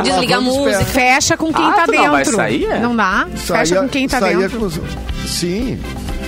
Desliga 0.03 0.37
a 0.37 0.41
música. 0.41 0.85
Fecha 0.85 1.37
com 1.37 1.53
quem 1.53 1.65
Ah, 1.65 1.73
tá 1.73 1.85
tu 1.87 1.93
não 1.93 2.11
vai 2.11 2.25
dentro. 2.25 2.37
sair? 2.37 2.81
Não 2.81 2.95
dá. 2.95 3.27
Fecha 3.35 3.67
Saía- 3.67 3.81
com 3.83 3.89
quem 3.89 4.09
tá 4.09 4.21
dentro. 4.21 4.59
com 4.59 4.67
os- 4.67 4.81
Sim. 5.27 5.81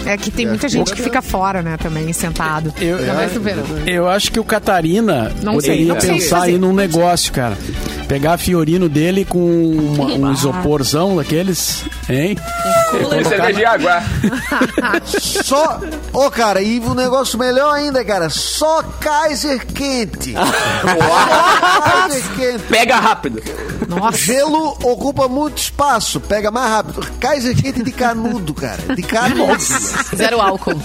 É 0.06 0.16
que 0.18 0.30
tem 0.30 0.46
muita 0.46 0.68
gente 0.68 0.92
que 0.92 1.02
fica 1.02 1.22
fora, 1.22 1.62
né, 1.62 1.78
também, 1.78 2.12
sentado. 2.12 2.74
Eu- 2.78 2.98
Ainda 2.98 3.14
mais 3.14 3.32
no 3.32 3.40
verão. 3.40 3.64
Eu 3.86 4.06
acho 4.08 4.30
que 4.30 4.38
o 4.38 4.44
Catarina 4.44 5.32
Não 5.42 5.58
sei, 5.60 5.70
poderia 5.86 5.94
não 5.94 6.00
sei 6.00 6.10
pensar 6.10 6.40
fazer. 6.40 6.52
aí 6.52 6.58
num 6.58 6.74
negócio, 6.74 7.32
cara. 7.32 7.56
Pegar 8.06 8.34
a 8.34 8.38
Fiorino 8.38 8.86
dele 8.86 9.24
com 9.24 9.38
uma- 9.38 10.06
um 10.28 10.30
isoporzão 10.32 11.16
daqueles, 11.16 11.84
hein? 12.06 12.36
Tem 13.08 13.24
cerveja 13.24 13.52
de 13.54 13.64
água. 13.64 14.02
Só. 15.08 15.80
Ô, 16.12 16.30
cara, 16.30 16.60
e 16.60 16.80
o 16.80 16.92
negócio 16.94 17.38
melhor 17.38 17.74
ainda, 17.74 18.04
cara, 18.04 18.28
só 18.28 18.82
Kaiser 19.00 19.64
quente. 19.66 20.34
Kaiser 21.84 22.22
quente. 22.36 22.64
Pega 22.68 22.96
rápido. 22.96 23.42
Nossa. 23.88 24.16
Gelo 24.18 24.76
ocupa 24.82 25.28
muito 25.28 25.58
espaço, 25.58 26.20
pega 26.20 26.50
mais 26.50 26.68
rápido. 26.70 27.06
Kaiser 27.20 27.54
quente 27.56 27.82
de 27.82 27.92
canudo, 27.92 28.52
cara. 28.54 28.82
De 28.94 29.02
canudo. 29.02 29.56
Zero 30.16 30.40
álcool. 30.40 30.80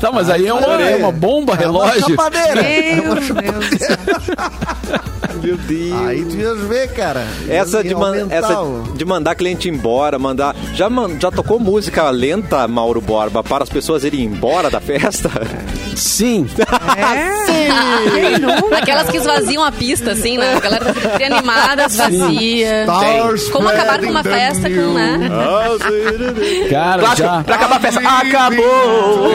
Tá, 0.00 0.10
mas 0.12 0.28
aí 0.30 0.46
é 0.46 0.52
uma, 0.54 0.66
é 0.82 0.96
uma 0.96 1.12
bomba, 1.12 1.52
É 1.54 1.66
uma 1.68 1.86
relógio. 1.90 2.08
chapadeira. 2.10 2.62
Meu 2.62 3.78
céu. 3.78 3.98
Meu 5.42 5.56
Deus. 5.56 6.06
Aí 6.06 6.24
tu 6.24 6.36
ia 6.36 6.54
ver, 6.54 6.92
cara. 6.92 7.26
Essa 7.48 7.82
de, 7.82 7.94
man- 7.94 8.26
essa 8.30 8.56
de 8.94 9.04
mandar 9.04 9.34
cliente 9.34 9.68
embora, 9.68 10.18
mandar. 10.18 10.54
Já, 10.74 10.88
man- 10.88 11.18
já 11.18 11.30
tocou 11.30 11.58
música 11.58 12.08
lenta, 12.10 12.66
Mauro 12.68 13.00
Borba, 13.00 13.42
para 13.42 13.64
as 13.64 13.70
pessoas 13.70 14.04
irem 14.04 14.24
embora 14.24 14.70
da 14.70 14.80
festa? 14.80 15.30
Sim. 15.96 16.46
É. 16.96 18.38
Nunca? 18.38 18.78
Aquelas 18.78 19.10
que 19.10 19.16
esvaziam 19.16 19.64
a 19.64 19.72
pista, 19.72 20.12
assim, 20.12 20.38
né? 20.38 20.54
A 20.54 20.60
galera 20.60 20.92
tá 20.94 21.24
animada, 21.26 21.88
Stars 22.50 23.48
Como 23.50 23.68
acabar 23.68 24.00
com 24.00 24.06
uma 24.10 24.22
festa 24.24 24.68
com, 24.68 24.92
né? 24.94 25.18
Cara, 26.70 27.02
Clássico, 27.02 27.28
já. 27.28 27.42
pra 27.44 27.54
acabar 27.54 27.76
a 27.76 27.80
festa. 27.80 28.00
Acabou! 28.00 29.32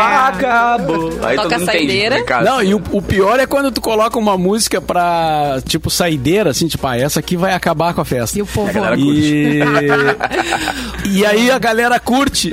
Acabou! 0.00 1.10
Aí 1.22 1.36
Toca 1.36 1.54
a 1.54 1.58
entende. 1.58 1.64
saideira. 1.64 2.22
casa. 2.24 2.44
Não, 2.50 2.62
e 2.62 2.74
o, 2.74 2.82
o 2.92 3.02
pior 3.02 3.38
é 3.40 3.46
quando 3.46 3.70
tu 3.70 3.80
coloca 3.80 4.18
uma 4.18 4.36
música 4.38 4.80
pra, 4.80 5.60
tipo, 5.66 5.90
saideira, 5.90 6.50
assim, 6.50 6.66
tipo, 6.68 6.86
ah, 6.86 6.96
essa 6.96 7.20
aqui 7.20 7.36
vai 7.36 7.52
acabar 7.52 7.92
com 7.94 8.00
a 8.00 8.04
festa. 8.04 8.38
E 8.38 8.42
o 8.42 8.46
povo 8.46 8.70
E, 8.96 9.60
e 11.06 11.26
aí 11.26 11.50
a 11.50 11.58
galera 11.58 11.98
curte. 11.98 12.52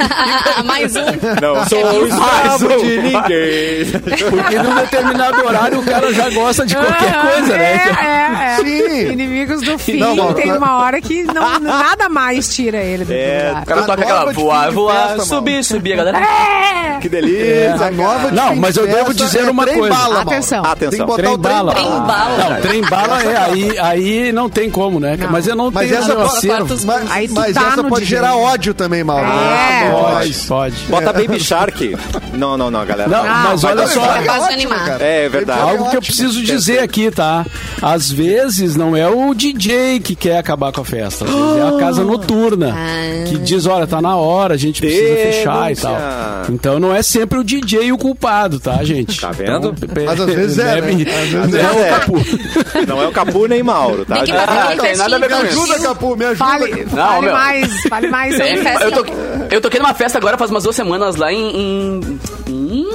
Mais 0.64 0.94
um. 0.96 1.00
Não 1.40 1.66
sou 1.68 2.06
escravo 2.06 2.68
de 2.80 2.96
ninguém. 2.98 3.86
Porque 4.30 4.58
num 4.58 4.74
determinado 4.76 5.44
horário 5.46 5.80
o 5.80 5.84
cara 5.84 6.12
já 6.12 6.30
gosta 6.30 6.66
de 6.66 6.74
qualquer 6.74 7.14
Aham, 7.14 7.28
coisa, 7.30 7.56
né? 7.56 7.74
É, 7.74 8.52
é. 8.52 8.56
Sim. 8.56 9.09
Inimigos 9.12 9.60
do 9.62 9.78
fim, 9.78 9.98
Não, 9.98 10.16
Mauro, 10.16 10.34
tem 10.34 10.52
uma 10.52 10.78
hora 10.78 11.00
que 11.00 11.22
não, 11.24 11.58
nada 11.60 12.08
mais 12.08 12.54
tira 12.54 12.78
ele 12.78 13.04
do 13.04 13.12
É, 13.12 13.48
lugar. 13.48 13.62
O 13.62 13.66
cara 13.66 13.82
toca 13.82 14.02
aquela 14.02 14.32
voar, 14.32 14.70
voar, 14.70 15.08
festa, 15.08 15.24
subir, 15.24 15.64
subir. 15.64 15.92
A 15.94 15.96
galera. 16.04 16.18
É! 16.18 16.98
Que 17.00 17.08
delícia. 17.08 17.74
A 17.86 17.90
nova 17.90 18.28
de 18.30 18.34
Não, 18.36 18.54
mas 18.56 18.76
eu 18.76 18.86
devo 18.86 19.14
dizer 19.14 19.46
é 19.46 19.50
uma 19.50 19.64
trem 19.64 19.78
coisa. 19.78 19.94
Bala, 19.94 20.14
Mauro. 20.16 20.30
Atenção. 20.30 20.62
Tem 20.62 20.72
Atenção. 20.72 20.98
que 20.98 21.04
botar 21.06 21.22
Trem 21.22 21.32
o 21.34 21.38
trem 21.38 21.54
bala. 21.54 21.72
Trem 21.72 21.90
bala. 21.90 22.36
Não, 22.50 22.60
trem 22.60 22.82
bala 22.82 23.22
é 23.22 23.36
aí, 23.44 23.78
aí 23.78 24.32
não 24.32 24.48
tem 24.50 24.70
como, 24.70 25.00
né? 25.00 25.16
Mas 25.30 25.46
eu 25.46 25.56
não 25.56 25.70
Mas 25.70 25.88
tenho 25.88 26.00
essa 26.00 26.14
pode- 26.14 26.36
acervo. 26.36 26.76
Mas, 26.86 27.10
Aí 27.10 27.28
tu 27.28 27.34
mas 27.34 27.54
tá 27.54 27.68
essa 27.72 27.84
pode 27.84 28.04
gerar 28.04 28.36
ódio 28.36 28.74
também, 28.74 29.02
Mauro. 29.02 29.24
É. 29.24 29.26
Ah, 29.30 29.90
Pode, 29.90 30.34
pode. 30.46 30.76
Bota 30.88 31.12
Baby 31.12 31.40
Shark. 31.40 31.96
Não, 32.34 32.56
não, 32.56 32.70
não, 32.70 32.84
galera. 32.84 33.08
Não, 33.08 33.24
mas 33.24 33.64
olha 33.64 33.86
só. 33.86 34.02
é. 35.00 35.24
É 35.24 35.28
verdade. 35.28 35.60
Algo 35.60 35.90
que 35.90 35.96
eu 35.96 36.00
preciso 36.02 36.42
dizer 36.42 36.80
aqui, 36.80 37.10
tá? 37.10 37.44
Às 37.80 38.10
vezes 38.10 38.76
não 38.76 38.96
é 38.96 38.99
o 39.08 39.34
DJ 39.34 40.00
que 40.00 40.14
quer 40.14 40.38
acabar 40.38 40.72
com 40.72 40.80
a 40.80 40.84
festa. 40.84 41.24
É 41.24 41.74
a 41.76 41.78
casa 41.78 42.02
noturna 42.04 42.74
Ah. 42.76 43.24
que 43.28 43.38
diz, 43.38 43.66
olha, 43.66 43.86
tá 43.86 44.00
na 44.02 44.16
hora, 44.16 44.54
a 44.54 44.56
gente 44.56 44.80
precisa 44.80 45.02
Denúncia. 45.02 45.32
fechar 45.32 45.72
e 45.72 45.76
tal. 45.76 45.96
Então 46.50 46.80
não 46.80 46.94
é 46.94 47.02
sempre 47.02 47.38
o 47.38 47.44
DJ 47.44 47.92
o 47.92 47.98
culpado, 47.98 48.58
tá, 48.60 48.82
gente? 48.84 49.20
Tá 49.20 49.30
vendo? 49.30 49.74
Então, 49.82 50.04
Mas 50.06 50.20
às 50.20 50.26
vezes 50.34 50.58
é, 50.58 50.80
né? 50.80 50.90
Às 50.90 51.28
vezes 51.28 51.54
é 51.54 51.60
é. 51.60 51.70
o 51.70 52.00
capu. 52.00 52.86
Não 52.86 53.02
é 53.02 53.06
o 53.08 53.12
Capu 53.12 53.46
nem 53.46 53.62
Mauro, 53.62 54.04
tá? 54.04 54.22
Tem 54.22 54.34
Ah, 54.34 54.64
aquele 54.64 54.80
tem 54.80 54.96
nada 54.96 55.16
a 55.16 55.18
ver 55.18 55.28
Me 55.28 55.34
com 55.36 55.46
isso. 55.46 55.60
ajuda, 55.62 55.78
Capu, 55.80 56.16
me 56.16 56.24
ajuda. 56.24 56.36
Fale, 56.44 56.68
Capu. 56.70 56.90
fale 56.90 57.20
meu. 57.26 57.32
mais, 57.32 57.80
fale 57.88 58.08
mais. 58.08 58.34
Eu, 58.38 58.92
to- 58.92 59.12
eu 59.50 59.60
toquei 59.60 59.80
numa 59.80 59.94
festa 59.94 60.18
agora 60.18 60.36
faz 60.38 60.50
umas 60.50 60.62
duas 60.64 60.76
semanas 60.76 61.16
lá 61.16 61.32
em. 61.32 61.56
em- 61.56 62.20
em- 62.48 62.89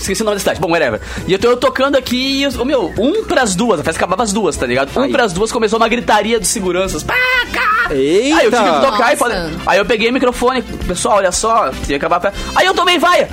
Esqueci 0.00 0.22
o 0.22 0.24
nome 0.24 0.36
da 0.36 0.40
cidade. 0.40 0.60
Bom, 0.60 0.70
whatever. 0.70 1.00
E 1.26 1.32
eu 1.32 1.38
tô 1.38 1.56
tocando 1.56 1.96
aqui 1.96 2.16
e, 2.40 2.42
eu- 2.44 2.60
ô, 2.60 2.64
meu, 2.64 2.92
um 2.98 3.24
pras 3.24 3.54
duas. 3.54 3.80
A 3.80 3.84
festa 3.84 3.98
acabava 3.98 4.22
às 4.22 4.32
duas, 4.32 4.56
tá 4.56 4.66
ligado? 4.66 4.90
Um 4.98 5.10
pras 5.12 5.32
duas 5.32 5.50
começou 5.52 5.78
uma 5.78 5.88
gritaria 5.88 6.38
dos 6.38 6.48
seguranças. 6.48 7.02
Pá, 7.02 7.14
cá! 7.52 7.92
Eita! 7.94 8.36
Aí 8.38 8.44
eu 8.46 8.50
tive 8.52 8.64
que 8.64 8.80
tocar 8.86 9.12
e 9.12 9.16
falei. 9.16 9.38
Aí 9.66 9.78
eu 9.78 9.84
peguei 9.84 10.10
o 10.10 10.12
microfone, 10.12 10.62
pessoal, 10.62 11.16
olha 11.16 11.32
só, 11.32 11.70
tinha 11.70 11.86
que 11.98 12.06
acabar 12.06 12.16
a 12.16 12.20
festa. 12.20 12.38
Aí 12.54 12.66
eu 12.66 12.74
tomei 12.74 12.98
vaia. 12.98 13.28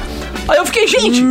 Aí 0.48 0.58
eu 0.58 0.66
fiquei, 0.66 0.88
gente. 0.88 1.24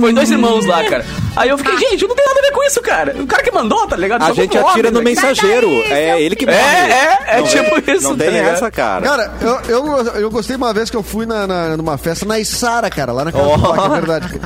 Foi 0.00 0.12
dois 0.12 0.30
irmãos 0.30 0.66
lá, 0.66 0.82
cara. 0.84 1.04
Aí 1.34 1.48
eu 1.48 1.56
fiquei, 1.56 1.76
gente, 1.78 2.02
eu 2.02 2.08
não 2.08 2.14
tenho 2.14 2.28
nada 2.28 2.40
a 2.40 2.42
ver 2.42 2.52
com 2.52 2.62
isso, 2.64 2.80
cara. 2.82 3.16
O 3.18 3.26
cara 3.26 3.42
que 3.42 3.50
mandou, 3.50 3.86
tá 3.86 3.96
ligado? 3.96 4.22
A 4.22 4.26
Só 4.28 4.34
gente 4.34 4.56
atira 4.58 4.88
homem, 4.88 4.92
no 4.92 4.98
né? 4.98 5.04
mensageiro. 5.04 5.68
É 5.90 6.20
ele 6.20 6.36
que 6.36 6.44
É, 6.44 6.52
é, 6.52 7.18
é 7.36 7.40
Não 7.40 7.46
tipo 7.46 7.80
tem- 7.80 7.94
isso, 7.96 8.04
Não 8.10 8.16
tá 8.18 8.24
tem 8.24 8.32
ligado? 8.34 8.54
essa, 8.54 8.70
cara. 8.70 9.06
Cara, 9.08 9.34
eu, 9.40 9.60
eu, 9.70 10.06
eu 10.20 10.30
gostei 10.30 10.56
uma 10.56 10.74
vez 10.74 10.90
que 10.90 10.96
eu 10.96 11.02
fui 11.02 11.24
na, 11.24 11.46
na- 11.46 11.76
numa 11.76 11.96
festa 11.96 12.26
na 12.26 12.38
Isara, 12.38 12.90
cara, 12.90 13.12
lá 13.12 13.24
na 13.24 13.32
Casa 13.32 13.44
do 13.44 13.54
Rock, 13.54 13.86
é 13.86 13.88
verdade. 14.00 14.40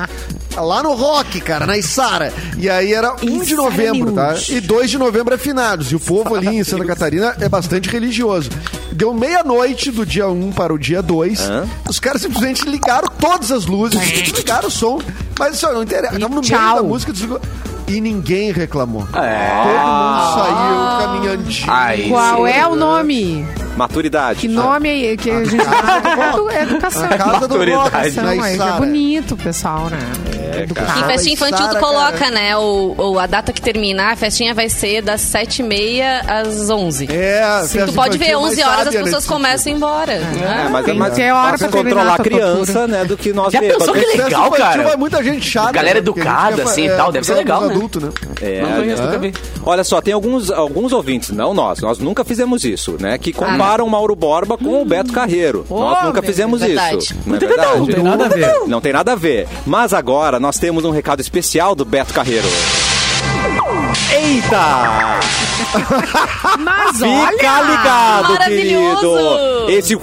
Lá 0.55 0.81
no 0.81 0.93
Rock, 0.93 1.41
cara, 1.41 1.65
na 1.67 1.77
Isara. 1.77 2.33
E 2.57 2.69
aí 2.69 2.93
era 2.93 3.13
1 3.21 3.43
de 3.43 3.55
novembro, 3.55 4.13
tá? 4.13 4.35
E 4.49 4.61
2 4.61 4.89
de 4.89 4.97
novembro 4.97 5.33
é 5.35 5.37
finados. 5.37 5.91
E 5.91 5.95
o 5.95 5.99
povo 5.99 6.33
ali 6.35 6.47
em 6.57 6.63
Santa 6.63 6.85
Catarina 6.87 7.35
é 7.41 7.49
bastante 7.49 7.89
religioso. 7.89 8.49
Deu 8.93 9.13
meia-noite 9.13 9.91
do 9.91 10.05
dia 10.05 10.27
1 10.29 10.51
para 10.53 10.73
o 10.73 10.79
dia 10.79 11.01
2. 11.03 11.41
Hã? 11.41 11.67
Os 11.87 11.99
caras 11.99 12.21
simplesmente 12.21 12.63
ligaram 12.67 13.07
todas 13.19 13.51
as 13.51 13.65
luzes, 13.67 13.99
ligaram 14.35 14.69
o 14.69 14.71
som. 14.71 14.99
Mas 15.37 15.55
isso 15.57 15.71
não 15.71 15.83
interessa. 15.83 16.13
Tava 16.19 16.33
no 16.33 16.41
meio 16.41 16.41
tchau. 16.41 16.76
Da 16.81 16.83
música, 16.83 17.11
desligou. 17.11 17.39
E 17.87 18.01
ninguém 18.01 18.51
reclamou. 18.51 19.07
É. 19.13 19.49
Todo 19.63 19.79
mundo 19.87 20.33
saiu 20.33 21.07
caminhandinho. 21.07 21.65
Ai, 21.71 22.05
Qual 22.09 22.45
sim. 22.45 22.51
é 22.51 22.67
o 22.67 22.75
nome? 22.75 23.47
Maturidade. 23.77 24.39
Que 24.41 24.47
nome 24.47 25.05
é 25.13 25.15
que 25.15 25.31
a 25.31 25.43
gente 25.45 25.55
Edu- 25.63 26.49
é 26.49 26.63
educação. 26.63 27.05
A 27.05 27.17
casa 27.17 27.47
do 27.47 27.57
Maturidade. 27.57 28.07
Educação, 28.07 28.43
é, 28.43 28.55
é 28.55 28.71
bonito, 28.77 29.37
pessoal, 29.37 29.85
né? 29.89 29.99
Em 30.59 30.63
Educação. 30.63 31.07
festinha 31.07 31.33
infantil, 31.33 31.67
tu 31.69 31.79
coloca, 31.79 32.11
cara. 32.13 32.31
né? 32.31 32.57
O, 32.57 32.95
o- 32.97 33.19
a 33.19 33.25
data 33.27 33.51
que 33.53 33.61
terminar, 33.61 34.13
a 34.13 34.15
festinha 34.15 34.53
vai 34.53 34.69
ser 34.69 35.01
das 35.01 35.21
7h30 35.21 36.01
às 36.27 36.69
11 36.69 37.07
É, 37.11 37.41
Tu 37.61 37.67
festa 37.69 37.91
pode 37.93 38.17
ver, 38.17 38.25
infantil 38.31 38.39
11 38.47 38.55
mais 38.55 38.67
horas 38.67 38.79
as 38.79 38.83
sábia 38.85 39.03
pessoas 39.03 39.23
nesse 39.23 39.27
começam 39.27 39.71
a 39.71 39.73
ir 39.73 39.77
embora. 39.77 40.13
É, 40.13 40.19
né? 40.19 40.69
mas 40.71 40.87
é 40.87 40.93
mais 40.93 41.13
que 41.13 41.21
ter 41.21 41.31
hora 41.31 41.51
fácil 41.57 41.69
pra 41.69 41.83
controlar 41.83 42.13
a 42.15 42.17
criança, 42.17 42.87
né, 42.87 43.05
do 43.05 43.17
que 43.17 43.33
nós 43.33 43.51
Já 43.53 43.59
bêbados. 43.59 43.85
pensou 43.87 43.93
que 44.01 44.07
Festa 44.07 44.23
legal, 44.23 44.51
cara? 44.51 44.83
vai 44.83 44.95
muita 44.95 45.23
gente 45.23 45.49
chata. 45.49 45.71
Galera 45.71 45.95
né? 45.95 45.99
Educada, 45.99 46.63
assim, 46.63 46.85
e 46.85 46.89
tal, 46.95 47.11
deve 47.11 47.25
ser 47.25 47.33
legal, 47.35 47.61
né? 47.61 47.73
adultos, 47.73 48.03
né? 48.03 48.09
É, 48.41 48.61
Não 48.61 48.71
conheço, 48.77 49.01
nunca 49.03 49.17
vi. 49.19 49.33
Olha 49.65 49.83
só, 49.83 50.01
tem 50.01 50.13
alguns, 50.13 50.49
alguns 50.51 50.93
ouvintes, 50.93 51.29
não 51.31 51.53
nós, 51.53 51.79
nós 51.79 51.97
nunca 51.99 52.23
fizemos 52.23 52.63
isso, 52.63 52.95
né? 52.99 53.17
Que 53.17 53.33
comparam 53.33 53.85
o 53.85 53.89
Mauro 53.89 54.15
Borba 54.15 54.57
com 54.57 54.81
o 54.81 54.85
Beto 54.85 55.11
Carreiro. 55.11 55.65
nós 55.69 56.03
nunca 56.05 56.21
fizemos 56.21 56.61
isso. 56.61 57.15
Não 57.25 57.35
é 57.35 57.39
verdade? 57.39 57.77
Não 57.79 57.85
tem 57.87 58.03
nada 58.03 58.25
a 58.25 58.29
ver. 58.29 58.59
Não 58.67 58.81
tem 58.81 58.93
nada 58.93 59.11
a 59.13 59.15
ver. 59.15 59.47
Mas 59.65 59.93
agora 59.93 60.39
nós 60.47 60.57
temos 60.57 60.85
um 60.85 60.91
recado 60.91 61.19
especial 61.19 61.75
do 61.75 61.83
Beto 61.83 62.13
Carreiro. 62.13 62.47
Eita! 64.17 65.19
Mas 66.57 66.95
Fica 66.95 67.09
olha! 67.09 67.61
ligado, 67.69 68.37
querido! 68.45 69.69
Esse 69.69 69.93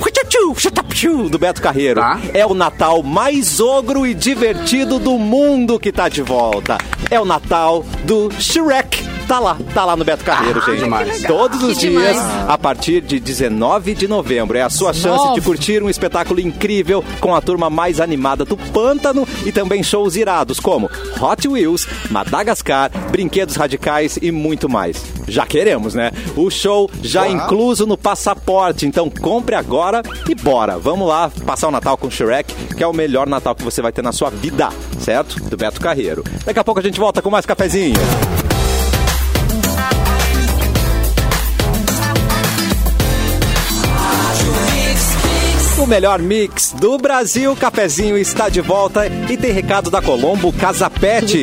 do 1.31 1.39
Beto 1.39 1.63
Carreiro 1.63 1.99
Tá. 1.99 2.21
é 2.35 2.45
o 2.45 2.53
Natal 2.53 3.03
mais 3.03 3.59
ogro 3.59 4.07
e 4.07 4.13
divertido 4.13 4.99
do 4.99 5.13
mundo 5.19 5.81
que 5.81 5.91
tá 5.91 6.11
de 6.11 6.21
volta. 6.21 6.77
É 7.11 7.19
o 7.19 7.25
Natal 7.25 7.83
do 8.05 8.31
Shrek. 8.39 9.03
Tá 9.27 9.41
lá, 9.41 9.57
tá 9.73 9.85
lá 9.87 9.97
no 9.97 10.05
Beto 10.05 10.23
Carreiro, 10.23 10.61
Ah, 10.63 10.71
gente. 10.71 10.85
legal. 10.89 11.27
Todos 11.27 11.63
os 11.63 11.79
Que 11.79 11.89
dias, 11.89 12.15
demais. 12.15 12.49
a 12.49 12.59
partir 12.59 13.01
de 13.01 13.19
19 13.19 13.95
de 13.95 14.07
novembro. 14.07 14.59
É 14.59 14.63
a 14.63 14.69
sua 14.69 14.93
chance 14.93 15.33
de 15.33 15.41
curtir 15.41 15.83
um 15.83 15.89
espetáculo 15.89 16.41
incrível 16.41 17.03
com 17.21 17.35
a 17.35 17.41
turma 17.41 17.71
mais 17.71 18.01
animada 18.01 18.45
do 18.45 18.57
pântano 18.57 19.27
e 19.47 19.51
também 19.51 19.83
shows 19.83 20.15
irados 20.15 20.61
como 20.61 20.91
Hot 21.21 21.49
Wheels, 21.49 21.87
Madagascar, 22.11 22.91
Brinquedos 23.11 23.57
Radicais 23.57 24.19
e 24.21 24.31
muito 24.31 24.69
mais. 24.69 25.03
Já 25.27 25.47
queremos, 25.47 25.95
né? 25.95 26.11
O 26.37 26.51
show 26.51 26.91
já 27.03 27.27
incluso 27.27 27.87
no 27.87 27.97
passaporte, 27.97 28.87
então 28.87 29.09
compre 29.09 29.55
agora 29.55 30.03
e 30.29 30.35
bora. 30.35 30.79
Vamos 30.79 31.09
lá 31.09 31.31
passar 31.47 31.69
o 31.69 31.71
Natal 31.71 31.97
com 31.97 32.09
o 32.09 32.11
Shrek, 32.11 32.53
que 32.77 32.83
é 32.85 32.87
o 32.87 32.93
melhor 32.93 33.27
Natal 33.27 33.55
que 33.55 33.63
você 33.65 33.81
vai 33.81 33.91
ter 33.91 34.03
na 34.03 34.13
sua 34.13 34.29
vida, 34.29 34.69
certo? 35.01 35.41
Do 35.45 35.57
Beto 35.57 35.81
Carreiro. 35.81 36.23
Daqui 36.45 36.59
a 36.59 36.65
pouco 36.65 36.79
a 36.81 36.83
gente 36.83 37.01
volta 37.01 37.23
com 37.23 37.31
mais 37.31 37.47
cafezinho. 37.47 37.95
O 45.85 45.87
melhor 45.87 46.19
mix 46.19 46.73
do 46.73 46.97
Brasil, 46.97 47.55
cafezinho 47.55 48.17
está 48.17 48.49
de 48.49 48.63
volta 48.63 49.07
e 49.07 49.37
tem 49.37 49.53
recado 49.53 49.91
da 49.91 50.01
Colombo 50.01 50.51
Casa 50.51 50.89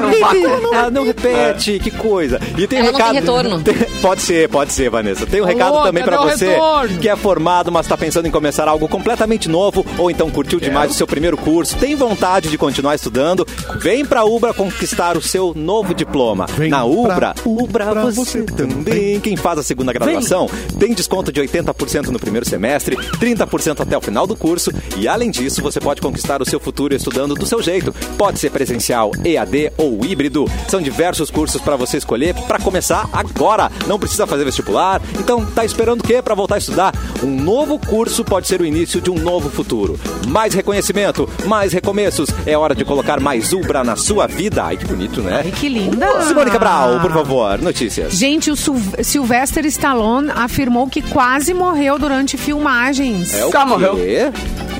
para 0.51 0.61
não. 0.61 0.73
Ela 0.75 0.91
não 0.91 1.03
repete, 1.05 1.79
que 1.79 1.91
coisa. 1.91 2.39
E 2.57 2.65
tem 2.67 2.79
um 2.81 2.85
Ela 2.85 2.91
não 2.91 2.99
tem 2.99 3.07
recado. 3.13 3.13
retorno. 3.13 3.61
Tem- 3.61 3.75
Pode 4.01 4.21
ser, 4.21 4.49
pode 4.49 4.73
ser, 4.73 4.89
Vanessa. 4.89 5.25
Tem 5.25 5.41
um 5.41 5.45
recado 5.45 5.75
Alô, 5.75 5.83
também 5.85 6.03
pra 6.03 6.17
cadê 6.17 6.33
o 6.33 6.37
você 6.37 6.47
retorno? 6.49 6.97
que 6.99 7.07
é 7.09 7.15
formado, 7.15 7.71
mas 7.71 7.87
tá 7.87 7.95
pensando 7.97 8.27
em 8.27 8.31
começar 8.31 8.67
algo 8.67 8.87
completamente 8.87 9.47
novo 9.47 9.85
ou 9.97 10.09
então 10.09 10.29
curtiu 10.31 10.59
demais 10.59 10.91
o 10.91 10.93
seu 10.93 11.05
primeiro 11.05 11.37
curso, 11.37 11.77
tem 11.77 11.95
vontade 11.95 12.49
de 12.49 12.57
continuar 12.57 12.95
estudando, 12.95 13.45
vem 13.77 14.03
pra 14.05 14.23
Ubra 14.25 14.53
conquistar 14.53 15.17
o 15.17 15.21
seu 15.21 15.53
novo 15.55 15.93
diploma. 15.93 16.45
Vem 16.47 16.69
Na 16.71 16.83
Ubra, 16.83 17.33
Ubra 17.45 17.91
Ubra 17.91 18.11
você, 18.11 18.41
você 18.41 18.43
também. 18.43 19.19
Quem 19.19 19.35
faz 19.37 19.59
a 19.59 19.63
segunda 19.63 19.93
graduação 19.93 20.49
tem 20.79 20.93
desconto 20.93 21.31
de 21.31 21.39
80% 21.41 22.07
no 22.07 22.19
primeiro 22.19 22.47
semestre, 22.47 22.95
30% 23.19 23.81
até 23.81 23.97
o 23.97 24.01
final 24.01 24.25
do 24.25 24.35
curso 24.35 24.71
e 24.97 25.07
além 25.07 25.29
disso, 25.29 25.61
você 25.61 25.79
pode 25.79 26.01
conquistar 26.01 26.41
o 26.41 26.45
seu 26.45 26.59
futuro 26.59 26.95
estudando 26.95 27.35
do 27.35 27.45
seu 27.45 27.61
jeito. 27.61 27.93
Pode 28.17 28.39
ser 28.39 28.49
presencial, 28.51 29.11
EAD 29.23 29.71
ou 29.77 30.03
híbrido. 30.05 30.40
São 30.67 30.81
diversos 30.81 31.29
cursos 31.31 31.61
pra 31.61 31.75
você 31.75 31.97
escolher 31.97 32.33
pra 32.47 32.59
começar 32.59 33.09
agora. 33.13 33.71
Não 33.87 33.99
precisa 33.99 34.25
fazer 34.27 34.43
vestibular. 34.45 35.01
Então, 35.19 35.45
tá 35.45 35.63
esperando 35.65 36.01
o 36.01 36.03
quê 36.03 36.21
pra 36.21 36.35
voltar 36.35 36.55
a 36.55 36.57
estudar? 36.57 36.93
Um 37.23 37.29
novo 37.41 37.77
curso 37.79 38.23
pode 38.23 38.47
ser 38.47 38.61
o 38.61 38.65
início 38.65 39.01
de 39.01 39.09
um 39.09 39.15
novo 39.15 39.49
futuro. 39.49 39.99
Mais 40.27 40.53
reconhecimento, 40.53 41.27
mais 41.45 41.73
recomeços. 41.73 42.29
É 42.45 42.57
hora 42.57 42.73
de 42.75 42.83
colocar 42.85 43.19
mais 43.19 43.51
Ubra 43.53 43.83
na 43.83 43.95
sua 43.95 44.27
vida. 44.27 44.63
Ai, 44.63 44.77
que 44.77 44.85
bonito, 44.85 45.21
né? 45.21 45.41
Ai, 45.45 45.51
que 45.51 45.67
linda! 45.69 46.21
Simone 46.23 46.51
Cabral, 46.51 46.99
por 46.99 47.11
favor, 47.11 47.59
notícias. 47.61 48.13
Gente, 48.13 48.51
o 48.51 48.55
Sylvester 49.03 49.65
Stallone 49.65 50.31
afirmou 50.33 50.87
que 50.87 51.01
quase 51.01 51.53
morreu 51.53 51.97
durante 51.99 52.37
filmagens. 52.37 53.33
É 53.33 53.45
o 53.45 53.51
Já 53.51 53.65
morreu. 53.65 53.95
quê? 53.95 54.31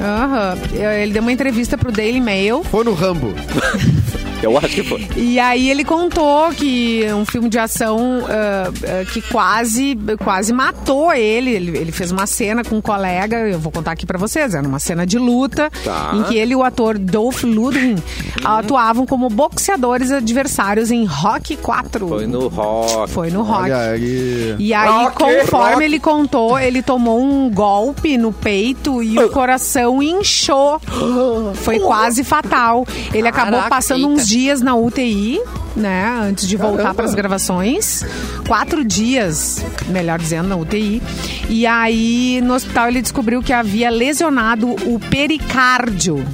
Aham. 0.01 0.57
Ele 0.74 1.14
deu 1.14 1.22
uma 1.22 1.32
entrevista 1.32 1.78
pro 1.78 1.91
Daily 1.91 2.20
Mail. 2.22 2.64
Foi 2.64 2.84
no 2.84 2.93
Rambo. 2.93 3.34
Eu 4.52 4.58
acho 4.58 4.70
que 4.70 4.84
foi. 4.84 5.08
E 5.16 5.39
aí 5.39 5.70
ele 5.70 5.84
contou 5.84 6.50
que 6.50 7.06
um 7.14 7.26
filme 7.26 7.50
de 7.50 7.60
ação 7.60 8.22
ah, 8.28 8.72
ah, 8.84 9.06
que 9.06 9.22
quase, 9.22 9.98
quase 10.24 10.52
matou 10.54 11.14
ele. 11.14 11.52
ele. 11.52 11.78
Ele 11.78 11.92
fez 11.92 12.12
uma 12.12 12.26
cena 12.26 12.64
com 12.64 12.78
um 12.78 12.82
colega, 12.82 13.38
eu 13.48 13.60
vou 13.60 13.72
contar 13.72 13.92
aqui 13.92 14.06
pra 14.06 14.18
vocês, 14.18 14.54
era 14.56 14.68
uma 14.68 14.80
cena 14.80 15.06
de 15.06 15.18
luta, 15.18 15.70
Tá. 15.84 16.12
em 16.14 16.24
que 16.24 16.38
ele 16.38 16.54
e 16.54 16.56
o 16.56 16.64
ator 16.64 16.98
Dolph 16.98 17.44
Lundgren 17.44 17.96
atuavam 18.44 19.06
como 19.06 19.30
boxeadores 19.30 20.12
adversários 20.12 20.92
em 20.92 21.06
Rock 21.06 21.56
4. 21.58 22.08
Foi 22.08 22.28
no 22.28 22.48
rock. 22.48 23.12
Foi 23.12 23.30
no 23.30 23.44
Rock. 23.44 23.64
Olha 23.64 23.92
aí. 23.92 24.56
E 24.60 24.74
aí, 24.74 24.89
Rock, 25.06 25.18
conforme 25.18 25.74
rock. 25.74 25.84
ele 25.84 26.00
contou, 26.00 26.60
ele 26.60 26.82
tomou 26.82 27.22
um 27.22 27.50
golpe 27.50 28.18
no 28.18 28.34
peito 28.34 29.02
e 29.02 29.18
o 29.18 29.30
coração 29.30 30.02
inchou. 30.02 30.80
Foi 31.56 31.80
quase 31.80 32.24
fatal. 32.24 32.86
Ele 33.14 33.28
acabou 33.28 33.54
Caraca, 33.54 33.70
passando 33.70 34.08
uns. 34.08 34.31
Dias 34.32 34.62
na 34.62 34.76
UTI, 34.76 35.42
né? 35.76 36.20
Antes 36.24 36.48
de 36.48 36.56
voltar 36.56 36.94
para 36.94 37.04
as 37.06 37.14
gravações. 37.14 38.06
Quatro 38.48 38.84
dias, 38.86 39.64
melhor 39.88 40.18
dizendo, 40.18 40.48
na 40.48 40.56
UTI. 40.56 41.02
E 41.50 41.68
aí, 41.68 42.40
no 42.42 42.54
hospital, 42.54 42.88
ele 42.88 43.02
descobriu 43.02 43.44
que 43.44 43.52
havia 43.52 43.90
lesionado 43.90 44.70
o 44.70 44.98
pericárdio. 45.10 46.26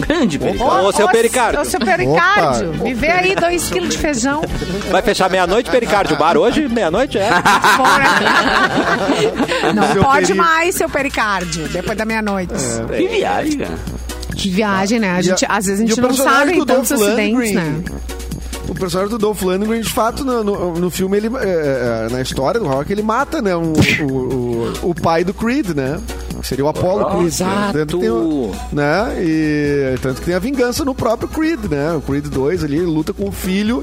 Grande 0.00 0.38
perigo. 0.40 0.64
Ô, 0.64 0.90
seu 0.92 1.06
pericárdio. 1.08 1.60
Ô, 1.60 1.64
seu 1.64 1.78
pericárdio. 1.78 2.70
Opa. 2.74 2.84
Me 2.84 2.94
vê 2.94 3.10
aí 3.12 3.36
dois 3.36 3.68
quilos 3.68 3.90
de 3.90 3.98
feijão. 3.98 4.42
Vai 4.90 5.02
fechar 5.02 5.30
meia-noite, 5.30 5.70
Pericárdio 5.70 6.16
Bar 6.16 6.36
hoje? 6.36 6.66
Meia-noite, 6.66 7.16
é? 7.18 7.30
Não 9.72 9.92
Seu 9.92 10.02
pode 10.02 10.26
peri- 10.28 10.38
mais, 10.38 10.74
seu 10.74 10.88
pericárdio, 10.88 11.68
depois 11.68 11.96
da 11.96 12.04
meia-noite. 12.04 12.52
Que 12.96 13.06
viagem, 13.06 13.58
cara. 13.58 13.78
Que 14.36 14.48
viagem, 14.48 14.98
né? 14.98 15.10
A 15.10 15.22
gente, 15.22 15.44
às 15.48 15.66
vezes 15.66 15.80
a 15.80 15.86
gente 15.86 16.00
não 16.00 16.14
sabe 16.14 16.64
tantos 16.64 16.88
Dolph 16.90 17.02
acidentes, 17.02 17.34
Lundgren, 17.34 17.54
né? 17.54 17.84
O 18.68 18.74
personagem 18.74 19.10
do 19.10 19.18
Dolph 19.18 19.42
Lundgren, 19.42 19.80
de 19.80 19.90
fato, 19.90 20.24
no, 20.24 20.42
no, 20.42 20.74
no 20.74 20.90
filme, 20.90 21.16
ele, 21.16 21.30
é, 21.36 22.06
é, 22.06 22.12
na 22.12 22.20
história 22.22 22.58
do 22.58 22.66
rock, 22.66 22.90
ele 22.90 23.02
mata 23.02 23.42
né, 23.42 23.54
o, 23.54 23.72
o, 24.02 24.90
o 24.90 24.94
pai 24.94 25.22
do 25.22 25.34
Creed, 25.34 25.70
né? 25.70 26.00
Que 26.44 26.48
Seria 26.48 26.64
o 26.66 26.68
Apollo 26.68 27.06
Creed. 27.06 27.26
exato. 27.26 27.50
Né? 27.54 27.72
Tanto 27.72 27.96
que 27.96 28.02
tem, 28.02 28.10
o- 28.10 28.52
né? 28.70 29.14
E, 29.18 29.94
tanto 30.02 30.20
que 30.20 30.26
tem 30.26 30.34
a 30.34 30.38
vingança 30.38 30.84
no 30.84 30.94
próprio 30.94 31.26
Creed, 31.26 31.64
né? 31.70 31.94
O 31.94 32.02
Creed 32.02 32.26
2 32.26 32.62
ali, 32.62 32.80
luta 32.80 33.14
com 33.14 33.26
o 33.30 33.32
filho 33.32 33.82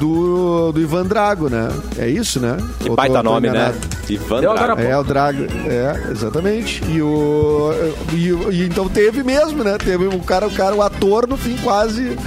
do, 0.00 0.72
do 0.72 0.80
Ivan 0.80 1.06
Drago, 1.06 1.48
né? 1.48 1.68
É 1.96 2.08
isso, 2.08 2.40
né? 2.40 2.56
Que 2.80 2.90
Ou 2.90 2.96
baita 2.96 3.18
tô- 3.18 3.22
tô 3.22 3.30
nome, 3.30 3.48
né? 3.48 3.54
enganado? 3.54 3.78
Ivan 4.08 4.40
Deu 4.40 4.50
agora 4.50 4.74
Drago. 4.74 4.90
É, 4.90 4.98
o 4.98 5.04
Drago. 5.04 5.42
É, 5.68 6.10
exatamente. 6.10 6.82
E 6.88 7.00
o. 7.00 7.70
E, 8.12 8.28
e 8.52 8.64
então 8.66 8.88
teve 8.88 9.22
mesmo, 9.22 9.62
né? 9.62 9.78
Teve 9.78 10.08
um 10.08 10.18
cara, 10.18 10.48
o 10.48 10.50
cara, 10.50 10.74
o 10.74 10.82
ator, 10.82 11.28
no 11.28 11.36
fim, 11.36 11.56
quase 11.62 12.18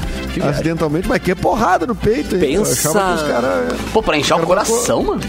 acidentalmente, 0.49 1.05
mas 1.07 1.21
que 1.21 1.35
porrada 1.35 1.85
no 1.85 1.95
peito, 1.95 2.35
hein? 2.35 2.41
Pensa. 2.59 2.89
os 2.89 3.21
caras. 3.23 3.73
Pô, 3.91 4.01
pra 4.01 4.17
inchar 4.17 4.41
o 4.41 4.45
coração, 4.45 5.03
mano. 5.03 5.21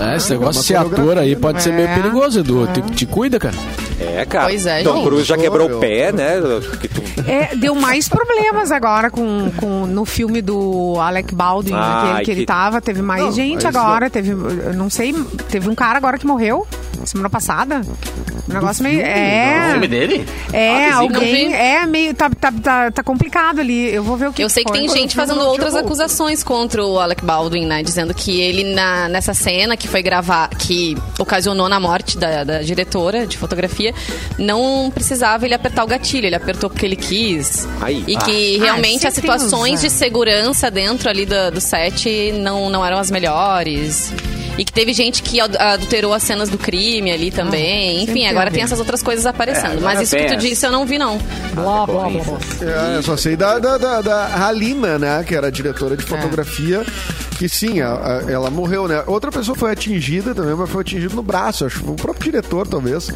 É, 0.00 0.16
esse 0.16 0.30
negócio 0.30 0.58
uma 0.58 0.60
de 0.62 0.66
ser 0.66 0.76
ator 0.76 1.18
aí 1.18 1.36
pode 1.36 1.62
ser 1.62 1.70
né? 1.70 1.76
meio 1.76 1.88
É, 1.88 1.94
perigoso, 1.94 2.40
Edu. 2.40 2.66
Te, 2.68 2.80
te 2.92 3.06
cuida, 3.06 3.38
cara. 3.38 3.54
É, 4.00 4.24
cara. 4.24 4.46
Pois 4.46 4.66
é, 4.66 4.82
Tom 4.82 4.94
gente. 4.96 5.04
Cruise 5.06 5.24
já 5.24 5.36
quebrou 5.36 5.76
o 5.76 5.80
pé, 5.80 6.10
né? 6.12 6.34
Que 6.80 6.88
tu- 6.88 7.02
É, 7.28 7.54
deu 7.54 7.74
mais 7.74 8.08
problemas 8.08 8.72
agora 8.72 9.10
com, 9.10 9.50
com, 9.56 9.86
no 9.86 10.04
filme 10.04 10.40
do 10.42 10.98
Alec 11.00 11.34
Baldwin, 11.34 11.72
Ai, 11.74 12.10
aquele 12.10 12.24
que, 12.24 12.30
ele 12.32 12.40
que- 12.40 12.46
tava. 12.46 12.80
Teve 12.80 13.02
mais 13.02 13.22
Não, 13.22 13.32
gente 13.32 13.66
agora. 13.66 14.08
Teve, 14.10 14.30
eu 14.32 14.74
não 14.74 14.90
sei, 14.90 15.12
teve 15.48 15.68
um 15.68 15.74
cara 15.74 15.98
agora 15.98 16.18
que 16.18 16.26
morreu 16.26 16.66
semana 17.04 17.28
passada. 17.30 17.82
Um 18.48 18.54
negócio 18.54 18.82
meio. 18.82 18.98
O 18.98 19.02
É. 19.02 19.68
filme 19.70 19.88
dele? 19.88 20.26
É, 20.52 20.88
Ah, 20.90 20.96
alguém. 20.96 21.48
vi. 21.48 21.54
É 21.54 21.86
meio. 21.86 22.12
Tá, 22.14 22.28
tá, 22.28 22.52
tá, 22.52 22.90
tá 22.90 23.02
complicado 23.02 23.60
ali. 23.60 23.94
Eu 23.94 24.02
vou 24.02 24.16
ver 24.16 24.28
o 24.28 24.32
que 24.32 24.42
Eu 24.42 24.48
sei 24.48 24.64
que 24.64 24.72
tem 24.72 24.86
Quando 24.86 24.96
gente 24.96 25.12
o 25.12 25.16
fazendo 25.16 25.40
outras 25.40 25.74
acusações 25.76 26.42
contra 26.42 26.84
o 26.84 26.98
Alec 26.98 27.24
Baldwin, 27.24 27.66
né? 27.66 27.82
Dizendo 27.82 28.12
que 28.12 28.40
ele, 28.40 28.74
na, 28.74 29.08
nessa 29.08 29.32
cena 29.32 29.76
que 29.76 29.86
foi 29.86 30.02
gravar, 30.02 30.48
que 30.50 30.96
ocasionou 31.18 31.68
na 31.68 31.78
morte 31.78 32.18
da, 32.18 32.42
da 32.44 32.62
diretora 32.62 33.26
de 33.26 33.38
fotografia, 33.38 33.94
não 34.38 34.90
precisava 34.92 35.44
ele 35.46 35.54
apertar 35.54 35.84
o 35.84 35.86
gatilho, 35.86 36.26
ele 36.26 36.36
apertou 36.36 36.68
porque 36.68 36.84
ele 36.84 36.96
quis. 36.96 37.66
Aí. 37.80 38.02
E 38.08 38.16
Ah. 38.16 38.20
que 38.20 38.56
Ah, 38.60 38.64
realmente 38.64 38.92
sempre 39.02 39.08
as 39.08 39.14
situações 39.14 39.80
de 39.80 39.88
segurança 39.88 40.70
dentro 40.70 41.08
ali 41.08 41.24
do, 41.24 41.50
do 41.52 41.60
set 41.60 42.32
não, 42.38 42.68
não 42.68 42.84
eram 42.84 42.98
as 42.98 43.10
melhores. 43.10 44.12
E 44.58 44.64
que 44.64 44.72
teve 44.72 44.92
gente 44.92 45.22
que 45.22 45.40
adu- 45.40 45.56
adulterou 45.58 46.12
as 46.12 46.22
cenas 46.22 46.48
do 46.50 46.58
crime 46.58 47.10
ali 47.10 47.30
também. 47.30 47.96
Enfim, 48.02 48.06
sempre 48.06 48.26
agora 48.26 48.50
tem 48.50 48.62
essas 48.62 48.78
outras 48.78 49.02
coisas 49.02 49.24
aparecendo. 49.24 49.80
Mas 49.80 49.92
agora 49.98 50.02
isso 50.02 50.16
que 50.16 50.26
tu 50.26 50.36
disse 50.36 50.66
eu 50.66 50.70
não 50.70 50.84
vi, 50.84 50.98
não. 50.98 51.16
Blá, 51.54 51.86
blá, 51.86 52.08
blá, 52.08 52.22
blá. 52.22 52.38
É, 52.60 52.96
eu 52.98 53.02
só 53.02 53.16
sei 53.16 53.34
da, 53.34 53.58
da, 53.58 53.78
da, 53.78 54.00
da 54.02 54.46
Halina, 54.46 54.98
né? 54.98 55.24
Que 55.26 55.34
era 55.34 55.46
a 55.46 55.50
diretora 55.50 55.96
de 55.96 56.04
fotografia. 56.04 56.84
Que 57.38 57.48
sim, 57.48 57.80
a- 57.80 58.20
a- 58.26 58.30
ela 58.30 58.50
morreu, 58.50 58.86
né? 58.86 59.02
Outra 59.06 59.32
pessoa 59.32 59.56
foi 59.56 59.72
atingida 59.72 60.34
também, 60.34 60.54
mas 60.54 60.68
foi 60.70 60.82
atingida 60.82 61.14
no 61.14 61.22
braço, 61.22 61.64
acho 61.64 61.82
o 61.90 61.96
próprio 61.96 62.30
diretor, 62.30 62.68
talvez. 62.68 63.08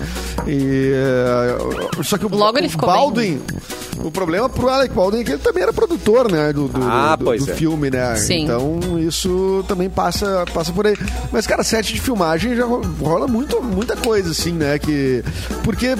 E, 0.47 0.93
é, 0.95 2.03
só 2.03 2.16
que 2.18 2.24
o, 2.26 2.34
Logo 2.34 2.59
ele 2.59 2.66
o 2.66 2.70
ficou 2.70 2.89
Baldwin, 2.89 3.41
o 4.05 4.11
problema 4.11 4.49
pro 4.49 4.68
Alec 4.68 4.94
Baldwin 4.94 5.20
é 5.20 5.24
que 5.24 5.32
ele 5.32 5.42
também 5.42 5.62
era 5.62 5.72
produtor, 5.72 6.30
né? 6.30 6.53
Do, 6.53 6.68
do, 6.68 6.82
Ah, 6.82 7.16
do- 7.16 7.24
pois 7.24 7.44
do 7.44 7.53
é. 7.53 7.55
filme, 7.55 7.90
né? 7.90 8.16
Sim. 8.16 8.44
Então 8.44 8.99
isso 8.99 9.64
também 9.68 9.88
passa, 9.90 10.44
passa 10.53 10.72
por 10.72 10.86
aí. 10.86 10.97
Mas, 11.32 11.47
cara, 11.47 11.62
set 11.62 11.92
de 11.92 12.01
filmagem 12.01 12.55
já 12.57 12.64
ro- 12.64 12.82
rola 13.01 13.26
muito, 13.26 13.62
muita 13.62 13.97
coisa, 13.97 14.30
assim, 14.30 14.53
né? 14.53 14.78
Que, 14.78 15.22
porque 15.64 15.94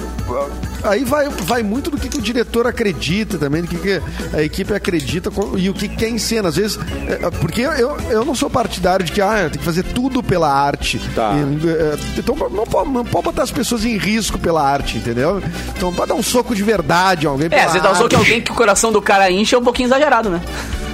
aí 0.87 1.03
vai, 1.03 1.29
vai 1.29 1.63
muito 1.63 1.89
do 1.91 1.97
que, 1.97 2.09
que 2.09 2.17
o 2.17 2.21
diretor 2.21 2.67
acredita 2.67 3.37
também, 3.37 3.61
do 3.61 3.67
que, 3.67 3.77
que 3.77 4.01
a 4.35 4.41
equipe 4.41 4.73
acredita 4.73 5.29
e 5.57 5.69
o 5.69 5.73
que 5.73 5.87
quer 5.87 6.09
em 6.09 6.17
cena. 6.17 6.49
Às 6.49 6.55
vezes, 6.55 6.79
é, 7.07 7.29
porque 7.29 7.61
eu, 7.61 7.97
eu 8.09 8.25
não 8.25 8.35
sou 8.35 8.49
partidário 8.49 9.05
de 9.05 9.11
que 9.11 9.21
ah, 9.21 9.49
tem 9.49 9.59
que 9.59 9.65
fazer 9.65 9.83
tudo 9.83 10.23
pela 10.23 10.51
arte. 10.51 10.99
Tá. 11.15 11.33
E, 11.35 11.69
é, 11.69 11.97
então 12.17 12.35
não 12.35 12.65
pode, 12.65 12.89
não 12.89 13.05
pode 13.05 13.25
botar 13.25 13.43
as 13.43 13.51
pessoas 13.51 13.85
em 13.85 13.97
risco 13.97 14.37
pela 14.37 14.63
arte, 14.63 14.97
entendeu? 14.97 15.41
Então 15.75 15.93
pode 15.93 16.09
dar 16.09 16.15
um 16.15 16.23
soco 16.23 16.55
de 16.55 16.63
verdade 16.63 17.27
a 17.27 17.29
alguém 17.29 17.47
É, 17.51 17.65
vezes 17.65 17.81
dá 17.81 17.91
um 17.91 17.95
soco 17.95 18.09
que 18.09 18.15
arte. 18.15 18.27
alguém 18.27 18.41
que 18.41 18.51
o 18.51 18.55
coração 18.55 18.91
do 18.91 19.01
cara 19.01 19.29
incha 19.29 19.55
é 19.55 19.59
um 19.59 19.63
pouquinho 19.63 19.87
exagerado, 19.87 20.29
né? 20.29 20.41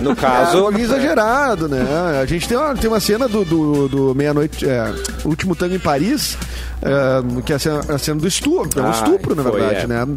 No 0.02 0.10
É, 0.10 0.14
um 0.14 0.16
caso. 0.16 0.60
pouquinho 0.62 0.84
exagerado, 0.84 1.68
né? 1.70 1.82
A 2.22 2.26
gente 2.26 2.48
tem 2.48 2.58
uma, 2.58 2.76
tem 2.76 2.90
uma 2.90 3.00
cena 3.00 3.28
do, 3.28 3.46
do, 3.46 3.88
do 3.88 4.16
Meia-Noite, 4.16 4.68
é, 4.68 4.94
Último 5.24 5.56
Tango 5.56 5.76
em 5.76 5.80
Paris, 5.80 6.38
é, 6.82 7.42
que 7.42 7.54
é 7.54 7.56
a 7.56 7.60
cena, 7.60 7.80
a 7.90 7.98
cena 7.98 8.20
do 8.20 8.28
estupro, 8.28 8.80
é 8.80 8.84
um 8.84 8.88
Ah, 8.88 8.92
estupro, 8.92 9.36
na 9.36 9.44
foi, 9.44 9.60
verdade, 9.62 9.84
é. 9.84 9.88
né? 9.88 10.08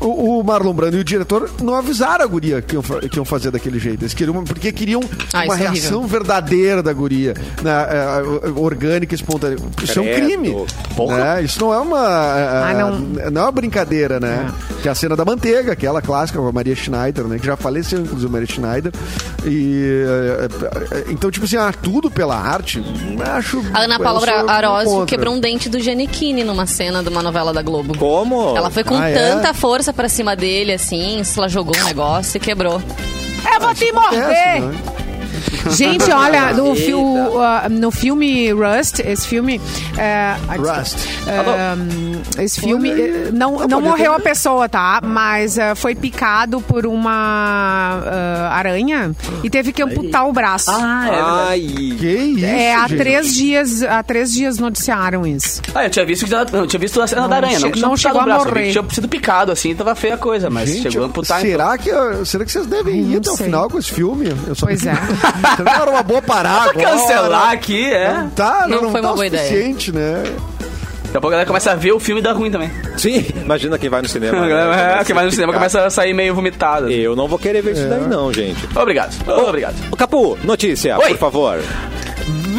O, 0.00 0.38
o 0.40 0.44
Marlon 0.44 0.72
Brando 0.72 0.96
e 0.96 1.00
o 1.00 1.04
diretor 1.04 1.50
não 1.62 1.74
avisaram 1.74 2.24
a 2.24 2.26
guria 2.26 2.62
que 2.62 2.74
iam, 2.74 2.82
que 2.82 3.16
iam 3.18 3.24
fazer 3.24 3.50
daquele 3.50 3.78
jeito. 3.78 4.02
Eles 4.02 4.14
queriam, 4.14 4.44
porque 4.44 4.72
queriam 4.72 5.00
Ah, 5.32 5.44
uma 5.44 5.54
é 5.54 5.58
reação 5.58 6.06
verdadeira 6.06 6.82
da 6.82 6.92
guria, 6.92 7.34
né? 7.62 7.70
É, 7.90 8.48
orgânica, 8.58 9.14
espontânea. 9.14 9.58
Isso 9.82 9.98
é 9.98 10.02
um 10.02 10.04
Credo. 10.06 10.26
crime. 10.26 10.66
Né? 11.08 11.42
Isso 11.42 11.60
não 11.60 11.72
é 11.72 11.78
uma. 11.78 11.98
é, 11.98 12.70
Ah, 12.70 12.74
não. 12.78 12.98
não 13.30 13.40
é 13.42 13.44
uma 13.44 13.52
brincadeira, 13.52 14.18
né? 14.20 14.50
Que 14.82 14.88
é 14.88 14.90
a 14.90 14.94
cena 14.94 15.16
da 15.16 15.24
manteiga, 15.24 15.72
aquela 15.72 16.00
clássica 16.00 16.38
com 16.38 16.46
a 16.48 16.52
Maria 16.52 16.74
Schneider, 16.74 17.24
né? 17.24 17.38
Que 17.38 17.46
já 17.46 17.56
faleceu, 17.56 18.00
inclusive, 18.00 18.26
a 18.28 18.32
Maria 18.32 18.46
Schneider. 18.46 18.92
E. 19.44 20.04
é, 20.92 20.98
é, 20.98 21.04
Então, 21.10 21.30
tipo 21.30 21.46
assim, 21.46 21.56
ah, 21.56 21.72
tudo 21.82 22.10
pela 22.10 22.36
arte, 22.36 22.82
acho. 23.36 23.62
A 23.72 23.80
Ana 23.80 23.98
Paula 23.98 24.26
Arósio 24.48 25.06
quebrou 25.06 25.34
um 25.34 25.40
dente 25.40 25.68
do 25.68 25.80
Giannichini 25.80 26.44
numa 26.44 26.66
cena 26.66 27.02
de 27.02 27.08
uma 27.08 27.22
novela 27.22 27.52
da 27.52 27.62
Globo. 27.62 27.96
Como? 27.96 28.56
Ela 28.56 28.70
foi 28.70 28.84
com 28.84 28.96
Ah, 28.96 29.08
é? 29.08 29.14
tanta 29.14 29.54
força 29.58 29.92
pra 29.92 30.08
cima 30.08 30.36
dele, 30.36 30.72
assim, 30.72 31.22
se 31.24 31.36
ela 31.38 31.48
jogou 31.48 31.76
um 31.76 31.84
negócio 31.84 32.36
e 32.36 32.40
quebrou. 32.40 32.80
Eu 33.52 33.60
vou 33.60 33.74
te 33.74 33.90
morder! 33.92 34.22
Acontece, 34.22 34.60
né? 34.60 35.07
Gente, 35.70 36.10
olha, 36.10 36.52
no, 36.52 36.74
fi- 36.74 36.94
o, 36.94 37.00
uh, 37.38 37.68
no 37.70 37.90
filme 37.90 38.50
Rust, 38.52 39.00
esse 39.00 39.26
filme. 39.26 39.60
é, 39.96 40.34
desculpa. 40.48 40.78
Rust. 40.78 40.96
É, 42.36 42.42
esse 42.44 42.60
filme. 42.60 42.90
Eh, 42.90 43.30
Não, 43.32 43.60
Ah, 43.60 43.68
não 43.68 43.80
morreu 43.80 44.12
ter- 44.14 44.16
a 44.18 44.20
pessoa, 44.20 44.68
tá? 44.68 45.00
Mas 45.02 45.58
eh, 45.58 45.74
foi 45.74 45.94
picado 45.94 46.60
por 46.60 46.86
uma 46.86 48.00
ah, 48.04 48.50
aranha 48.52 49.12
e 49.42 49.50
teve 49.50 49.72
que 49.72 49.82
amputar 49.82 50.26
o 50.28 50.32
braço. 50.32 50.70
Ai. 50.70 51.60
Que 51.98 52.06
isso? 52.06 52.44
é, 52.44 52.74
há 52.74 52.86
gente? 52.88 52.98
três 52.98 53.34
dias, 53.34 53.82
há 53.82 54.02
três 54.02 54.32
dias 54.32 54.58
noticiaram 54.58 55.26
isso. 55.26 55.60
Ah, 55.74 55.84
eu 55.84 55.90
tinha 55.90 56.04
visto, 56.06 56.24
que 56.24 56.30
já- 56.30 56.46
eu 56.52 56.66
tinha 56.66 56.80
visto 56.80 57.00
a 57.00 57.06
cena 57.06 57.22
Não 57.22 57.28
da 57.28 57.36
aranha, 57.36 57.58
não, 57.60 57.70
não 57.70 57.96
chegou 57.96 58.20
o 58.22 58.24
braço, 58.24 58.42
a 58.42 58.44
que 58.48 58.54
morrer. 58.54 58.72
Tinha 58.72 58.84
sido 58.90 59.08
picado, 59.08 59.52
assim, 59.52 59.74
tava 59.74 59.94
feia 59.94 60.14
a 60.14 60.18
coisa, 60.18 60.48
mas 60.50 60.68
Gente, 60.70 60.82
chegou 60.90 61.02
a 61.04 61.06
amputar. 61.08 61.38
então. 61.40 61.50
será, 61.50 61.78
que, 61.78 61.90
será 62.26 62.44
que 62.44 62.52
vocês 62.52 62.66
devem 62.66 62.94
Ai, 63.06 63.12
ir 63.14 63.16
até 63.18 63.30
o 63.30 63.36
final 63.36 63.68
com 63.68 63.78
esse 63.78 63.90
filme? 63.92 64.32
Eu 64.46 64.54
só 64.54 64.66
Pois 64.66 64.84
é. 64.86 64.92
Que 65.56 65.62
era 65.68 65.90
uma 65.90 66.02
boa 66.02 66.22
parada 66.22 66.72
Pra 66.72 66.82
cancelar 66.82 67.50
aqui, 67.52 67.90
é. 67.92 68.26
Tá, 68.34 68.62
não, 68.68 68.76
Não 68.76 68.82
não 68.84 68.90
foi 68.92 69.00
tá 69.00 69.08
uma 69.08 69.14
boa 69.14 69.26
ideia. 69.26 69.42
suficiente, 69.48 69.92
né? 69.92 70.22
Daqui 71.04 71.16
a 71.16 71.20
pouco 71.22 71.28
a 71.28 71.30
galera 71.30 71.46
começa 71.46 71.72
a 71.72 71.74
ver 71.74 71.92
o 71.92 71.98
filme 71.98 72.20
e 72.20 72.24
dá 72.24 72.32
ruim 72.32 72.50
também. 72.50 72.70
Sim, 72.98 73.24
imagina 73.36 73.78
quem 73.78 73.88
vai 73.88 74.02
no 74.02 74.08
cinema. 74.08 74.38
Né? 74.46 74.98
é, 75.00 75.04
quem 75.04 75.14
vai 75.14 75.24
no 75.24 75.30
cinema 75.30 75.52
começa 75.54 75.86
a 75.86 75.90
sair 75.90 76.12
meio 76.12 76.34
vomitado. 76.34 76.90
Eu 76.90 77.16
não 77.16 77.26
vou 77.26 77.38
querer 77.38 77.62
ver 77.62 77.72
isso 77.72 77.84
É. 77.84 77.86
daí, 77.88 78.06
não, 78.06 78.30
gente. 78.32 78.68
Obrigado, 78.76 79.14
obrigado. 79.26 79.74
Ô, 79.90 79.96
Capu, 79.96 80.36
notícia, 80.44 80.98
Oi. 80.98 81.08
por 81.08 81.16
favor. 81.18 81.60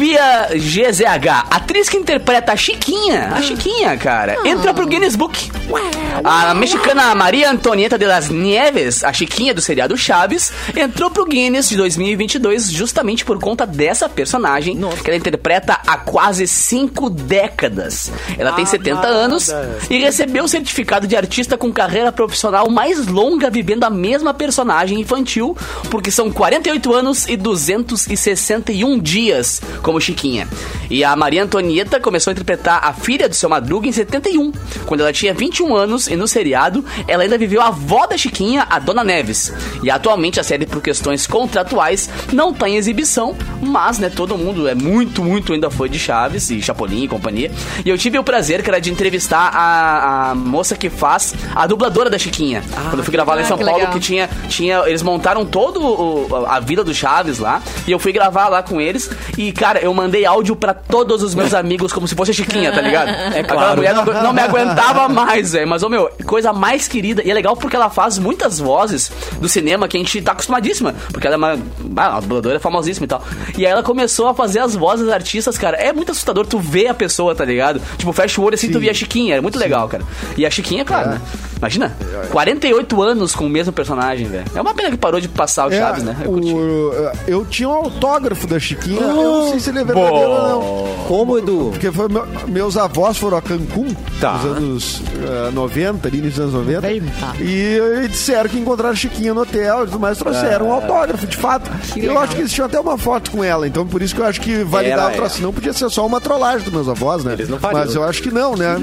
Via 0.00 0.48
GZH, 0.54 1.48
atriz 1.50 1.86
que 1.86 1.98
interpreta 1.98 2.54
a 2.54 2.56
Chiquinha, 2.56 3.34
a 3.34 3.42
Chiquinha, 3.42 3.98
cara, 3.98 4.48
entra 4.48 4.72
pro 4.72 4.86
Guinness 4.86 5.14
Book. 5.14 5.52
A 6.24 6.54
mexicana 6.54 7.14
Maria 7.14 7.50
Antonieta 7.50 7.98
de 7.98 8.06
las 8.06 8.30
Nieves, 8.30 9.04
a 9.04 9.12
Chiquinha 9.12 9.52
do 9.52 9.60
seriado 9.60 9.98
Chaves, 9.98 10.52
entrou 10.74 11.10
pro 11.10 11.26
Guinness 11.26 11.68
de 11.68 11.76
2022 11.76 12.70
justamente 12.70 13.26
por 13.26 13.38
conta 13.38 13.66
dessa 13.66 14.08
personagem 14.08 14.78
que 15.04 15.10
ela 15.10 15.18
interpreta 15.18 15.78
há 15.86 15.98
quase 15.98 16.48
cinco 16.48 17.10
décadas. 17.10 18.10
Ela 18.38 18.52
tem 18.52 18.64
70 18.64 19.06
anos 19.06 19.50
e 19.90 19.98
recebeu 19.98 20.44
o 20.44 20.48
certificado 20.48 21.06
de 21.06 21.14
artista 21.14 21.58
com 21.58 21.70
carreira 21.70 22.10
profissional 22.10 22.70
mais 22.70 23.06
longa 23.06 23.50
vivendo 23.50 23.84
a 23.84 23.90
mesma 23.90 24.32
personagem 24.32 24.98
infantil, 24.98 25.54
porque 25.90 26.10
são 26.10 26.32
48 26.32 26.94
anos 26.94 27.28
e 27.28 27.36
261 27.36 28.98
dias 28.98 29.60
como 29.90 30.00
Chiquinha. 30.00 30.46
E 30.88 31.02
a 31.04 31.14
Maria 31.16 31.42
Antonieta 31.42 31.98
começou 31.98 32.30
a 32.30 32.32
interpretar 32.32 32.80
a 32.84 32.92
filha 32.92 33.28
do 33.28 33.34
seu 33.34 33.48
Madruga 33.48 33.88
em 33.88 33.92
71, 33.92 34.52
quando 34.86 35.00
ela 35.00 35.12
tinha 35.12 35.34
21 35.34 35.74
anos 35.74 36.06
e 36.06 36.14
no 36.16 36.28
seriado 36.28 36.84
ela 37.08 37.24
ainda 37.24 37.36
viveu 37.36 37.60
a 37.60 37.66
avó 37.68 38.06
da 38.06 38.16
Chiquinha, 38.16 38.66
a 38.70 38.78
Dona 38.78 39.02
Neves. 39.02 39.52
E 39.82 39.90
atualmente 39.90 40.38
a 40.38 40.44
série, 40.44 40.64
por 40.66 40.80
questões 40.80 41.26
contratuais, 41.26 42.08
não 42.32 42.54
tá 42.54 42.68
em 42.68 42.76
exibição, 42.76 43.36
mas 43.60 43.98
né, 43.98 44.08
todo 44.08 44.38
mundo 44.38 44.68
é 44.68 44.74
muito, 44.74 45.22
muito 45.24 45.52
ainda 45.52 45.70
foi 45.70 45.88
de 45.88 45.98
Chaves 45.98 46.50
e 46.50 46.62
Chapolin 46.62 47.04
e 47.04 47.08
companhia. 47.08 47.50
E 47.84 47.88
eu 47.88 47.98
tive 47.98 48.18
o 48.18 48.22
prazer, 48.24 48.62
cara, 48.62 48.80
de 48.80 48.90
entrevistar 48.92 49.50
a, 49.52 50.30
a 50.30 50.34
moça 50.34 50.76
que 50.76 50.88
faz 50.88 51.34
a 51.54 51.66
dubladora 51.66 52.08
da 52.08 52.18
Chiquinha. 52.18 52.62
quando 52.90 52.98
eu 52.98 53.04
fui 53.04 53.12
gravar 53.12 53.34
lá 53.34 53.40
em 53.40 53.44
Ah, 53.44 53.48
São 53.48 53.58
que 53.58 53.64
Paulo, 53.64 53.78
legal. 53.78 53.92
que 53.92 54.00
tinha, 54.00 54.28
tinha. 54.48 54.78
Eles 54.86 55.02
montaram 55.02 55.44
todo 55.44 55.80
o- 55.80 56.46
a 56.46 56.60
vida 56.60 56.84
do 56.84 56.94
Chaves 56.94 57.38
lá. 57.38 57.60
E 57.86 57.90
eu 57.90 57.98
fui 57.98 58.12
gravar 58.12 58.48
lá 58.48 58.62
com 58.62 58.80
eles. 58.80 59.10
E, 59.36 59.50
cara, 59.52 59.79
eu 59.80 59.92
mandei 59.94 60.24
áudio 60.24 60.54
pra 60.56 60.72
todos 60.74 61.22
os 61.22 61.34
meus 61.34 61.52
amigos 61.54 61.92
como 61.92 62.06
se 62.08 62.14
fosse 62.14 62.30
a 62.30 62.34
Chiquinha, 62.34 62.72
tá 62.72 62.80
ligado? 62.80 63.08
É 63.10 63.40
Aquela 63.40 63.74
mulher 63.76 63.94
não, 63.94 64.04
não 64.04 64.32
me 64.32 64.40
aguentava 64.40 65.08
mais, 65.12 65.52
velho. 65.52 65.68
Mas, 65.68 65.82
ô 65.82 65.88
meu, 65.88 66.10
coisa 66.26 66.52
mais 66.52 66.86
querida. 66.88 67.22
E 67.24 67.30
é 67.30 67.34
legal 67.34 67.56
porque 67.56 67.76
ela 67.76 67.90
faz 67.90 68.18
muitas 68.18 68.58
vozes 68.58 69.10
do 69.40 69.48
cinema 69.48 69.88
que 69.88 69.96
a 69.96 70.00
gente 70.00 70.20
tá 70.22 70.32
acostumadíssima. 70.32 70.94
Porque 71.12 71.26
ela 71.26 71.36
é 71.36 71.38
uma, 71.38 71.58
ah, 71.96 72.10
uma 72.10 72.20
dubladora 72.20 72.60
famosíssima 72.60 73.04
e 73.04 73.08
tal. 73.08 73.22
E 73.56 73.66
aí 73.66 73.72
ela 73.72 73.82
começou 73.82 74.28
a 74.28 74.34
fazer 74.34 74.60
as 74.60 74.74
vozes 74.74 75.06
das 75.06 75.14
artistas, 75.14 75.58
cara. 75.58 75.76
É 75.76 75.92
muito 75.92 76.12
assustador 76.12 76.46
tu 76.46 76.58
ver 76.58 76.88
a 76.88 76.94
pessoa, 76.94 77.34
tá 77.34 77.44
ligado? 77.44 77.80
Tipo, 77.96 78.12
fecha 78.12 78.40
o 78.40 78.44
olho 78.44 78.54
assim 78.54 78.68
tu 78.68 78.74
Sim. 78.74 78.80
vê 78.80 78.90
a 78.90 78.94
Chiquinha. 78.94 79.36
É 79.36 79.40
muito 79.40 79.58
legal, 79.58 79.88
cara. 79.88 80.02
E 80.36 80.44
a 80.46 80.50
Chiquinha, 80.50 80.84
claro, 80.84 81.10
né? 81.10 81.20
Imagina, 81.58 81.94
48 82.30 83.02
anos 83.02 83.34
com 83.34 83.44
o 83.44 83.48
mesmo 83.48 83.72
personagem, 83.72 84.26
velho. 84.26 84.44
É 84.54 84.60
uma 84.60 84.74
pena 84.74 84.90
que 84.90 84.96
parou 84.96 85.20
de 85.20 85.28
passar 85.28 85.68
o 85.68 85.72
É, 85.72 85.78
Chaves, 85.78 86.02
né? 86.02 86.16
Eu 86.24 86.30
o- 86.30 86.92
eu 87.26 87.44
tinha 87.44 87.68
um 87.68 87.72
autógrafo 87.72 88.46
da 88.46 88.58
Chiquinha, 88.58 89.00
eu 89.00 89.12
não 89.14 89.50
sei 89.50 89.60
se 89.60 89.69
ele 89.70 89.80
é 89.80 89.84
verdadeiro 89.84 90.30
ou 90.30 90.48
não. 90.48 90.99
Como, 91.10 91.36
Edu? 91.38 91.70
Porque 91.72 91.90
foi 91.90 92.06
meu- 92.08 92.24
meus 92.46 92.76
avós 92.76 93.18
foram 93.18 93.36
a 93.38 93.42
Cancún 93.42 93.88
Tá. 94.20 94.34
nos 94.34 94.44
anos 94.56 95.02
eh, 95.48 95.50
90, 95.52 96.06
ali 96.06 96.18
nos 96.18 96.38
anos 96.38 96.52
90. 96.52 96.86
90. 96.88 97.10
E, 97.40 98.04
e 98.04 98.08
disseram 98.08 98.48
que 98.48 98.56
encontraram 98.60 98.94
Chiquinha 98.94 99.34
no 99.34 99.40
hotel 99.40 99.82
e 99.82 99.86
tudo 99.86 99.98
mais, 99.98 100.18
trouxeram 100.18 100.68
um 100.68 100.72
autógrafo, 100.72 101.26
de 101.26 101.36
fato. 101.36 101.68
eu 101.96 102.02
legal. 102.02 102.18
acho 102.22 102.36
que 102.36 102.42
eles 102.42 102.52
tinham 102.52 102.66
até 102.66 102.78
uma 102.78 102.96
foto 102.96 103.32
com 103.32 103.42
ela, 103.42 103.66
então 103.66 103.84
por 103.86 104.00
isso 104.02 104.14
que 104.14 104.20
eu 104.20 104.24
acho 104.24 104.40
que 104.40 104.62
validar 104.62 104.98
Era 105.06 105.12
o 105.12 105.16
troço. 105.16 105.42
Não 105.42 105.52
podia 105.52 105.72
ser 105.72 105.90
só 105.90 106.06
uma 106.06 106.20
trollagem 106.20 106.60
dos 106.64 106.72
meus 106.72 106.88
avós, 106.88 107.24
né? 107.24 107.32
Eles 107.32 107.48
não 107.48 107.58
fariam. 107.58 107.80
Mas 107.80 107.94
eu 107.96 108.04
acho 108.04 108.22
que 108.22 108.30
não, 108.30 108.54
né? 108.54 108.76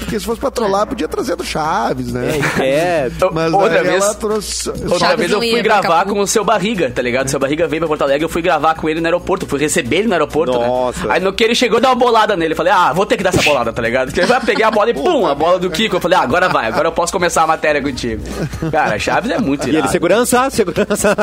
Porque 0.00 0.18
se 0.18 0.26
fosse 0.26 0.40
pra 0.40 0.50
trollar, 0.50 0.84
podia 0.86 1.06
trazer 1.06 1.36
do 1.36 1.44
Chaves, 1.44 2.12
né? 2.12 2.40
É, 2.58 3.08
Mas 3.32 3.52
Outra 3.52 3.84
vez- 3.84 4.02
ela 4.02 4.14
trouxe. 4.14 4.68
Outra 4.70 4.98
Chaves 4.98 5.18
vez 5.18 5.30
eu 5.32 5.38
fui 5.40 5.62
gravar 5.62 6.04
com 6.06 6.18
o 6.18 6.26
seu 6.26 6.44
Barriga, 6.44 6.90
tá 6.90 7.02
ligado? 7.02 7.26
O 7.28 7.30
seu 7.30 7.38
Barriga 7.38 7.68
veio 7.68 7.82
pra 7.82 7.88
Porto 7.88 8.02
Alegre, 8.02 8.24
eu 8.24 8.28
fui 8.28 8.42
gravar 8.42 8.74
com 8.74 8.88
ele 8.88 9.00
no 9.00 9.06
aeroporto, 9.06 9.46
fui 9.46 9.60
receber 9.60 9.98
ele 9.98 10.08
no 10.08 10.14
aeroporto, 10.14 10.52
Nossa. 10.58 11.06
né? 11.06 11.14
Aí 11.14 11.20
no 11.20 11.32
que 11.32 11.44
ele 11.44 11.54
chegou, 11.54 11.67
deu 11.68 11.90
uma 11.90 11.94
bolada 11.96 12.36
nele. 12.36 12.52
Eu 12.52 12.56
falei, 12.56 12.72
ah, 12.72 12.92
vou 12.92 13.04
ter 13.06 13.16
que 13.16 13.22
dar 13.22 13.30
essa 13.30 13.42
bolada, 13.42 13.72
tá 13.72 13.82
ligado? 13.82 14.06
Porque 14.08 14.20
eu 14.20 14.26
já 14.26 14.40
peguei 14.40 14.64
a 14.64 14.70
bola 14.70 14.90
e 14.90 14.94
pum, 14.94 15.26
a 15.26 15.34
bola 15.34 15.58
do 15.58 15.70
Kiko. 15.70 15.96
Eu 15.96 16.00
falei, 16.00 16.18
ah, 16.18 16.22
agora 16.22 16.48
vai, 16.48 16.66
agora 16.66 16.88
eu 16.88 16.92
posso 16.92 17.12
começar 17.12 17.42
a 17.42 17.46
matéria 17.46 17.82
contigo. 17.82 18.22
Cara, 18.70 18.98
Chaves 18.98 19.30
é 19.30 19.38
muito 19.38 19.66
E 19.66 19.70
ele, 19.70 19.78
irado. 19.78 19.92
segurança, 19.92 20.50
segurança. 20.50 21.14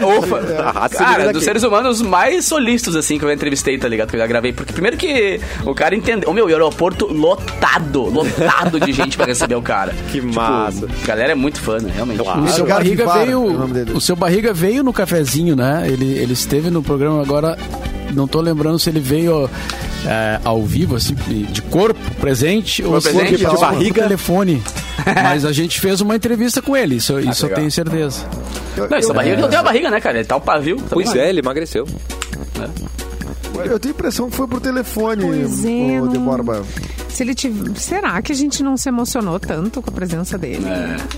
É, 0.00 0.04
ufa. 0.04 0.62
Arrasta 0.62 0.98
Cara, 0.98 1.32
dos 1.32 1.44
seres 1.44 1.62
humanos 1.62 2.00
mais 2.02 2.46
solistas, 2.46 2.96
assim, 2.96 3.18
que 3.18 3.24
eu 3.24 3.32
entrevistei, 3.32 3.78
tá 3.78 3.88
ligado? 3.88 4.10
Que 4.10 4.16
eu 4.16 4.20
já 4.20 4.26
gravei. 4.26 4.52
Porque 4.52 4.72
primeiro 4.72 4.96
que 4.96 5.40
o 5.64 5.74
cara 5.74 5.94
entendeu. 5.94 6.28
Ô, 6.30 6.32
meu, 6.32 6.48
e 6.48 6.52
o 6.52 6.56
aeroporto 6.56 7.06
lotado, 7.12 8.02
lotado 8.02 8.80
de 8.80 8.92
gente 8.92 9.16
pra 9.16 9.26
receber 9.26 9.54
o 9.54 9.62
cara. 9.62 9.94
Que 10.10 10.20
massa. 10.20 10.86
A 11.04 11.06
galera 11.06 11.32
é 11.32 11.34
muito 11.36 11.60
fã, 11.60 11.78
né? 11.78 11.92
Realmente. 11.94 12.18
Claro. 12.18 12.42
O 12.42 12.48
seu, 12.48 12.66
barriga 12.66 13.06
veio, 13.12 13.30
é 13.32 13.92
o 13.92 13.96
o 13.96 14.00
seu 14.00 14.16
barriga 14.16 14.52
veio 14.52 14.82
no 14.82 14.92
cafezinho, 14.92 15.54
né? 15.54 15.84
Ele, 15.86 16.18
ele 16.18 16.32
esteve 16.32 16.68
no 16.70 16.82
programa 16.82 17.22
agora. 17.22 17.56
Não 18.14 18.26
tô 18.26 18.40
lembrando 18.40 18.78
se 18.78 18.88
ele 18.90 19.00
veio 19.00 19.48
é, 20.06 20.40
ao 20.44 20.62
vivo, 20.64 20.96
assim, 20.96 21.14
de 21.14 21.62
corpo 21.62 22.00
presente 22.20 22.82
ou 22.82 23.00
se 23.00 23.08
presente? 23.10 23.34
ele 23.34 23.44
De 23.44 23.46
por 23.46 23.60
barriga? 23.60 24.02
telefone. 24.02 24.62
Mas 25.22 25.44
a 25.44 25.52
gente 25.52 25.80
fez 25.80 26.00
uma 26.00 26.16
entrevista 26.16 26.60
com 26.60 26.76
ele, 26.76 26.96
isso, 26.96 27.18
isso 27.20 27.46
eu 27.46 27.54
tenho 27.54 27.70
certeza. 27.70 28.26
Não, 28.76 28.96
essa 28.96 29.12
barriga 29.14 29.34
ele 29.34 29.42
não 29.42 29.48
tem 29.48 29.58
uma 29.58 29.64
barriga, 29.64 29.90
né, 29.90 30.00
cara? 30.00 30.18
Ele 30.18 30.26
tá 30.26 30.36
o 30.36 30.40
pavio. 30.40 30.76
Tá 30.76 30.88
Pois 30.90 31.12
bem. 31.12 31.22
é, 31.22 31.28
ele 31.30 31.40
emagreceu. 31.40 31.86
Eu 33.64 33.78
tenho 33.78 33.94
a 33.94 33.96
impressão 33.96 34.30
que 34.30 34.36
foi 34.36 34.46
por 34.46 34.60
telefone, 34.60 35.22
Pois 35.24 35.64
é, 35.64 36.00
o 36.00 36.08
de 36.08 36.18
Borba. 36.18 36.62
Se 37.12 37.22
ele 37.22 37.34
Será 37.76 38.20
que 38.22 38.32
a 38.32 38.34
gente 38.34 38.62
não 38.62 38.76
se 38.76 38.88
emocionou 38.88 39.38
tanto 39.38 39.82
com 39.82 39.90
a 39.90 39.92
presença 39.92 40.38
dele? 40.38 40.64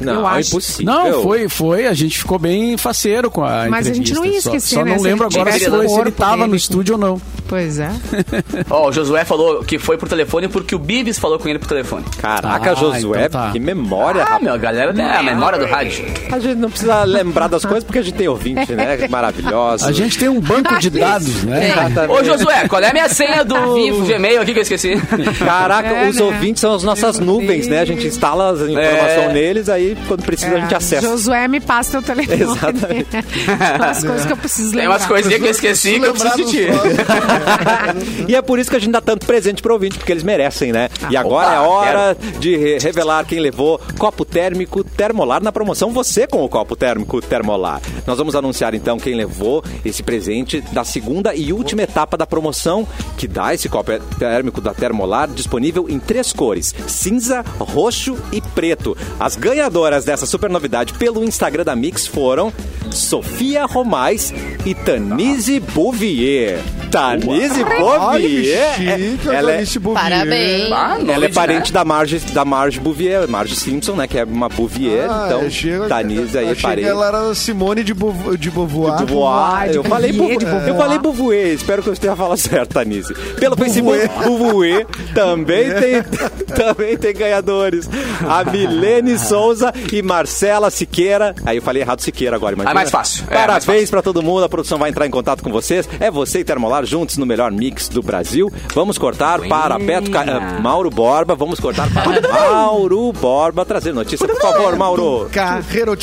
Não, 0.01 0.14
Eu 0.20 0.26
é 0.28 0.30
acho. 0.38 0.49
impossível. 0.51 0.93
Não, 0.93 1.22
foi, 1.22 1.49
foi, 1.49 1.86
a 1.86 1.93
gente 1.95 2.18
ficou 2.18 2.38
bem 2.38 2.76
faceiro 2.76 3.30
com 3.30 3.45
a 3.45 3.66
Mas 3.68 3.86
a 3.86 3.93
gente 3.95 4.12
não 4.14 4.24
ia 4.24 4.40
Só- 4.40 4.51
esquecer, 4.51 4.74
Só, 4.76 4.84
né, 4.84 4.93
não 4.93 4.99
se 4.99 5.05
lembro 5.05 5.26
agora 5.26 5.53
se, 5.53 5.61
foi, 5.61 5.70
se 5.70 5.76
ele 5.84 5.86
corpo 5.88 6.11
tava 6.12 6.36
dele. 6.38 6.49
no 6.49 6.57
estúdio 6.57 6.95
ou 6.95 7.01
não. 7.01 7.20
Pois 7.49 7.78
é. 7.78 7.90
Ó, 8.70 8.88
o 8.88 8.93
Josué 8.93 9.24
falou 9.24 9.62
que 9.62 9.78
foi 9.78 9.99
por 9.99 10.09
telefone 10.09 10.49
porque 10.49 10.74
o 10.74 10.78
Bibis 10.78 11.18
falou 11.18 11.38
com 11.38 11.49
ele 11.49 11.59
por 11.59 11.68
telefone. 11.68 12.05
Caraca, 12.18 12.72
Ah, 12.72 12.74
Josué, 12.74 13.26
então 13.26 13.43
tá. 13.43 13.53
que 13.53 13.61
memória, 13.61 14.22
Ah, 14.22 14.24
rapaz. 14.24 14.43
meu, 14.43 14.55
a 14.55 14.59
galera 14.59 14.95
tem 14.95 15.05
a 15.05 15.22
memória 15.22 15.59
do 15.59 15.66
rádio. 15.66 16.05
A 16.30 16.38
gente 16.38 16.55
não 16.57 16.70
precisa 16.70 17.05
lembrar 17.05 17.49
das 17.49 17.64
coisas 17.64 17.84
porque 17.84 17.99
a 17.99 18.03
gente 18.03 18.14
tem 18.16 18.28
ouvinte, 18.28 18.72
né? 18.72 19.07
Maravilhosa. 19.09 19.86
A 19.88 19.93
gente 19.93 20.18
tem 20.18 20.28
um 20.28 20.40
banco 20.40 20.78
de 20.78 20.88
dados, 20.90 21.43
né? 21.45 21.70
Exatamente. 21.70 22.11
Ô, 22.20 22.24
Josué, 22.24 22.66
qual 22.68 22.82
é 22.82 22.88
a 22.90 22.93
minha 22.93 23.09
senha 23.09 23.45
do 23.45 23.74
Vivo. 23.74 24.07
Gmail 24.07 24.40
aqui 24.40 24.53
que 24.53 24.59
eu 24.59 24.62
esqueci? 24.62 24.95
Caraca, 25.38 25.81
É, 25.84 26.08
os 26.08 26.16
né? 26.16 26.22
ouvintes 26.22 26.60
são 26.60 26.74
as 26.74 26.82
nossas 26.82 27.18
nuvens, 27.18 27.66
né? 27.66 27.80
A 27.80 27.84
gente 27.84 28.06
instala 28.06 28.50
as 28.50 28.60
informações 28.60 29.30
É. 29.30 29.32
neles, 29.32 29.68
aí 29.68 29.96
quando 30.08 30.22
precisa 30.24 30.56
a 30.56 30.60
gente 30.60 30.74
acessa. 30.74 31.06
Josué, 31.06 31.46
me 31.48 31.60
passa 31.60 31.92
teu 31.92 32.02
telefone. 32.02 32.42
Exatamente. 32.42 33.08
As 33.80 34.04
coisas 34.04 34.26
que 34.26 34.32
eu 34.32 34.36
preciso 34.36 34.70
Tem 34.70 34.80
lembrar. 34.80 34.96
umas 34.96 35.06
coisinhas 35.06 35.40
que 35.40 35.46
eu 35.46 35.50
esqueci 35.50 36.00
que 36.00 36.06
eu 36.06 36.12
preciso 36.12 36.36
de 36.36 36.44
ti. 36.50 36.66
E 38.28 38.34
é 38.34 38.42
por 38.42 38.58
isso 38.58 38.70
que 38.70 38.76
a 38.76 38.78
gente 38.78 38.92
dá 38.92 39.00
tanto 39.00 39.26
presente 39.26 39.62
pro 39.62 39.72
ouvinte, 39.72 39.96
porque 39.98 40.12
eles 40.12 40.22
merecem, 40.22 40.72
né? 40.72 40.88
E 41.10 41.16
agora 41.16 41.46
Opa, 41.48 41.54
é 41.56 41.68
hora 41.68 42.16
de 42.38 42.56
re- 42.56 42.78
revelar 42.78 43.24
quem 43.24 43.40
levou 43.40 43.80
copo 43.98 44.24
térmico 44.24 44.82
termolar 44.84 45.42
na 45.42 45.52
promoção 45.52 45.90
Você 45.92 46.26
com 46.26 46.42
o 46.44 46.48
copo 46.48 46.76
térmico 46.76 47.20
termolar. 47.20 47.80
Nós 48.06 48.18
vamos 48.18 48.34
anunciar 48.34 48.74
então 48.74 48.98
quem 48.98 49.14
levou 49.14 49.62
esse 49.84 50.02
presente 50.02 50.60
da 50.72 50.84
segunda 50.84 51.34
e 51.34 51.52
última 51.52 51.82
etapa 51.82 52.16
da 52.16 52.26
promoção, 52.26 52.86
que 53.16 53.26
dá 53.28 53.54
esse 53.54 53.68
copo 53.68 53.92
térmico 54.18 54.60
da 54.60 54.72
Termolar 54.74 55.28
disponível 55.28 55.71
em 55.88 55.98
três 55.98 56.32
cores: 56.32 56.74
cinza, 56.86 57.44
roxo 57.58 58.16
e 58.32 58.40
preto. 58.40 58.96
As 59.18 59.36
ganhadoras 59.36 60.04
dessa 60.04 60.26
super 60.26 60.50
novidade 60.50 60.92
pelo 60.94 61.24
Instagram 61.24 61.64
da 61.64 61.74
Mix 61.76 62.06
foram 62.06 62.52
Sofia 62.90 63.64
Romais 63.66 64.32
e 64.66 64.74
Tanise 64.74 65.60
Bouvier. 65.60 66.58
Tanise 66.90 67.64
Bouvier. 67.64 68.74
chique, 68.76 69.28
é- 69.30 69.34
ela 69.34 69.52
é. 69.52 69.64
Parabéns. 69.94 70.72
Ah, 70.72 70.98
ela 71.08 71.24
é 71.24 71.28
de, 71.28 71.34
parente 71.34 71.72
né? 71.72 71.74
da 71.78 71.84
Marge, 71.84 72.18
da 72.18 72.44
Marge 72.44 72.78
Bouvier, 72.80 73.26
Marge 73.28 73.56
Simpson, 73.56 73.92
né? 73.94 74.06
Que 74.06 74.18
é 74.18 74.24
uma 74.24 74.48
Bouvier. 74.48 75.08
Ah, 75.10 75.24
então, 75.26 75.40
achei- 75.46 75.78
Tanise 75.88 76.36
aí, 76.38 76.54
que 76.54 76.62
parente. 76.62 76.88
ela 76.88 77.06
era 77.08 77.34
Simone 77.34 77.82
de, 77.82 77.94
Beauv- 77.94 78.36
de 78.36 78.50
Beauvoir. 78.50 79.04
Beauvoir. 79.04 79.70
de 79.70 79.76
Eu 79.76 79.84
falei, 79.84 80.12
Bouvier, 80.12 80.38
Beauvoir. 80.38 80.68
eu 80.68 80.76
falei 80.76 80.98
Bouvier, 80.98 81.46
espero 81.48 81.82
que 81.82 81.88
eu 81.88 81.92
esteja 81.94 82.14
falando 82.14 82.36
certo, 82.38 82.74
Tanise. 82.74 83.14
Pelo 83.38 83.56
Facebook, 83.56 83.98
Bouvier 84.24 84.86
também 85.14 85.61
tem, 85.70 86.02
também 86.54 86.96
tem 86.96 87.14
ganhadores. 87.14 87.88
A 88.28 88.44
Milene 88.44 89.18
Souza 89.18 89.72
e 89.92 90.02
Marcela 90.02 90.70
Siqueira. 90.70 91.34
Aí 91.44 91.58
eu 91.58 91.62
falei 91.62 91.82
errado 91.82 92.00
Siqueira 92.00 92.36
agora, 92.36 92.54
imagina. 92.54 92.70
Ah, 92.70 92.74
mais 92.74 92.90
fácil. 92.90 93.24
É, 93.30 93.34
Parabéns 93.34 93.66
mais 93.66 93.90
pra 93.90 94.02
todo 94.02 94.22
mundo, 94.22 94.44
a 94.44 94.48
produção 94.48 94.78
vai 94.78 94.90
entrar 94.90 95.06
em 95.06 95.10
contato 95.10 95.42
com 95.42 95.50
vocês. 95.50 95.88
É 96.00 96.10
você 96.10 96.40
e 96.40 96.44
Termolar 96.44 96.84
juntos 96.84 97.16
no 97.16 97.26
melhor 97.26 97.50
mix 97.50 97.88
do 97.88 98.02
Brasil. 98.02 98.52
Vamos 98.74 98.98
cortar 98.98 99.40
para 99.40 99.78
Beto 99.78 100.10
Ca... 100.10 100.22
ah, 100.22 100.60
Mauro 100.60 100.90
Borba, 100.90 101.34
vamos 101.34 101.58
cortar 101.58 101.88
para 101.92 102.20
Mauro 102.30 103.12
Borba 103.12 103.64
trazer 103.64 103.92
notícia, 103.92 104.26
por 104.26 104.40
favor, 104.40 104.76
Mauro. 104.76 105.28
Carreiro. 105.32 105.96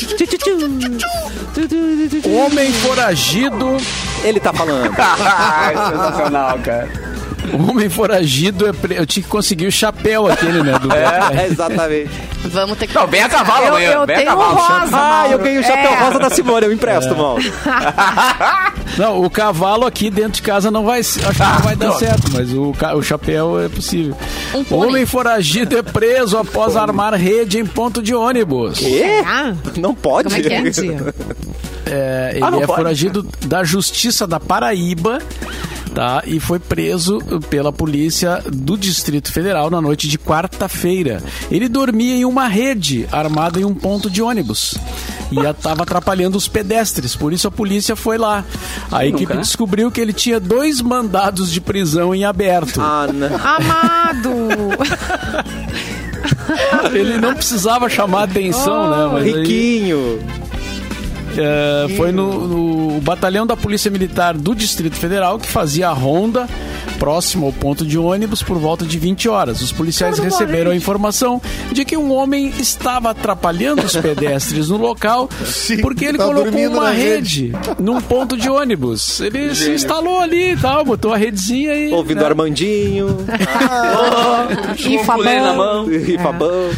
Homem 2.26 2.72
foragido. 2.72 3.76
Ele 4.22 4.40
tá 4.40 4.52
falando. 4.52 4.90
Sensacional, 4.94 6.58
cara. 6.58 7.09
Homem 7.68 7.88
foragido 7.88 8.66
é 8.66 8.72
pre... 8.72 8.96
Eu 8.96 9.06
tinha 9.06 9.22
que 9.22 9.28
conseguir 9.28 9.66
o 9.66 9.72
chapéu 9.72 10.26
aquele, 10.26 10.62
né? 10.62 10.78
Do 10.78 10.92
É, 10.92 11.46
exatamente. 11.50 12.10
Vamos 12.44 12.78
ter 12.78 12.86
que. 12.86 12.94
Não, 12.94 13.06
vem 13.06 13.22
a 13.22 13.28
cavalo 13.28 13.64
Eu, 13.66 13.68
amanhã. 13.74 13.90
eu 13.92 14.06
Vem 14.06 14.16
a 14.16 14.18
tenho 14.20 14.32
um 14.32 14.36
cavalo. 14.38 14.56
rosa, 14.56 14.96
Ah, 14.96 15.28
eu 15.30 15.38
ganhei 15.38 15.58
o 15.58 15.62
chapéu 15.62 15.90
É. 15.92 15.98
rosa 16.04 16.18
da 16.18 16.30
Simone, 16.30 16.66
eu 16.66 16.72
empresto, 16.72 17.14
Mauro. 17.16 17.42
Não, 18.96 19.22
o 19.22 19.30
cavalo 19.30 19.86
aqui 19.86 20.10
dentro 20.10 20.32
de 20.32 20.42
casa 20.42 20.70
não 20.70 20.84
vai, 20.84 21.00
acho 21.00 21.18
que 21.20 21.24
não 21.38 21.58
vai 21.60 21.76
dar 21.76 21.92
certo, 21.92 22.30
mas 22.32 22.52
o, 22.52 22.72
ca- 22.72 22.94
o 22.94 23.02
chapéu 23.02 23.58
é 23.60 23.68
possível. 23.68 24.16
Um. 24.70 24.74
Homem 24.76 25.06
foragido 25.06 25.78
é 25.78 25.82
preso 25.82 26.36
após 26.36 26.76
armar 26.76 27.14
rede 27.14 27.58
em 27.58 27.64
ponto 27.66 28.02
de 28.02 28.14
ônibus. 28.14 28.78
Quê? 28.78 29.22
Ah, 29.24 29.52
Não 29.76 29.94
pode. 29.94 30.28
Como 30.28 30.36
é 30.36 30.42
que 30.42 30.52
é? 30.52 30.60
É, 31.86 32.30
ele 32.34 32.44
Ah, 32.44 32.48
é 32.48 32.66
pode. 32.66 32.66
foragido 32.66 33.26
da 33.46 33.64
Justiça 33.64 34.26
da 34.26 34.38
Paraíba. 34.40 35.18
Tá, 35.94 36.22
e 36.24 36.38
foi 36.38 36.60
preso 36.60 37.18
pela 37.50 37.72
polícia 37.72 38.42
do 38.46 38.78
Distrito 38.78 39.32
Federal 39.32 39.68
na 39.70 39.80
noite 39.80 40.06
de 40.06 40.16
quarta-feira. 40.18 41.20
Ele 41.50 41.68
dormia 41.68 42.14
em 42.14 42.24
uma 42.24 42.46
rede 42.46 43.08
armada 43.10 43.60
em 43.60 43.64
um 43.64 43.74
ponto 43.74 44.08
de 44.08 44.22
ônibus. 44.22 44.76
E 45.32 45.38
estava 45.40 45.82
atrapalhando 45.82 46.36
os 46.38 46.46
pedestres, 46.48 47.14
por 47.16 47.32
isso 47.32 47.48
a 47.48 47.50
polícia 47.50 47.96
foi 47.96 48.18
lá. 48.18 48.44
A 48.90 49.04
equipe 49.06 49.34
né? 49.34 49.40
descobriu 49.40 49.90
que 49.90 50.00
ele 50.00 50.12
tinha 50.12 50.38
dois 50.40 50.80
mandados 50.80 51.50
de 51.52 51.60
prisão 51.60 52.14
em 52.14 52.24
aberto. 52.24 52.80
Ah, 52.80 53.06
não. 53.12 53.28
Amado! 53.36 54.30
Ele 56.92 57.18
não 57.18 57.34
precisava 57.34 57.88
chamar 57.88 58.24
atenção, 58.24 58.90
né? 58.90 59.10
Mas 59.12 59.24
aí- 59.24 59.32
Riquinho. 59.42 60.18
É, 61.36 61.94
foi 61.96 62.12
no, 62.12 62.48
no 62.48 63.00
batalhão 63.00 63.46
da 63.46 63.56
Polícia 63.56 63.90
Militar 63.90 64.36
do 64.36 64.54
Distrito 64.54 64.96
Federal 64.96 65.38
que 65.38 65.46
fazia 65.46 65.88
a 65.88 65.92
ronda 65.92 66.48
próximo 66.98 67.46
ao 67.46 67.52
ponto 67.52 67.86
de 67.86 67.98
ônibus 67.98 68.42
por 68.42 68.58
volta 68.58 68.84
de 68.84 68.98
20 68.98 69.28
horas. 69.28 69.62
Os 69.62 69.72
policiais 69.72 70.18
receberam 70.18 70.70
a 70.70 70.76
informação 70.76 71.40
de 71.72 71.84
que 71.84 71.96
um 71.96 72.12
homem 72.12 72.52
estava 72.58 73.10
atrapalhando 73.10 73.82
os 73.82 73.96
pedestres 73.96 74.68
no 74.68 74.76
local 74.76 75.28
Sim, 75.44 75.78
porque 75.78 76.04
ele 76.04 76.18
tá 76.18 76.24
colocou 76.24 76.68
uma 76.68 76.84
na 76.84 76.90
rede 76.90 77.52
num 77.78 78.00
ponto 78.00 78.36
de 78.36 78.50
ônibus. 78.50 79.20
Ele 79.20 79.54
se 79.54 79.70
instalou 79.70 80.20
ali 80.20 80.52
e 80.52 80.56
tal, 80.56 80.84
botou 80.84 81.12
a 81.12 81.16
redezinha 81.16 81.74
e. 81.74 81.92
Ouvindo 81.92 82.20
né? 82.20 82.26
Armandinho. 82.26 83.16
E 84.78 84.98
Pulei 85.04 85.40
na 85.40 85.52
mão. 85.52 85.90
E 85.90 86.18
Fabão. 86.18 86.70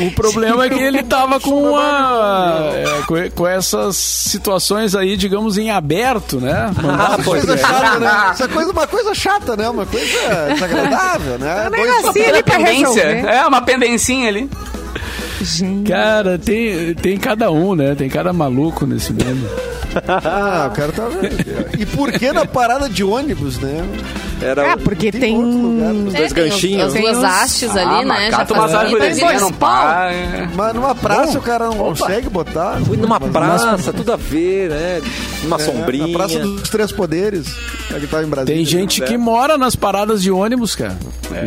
O 0.00 0.10
problema 0.12 0.66
é 0.66 0.68
que 0.68 0.80
ele 0.80 1.02
tava 1.02 1.40
com 1.40 1.70
uma. 1.70 2.70
é, 2.74 3.30
com, 3.30 3.46
essas 3.46 3.96
situações 3.96 4.94
aí, 4.94 5.16
digamos, 5.16 5.56
em 5.56 5.70
aberto, 5.70 6.40
né? 6.40 6.70
Mandado 6.80 7.22
pois 7.24 7.44
Coisa 7.44 7.54
é. 7.54 7.58
chata, 7.58 7.98
né? 7.98 8.28
Essa 8.30 8.48
coisa, 8.48 8.72
uma 8.72 8.86
coisa 8.86 9.14
chata, 9.14 9.56
né? 9.56 9.68
Uma 9.68 9.86
coisa 9.86 10.46
desagradável, 10.52 11.38
né? 11.38 11.70
Dois 11.70 11.96
negocinho 11.96 12.28
ali 12.28 12.42
pra 12.42 12.56
Pendência. 12.56 13.02
É, 13.02 13.46
uma 13.46 13.62
pendencinha 13.62 14.28
ali. 14.28 14.50
Gente, 15.40 15.88
Cara, 15.88 16.36
tem, 16.36 16.94
tem 16.94 17.16
cada 17.16 17.50
um, 17.50 17.74
né? 17.74 17.94
Tem 17.94 18.08
cada 18.08 18.32
maluco 18.32 18.86
nesse 18.86 19.12
mundo. 19.12 19.48
Ah, 20.06 20.68
o 20.70 20.76
cara 20.76 20.92
tá 20.92 21.08
vendo. 21.08 21.80
E 21.80 21.86
por 21.86 22.12
que 22.12 22.30
na 22.30 22.44
parada 22.44 22.88
de 22.90 23.02
ônibus, 23.02 23.58
né? 23.58 23.82
Era 24.40 24.66
É, 24.68 24.76
porque 24.76 25.10
tem. 25.10 25.36
os 25.36 26.12
dois 26.14 26.14
É, 26.14 26.16
tem 26.16 26.24
os- 26.26 26.32
ganchinhos. 26.32 26.94
As 26.94 27.00
duas 27.00 27.24
hastes 27.24 27.70
ali, 27.76 27.80
Ah, 27.82 27.98
né? 27.98 28.04
mas 28.04 28.30
Já 28.30 28.36
cata 28.38 28.54
umas 28.54 28.74
árvores 28.74 29.18
não 29.40 29.52
pá. 29.52 30.10
Mas 30.54 30.74
numa 30.74 30.94
praça 30.94 31.38
o 31.38 31.42
cara 31.42 31.66
não 31.66 31.74
consegue 31.76 32.28
botar. 32.28 32.78
Fui 32.86 32.96
numa 32.96 33.18
Mas- 33.18 33.30
praça, 33.32 33.92
tudo 33.92 34.12
a 34.12 34.16
ver, 34.16 34.70
né? 34.70 35.00
Numa 35.42 35.56
É, 35.56 35.58
sombrinha. 35.58 36.06
Na 36.06 36.12
Praça 36.18 36.38
dos 36.38 36.68
Três 36.68 36.92
Poderes, 36.92 37.46
é 37.94 37.98
que 37.98 38.06
tá 38.06 38.22
em 38.22 38.26
Brasília. 38.26 38.54
Tem 38.56 38.64
gente 38.64 39.00
que 39.02 39.16
mora 39.16 39.58
nas 39.58 39.74
paradas 39.76 40.22
de 40.22 40.30
ônibus, 40.30 40.74
cara. 40.76 40.96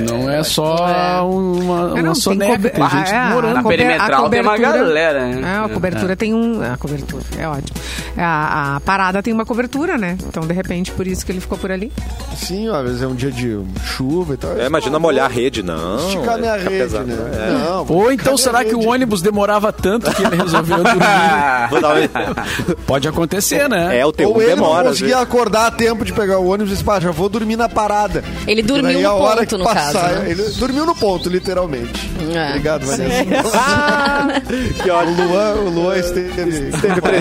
não 0.10 0.30
é 0.30 0.44
só 0.44 0.76
É. 0.88 1.22
uma, 1.22 1.80
É, 1.90 1.94
uma 1.94 2.02
não, 2.02 2.16
soneca, 2.16 2.52
cobe- 2.54 2.70
tem 2.70 2.84
gente 2.90 3.14
Ah, 3.14 3.30
é, 3.30 3.34
morando. 3.34 3.54
Na 3.56 3.64
perimetral 3.64 4.30
tem 4.30 4.42
uma 4.42 4.58
galera, 4.58 5.26
né? 5.28 5.42
É, 5.62 5.66
a 5.66 5.70
cobertura 5.70 6.16
tem 6.16 6.34
um. 6.34 6.62
A 6.62 6.78
cobertura, 6.78 7.24
é 7.38 7.48
ótimo. 7.48 7.78
A, 8.18 8.76
a 8.76 8.80
parada 8.82 9.24
tem 9.24 9.34
uma 9.34 9.46
cobertura, 9.46 9.98
né? 9.98 10.18
Então, 10.28 10.44
de 10.46 10.54
repente, 10.54 10.92
por 10.92 11.08
isso 11.08 11.26
que 11.26 11.32
ele 11.32 11.40
ficou 11.42 11.58
por 11.58 11.72
ali. 11.72 11.92
Sim, 12.36 12.70
ó, 12.70 12.81
às 12.82 12.88
vezes 12.88 13.02
é 13.04 13.08
um 13.08 13.16
dia 13.16 13.32
de 13.32 13.60
chuva 13.86 14.34
e 14.34 14.38
tal. 14.38 14.58
É, 14.60 14.66
imagina 14.66 15.00
molhar 15.00 15.26
a 15.26 15.30
rede, 15.34 15.64
não. 15.64 15.98
Esticar 15.98 16.38
minha 16.38 16.54
Fica 16.58 16.70
rede, 16.70 16.84
pesado, 16.84 17.06
né? 17.06 17.32
é. 17.34 17.52
Não, 17.52 17.86
Ou 17.90 18.12
então 18.12 18.38
será 18.38 18.64
que 18.64 18.76
o 18.76 18.88
ônibus 18.88 19.22
demorava 19.22 19.72
tanto 19.72 20.12
que 20.14 20.24
ele 20.24 20.36
resolveu 20.36 20.78
dormir? 20.84 21.02
Pode 22.86 23.08
acontecer, 23.08 23.68
né? 23.70 24.00
É, 24.00 24.06
o 24.06 24.12
teu 24.12 24.30
Ou 24.30 24.42
ele 24.42 24.52
demora. 24.56 24.84
não 24.84 24.90
conseguia 24.92 25.18
acordar 25.20 25.68
a 25.68 25.72
tempo 25.72 26.04
de 26.06 26.14
pegar 26.14 26.40
o 26.40 26.48
ônibus 26.48 26.70
e 26.70 26.72
disse, 26.74 26.84
pá, 26.84 27.00
já 27.00 27.12
vou 27.12 27.30
dormir 27.30 27.56
na 27.56 27.70
parada. 27.70 28.24
Ele 28.48 28.62
dormiu 28.62 29.02
no 29.02 29.08
a 29.10 29.14
hora 29.14 29.38
ponto, 29.38 29.48
que 29.50 29.58
no 29.58 29.64
passar, 29.64 29.94
caso, 29.94 30.20
né? 30.20 30.32
Ele 30.32 30.44
dormiu 30.52 30.86
no 30.86 30.96
ponto, 30.96 31.30
literalmente. 31.30 32.12
É. 32.34 32.50
Obrigado, 32.50 32.86
Vanessa. 32.86 33.26
que 34.84 34.90
O 34.90 34.96
ótimo. 34.96 35.22
Luan, 35.32 35.54
o 35.56 35.70
Luan 35.70 35.98
esteve... 35.98 36.70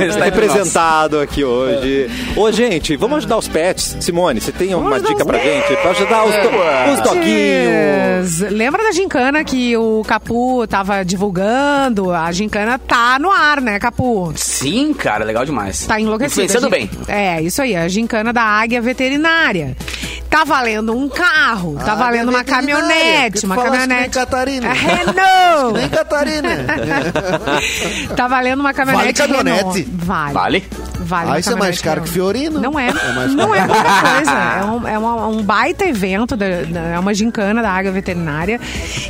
Está 0.08 0.24
representado 0.24 1.18
aqui 1.20 1.44
hoje. 1.44 2.08
Ô, 2.36 2.50
gente, 2.50 2.96
vamos 2.96 3.18
ajudar 3.18 3.38
os 3.38 3.48
pets. 3.48 3.96
Simone, 4.00 4.40
você 4.40 4.52
tem 4.52 4.72
alguma 4.72 5.00
dica 5.00 5.24
pra 5.24 5.38
gente? 5.38 5.49
Pra 5.82 5.90
ajudar 5.90 6.24
os, 6.24 6.34
do- 6.34 6.92
os 6.92 7.00
doguinhos. 7.00 8.40
Mas, 8.40 8.52
Lembra 8.52 8.82
da 8.84 8.92
gincana 8.92 9.42
que 9.44 9.76
o 9.76 10.02
Capu 10.06 10.66
tava 10.66 11.04
divulgando? 11.04 12.12
A 12.12 12.30
gincana 12.32 12.78
tá 12.78 13.18
no 13.18 13.30
ar, 13.30 13.60
né, 13.60 13.78
Capu? 13.78 14.32
Sim, 14.36 14.92
cara, 14.94 15.24
legal 15.24 15.44
demais. 15.44 15.86
Tá 15.86 15.98
enlouquecido. 16.00 16.42
Influenciando 16.44 16.68
bem. 16.70 16.90
É, 17.08 17.40
isso 17.42 17.62
aí, 17.62 17.74
a 17.74 17.88
gincana 17.88 18.32
da 18.32 18.42
águia 18.42 18.80
veterinária. 18.80 19.76
Tá 20.28 20.44
valendo 20.44 20.96
um 20.96 21.08
carro, 21.08 21.74
tá 21.76 21.92
Águia 21.92 21.96
valendo 21.96 22.28
uma 22.28 22.44
caminhonete, 22.44 23.44
uma 23.46 23.56
falasse 23.56 23.80
que 23.80 23.86
nem 23.88 24.10
caminhonete. 24.10 24.10
Catarina. 24.10 24.68
É, 24.68 24.72
Renault! 24.72 25.78
Nem 25.80 25.88
Catarina. 25.88 26.48
tá 28.16 28.28
valendo 28.28 28.60
uma 28.60 28.72
caminhonete. 28.72 29.18
Vale 29.22 29.32
caminhonete? 29.34 29.64
Renault. 29.64 29.88
Vale. 30.06 30.32
Vale? 30.34 30.64
Vale 31.10 31.30
Ah, 31.32 31.40
isso 31.40 31.50
é 31.52 31.56
mais 31.56 31.80
caro 31.80 32.02
que. 32.02 32.08
Fiorino. 32.08 32.60
Não 32.60 32.78
é. 32.78 32.92
mais 33.14 33.34
não 33.34 33.52
é 33.52 33.66
qualquer 33.66 34.00
coisa. 34.14 34.30
É 34.30 34.64
um, 34.64 34.88
é 34.88 34.96
uma- 34.98 35.26
um 35.26 35.42
baita 35.42 35.84
evento, 35.84 36.36
da- 36.36 36.62
da- 36.62 36.80
é 36.80 36.98
uma 36.98 37.12
gincana 37.12 37.60
da 37.60 37.70
água 37.70 37.90
veterinária. 37.90 38.60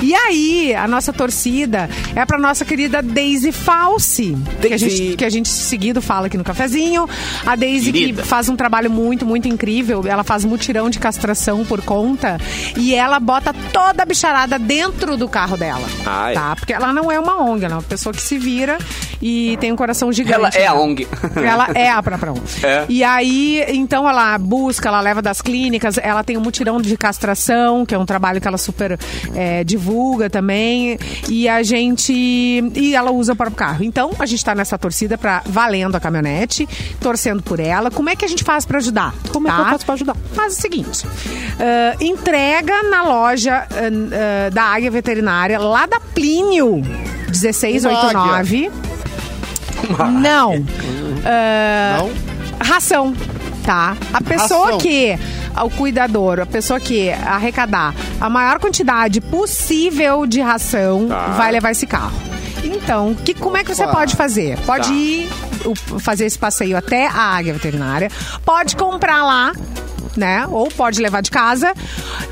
E 0.02 0.14
aí, 0.14 0.74
a 0.74 0.88
nossa 0.88 1.12
torcida 1.12 1.88
é 2.16 2.24
pra 2.24 2.38
nossa 2.38 2.64
querida 2.64 3.02
Daisy 3.02 3.52
Falsi. 3.52 4.36
Que 4.60 4.66
a, 4.68 4.70
Daisy. 4.70 4.88
gente, 4.90 5.16
que 5.16 5.24
a 5.24 5.30
gente 5.30 5.48
seguido 5.50 6.00
fala 6.00 6.26
aqui 6.28 6.38
no 6.38 6.44
cafezinho. 6.44 7.06
A 7.44 7.54
Daisy 7.54 7.92
Querida. 7.92 8.22
que 8.22 8.28
faz 8.28 8.48
um 8.48 8.56
trabalho 8.56 8.90
muito, 8.90 9.26
muito 9.26 9.46
incrível. 9.46 10.02
Ela 10.06 10.24
faz 10.24 10.42
mutirão 10.44 10.88
de 10.88 10.98
castração 10.98 11.64
por 11.66 11.82
conta. 11.82 12.38
E 12.76 12.94
ela 12.94 13.20
bota 13.20 13.52
toda 13.72 14.02
a 14.02 14.06
bicharada 14.06 14.58
dentro 14.58 15.16
do 15.18 15.28
carro 15.28 15.56
dela. 15.58 15.86
Ai. 16.06 16.32
Tá? 16.34 16.56
Porque 16.56 16.72
ela 16.72 16.92
não 16.92 17.12
é 17.12 17.18
uma 17.20 17.36
ONG, 17.42 17.64
ela 17.66 17.74
é 17.74 17.76
uma 17.76 17.82
pessoa 17.82 18.12
que 18.14 18.22
se 18.22 18.38
vira 18.38 18.78
e 19.20 19.56
tem 19.60 19.70
um 19.72 19.76
coração 19.76 20.10
gigante. 20.12 20.34
Ela 20.34 20.48
é 20.54 20.66
a 20.66 20.72
né? 20.74 20.80
ONG. 20.80 21.08
Ela 21.36 21.68
é 21.74 21.89
a 21.90 22.02
própria 22.02 22.32
ONG. 22.32 22.42
É. 22.64 22.86
E 22.88 23.04
aí, 23.04 23.64
então 23.68 24.08
ela 24.08 24.36
busca, 24.38 24.88
ela 24.88 25.00
leva 25.00 25.20
das 25.20 25.40
clínicas, 25.40 25.98
ela 25.98 26.22
tem 26.24 26.36
um 26.36 26.40
mutirão 26.40 26.80
de 26.80 26.96
castração, 26.96 27.84
que 27.84 27.94
é 27.94 27.98
um 27.98 28.06
trabalho 28.06 28.40
que 28.40 28.48
ela 28.48 28.58
super 28.58 28.98
é, 29.34 29.64
divulga 29.64 30.28
também. 30.28 30.98
E 31.28 31.48
a 31.48 31.62
gente. 31.62 32.12
E 32.12 32.94
ela 32.94 33.10
usa 33.10 33.32
o 33.32 33.36
próprio 33.36 33.56
carro. 33.56 33.84
Então, 33.84 34.12
a 34.18 34.26
gente 34.26 34.44
tá 34.44 34.54
nessa 34.54 34.78
torcida 34.78 35.16
pra 35.16 35.42
valendo 35.46 35.96
a 35.96 36.00
caminhonete, 36.00 36.68
torcendo 37.00 37.42
por 37.42 37.60
ela. 37.60 37.90
Como 37.90 38.08
é 38.08 38.16
que 38.16 38.24
a 38.24 38.28
gente 38.28 38.44
faz 38.44 38.64
pra 38.64 38.78
ajudar? 38.78 39.14
Como 39.32 39.48
é 39.48 39.50
que 39.50 39.60
eu 39.60 39.64
faço 39.66 39.84
pra 39.84 39.94
ajudar? 39.94 40.16
Faz 40.32 40.56
o 40.56 40.60
seguinte: 40.60 41.06
ah, 41.58 41.96
entrega 42.00 42.82
na 42.84 43.02
loja 43.02 43.66
ah, 43.70 44.46
ah, 44.46 44.50
da 44.50 44.64
Águia 44.64 44.90
Veterinária, 44.90 45.58
lá 45.58 45.86
da 45.86 46.00
Plínio 46.00 46.82
1689. 47.28 48.70
Não. 50.20 50.64
Ah, 51.24 51.98
Não? 51.98 52.10
Ração, 52.62 53.14
tá? 53.64 53.96
A 54.12 54.20
pessoa 54.22 54.66
Ração. 54.66 54.78
que 54.78 55.18
o 55.64 55.70
cuidador, 55.70 56.40
a 56.40 56.46
pessoa 56.46 56.78
que 56.78 57.10
arrecadar 57.10 57.94
a 58.20 58.28
maior 58.28 58.58
quantidade 58.58 59.20
possível 59.20 60.26
de 60.26 60.40
ração 60.40 61.08
vai 61.36 61.50
levar 61.52 61.70
esse 61.70 61.86
carro. 61.86 62.12
Então, 62.62 63.14
que, 63.14 63.32
como 63.34 63.56
é 63.56 63.64
que 63.64 63.74
você 63.74 63.84
Opa. 63.84 63.92
pode 63.92 64.14
fazer? 64.16 64.58
Pode 64.66 64.92
ir 64.92 65.28
o- 65.64 65.74
fazer 65.98 66.26
esse 66.26 66.38
passeio 66.38 66.76
até 66.76 67.06
a 67.06 67.36
águia 67.36 67.52
veterinária, 67.54 68.10
pode 68.44 68.76
comprar 68.76 69.24
lá. 69.24 69.52
Né? 70.16 70.46
Ou 70.50 70.68
pode 70.68 71.00
levar 71.00 71.20
de 71.20 71.30
casa 71.30 71.72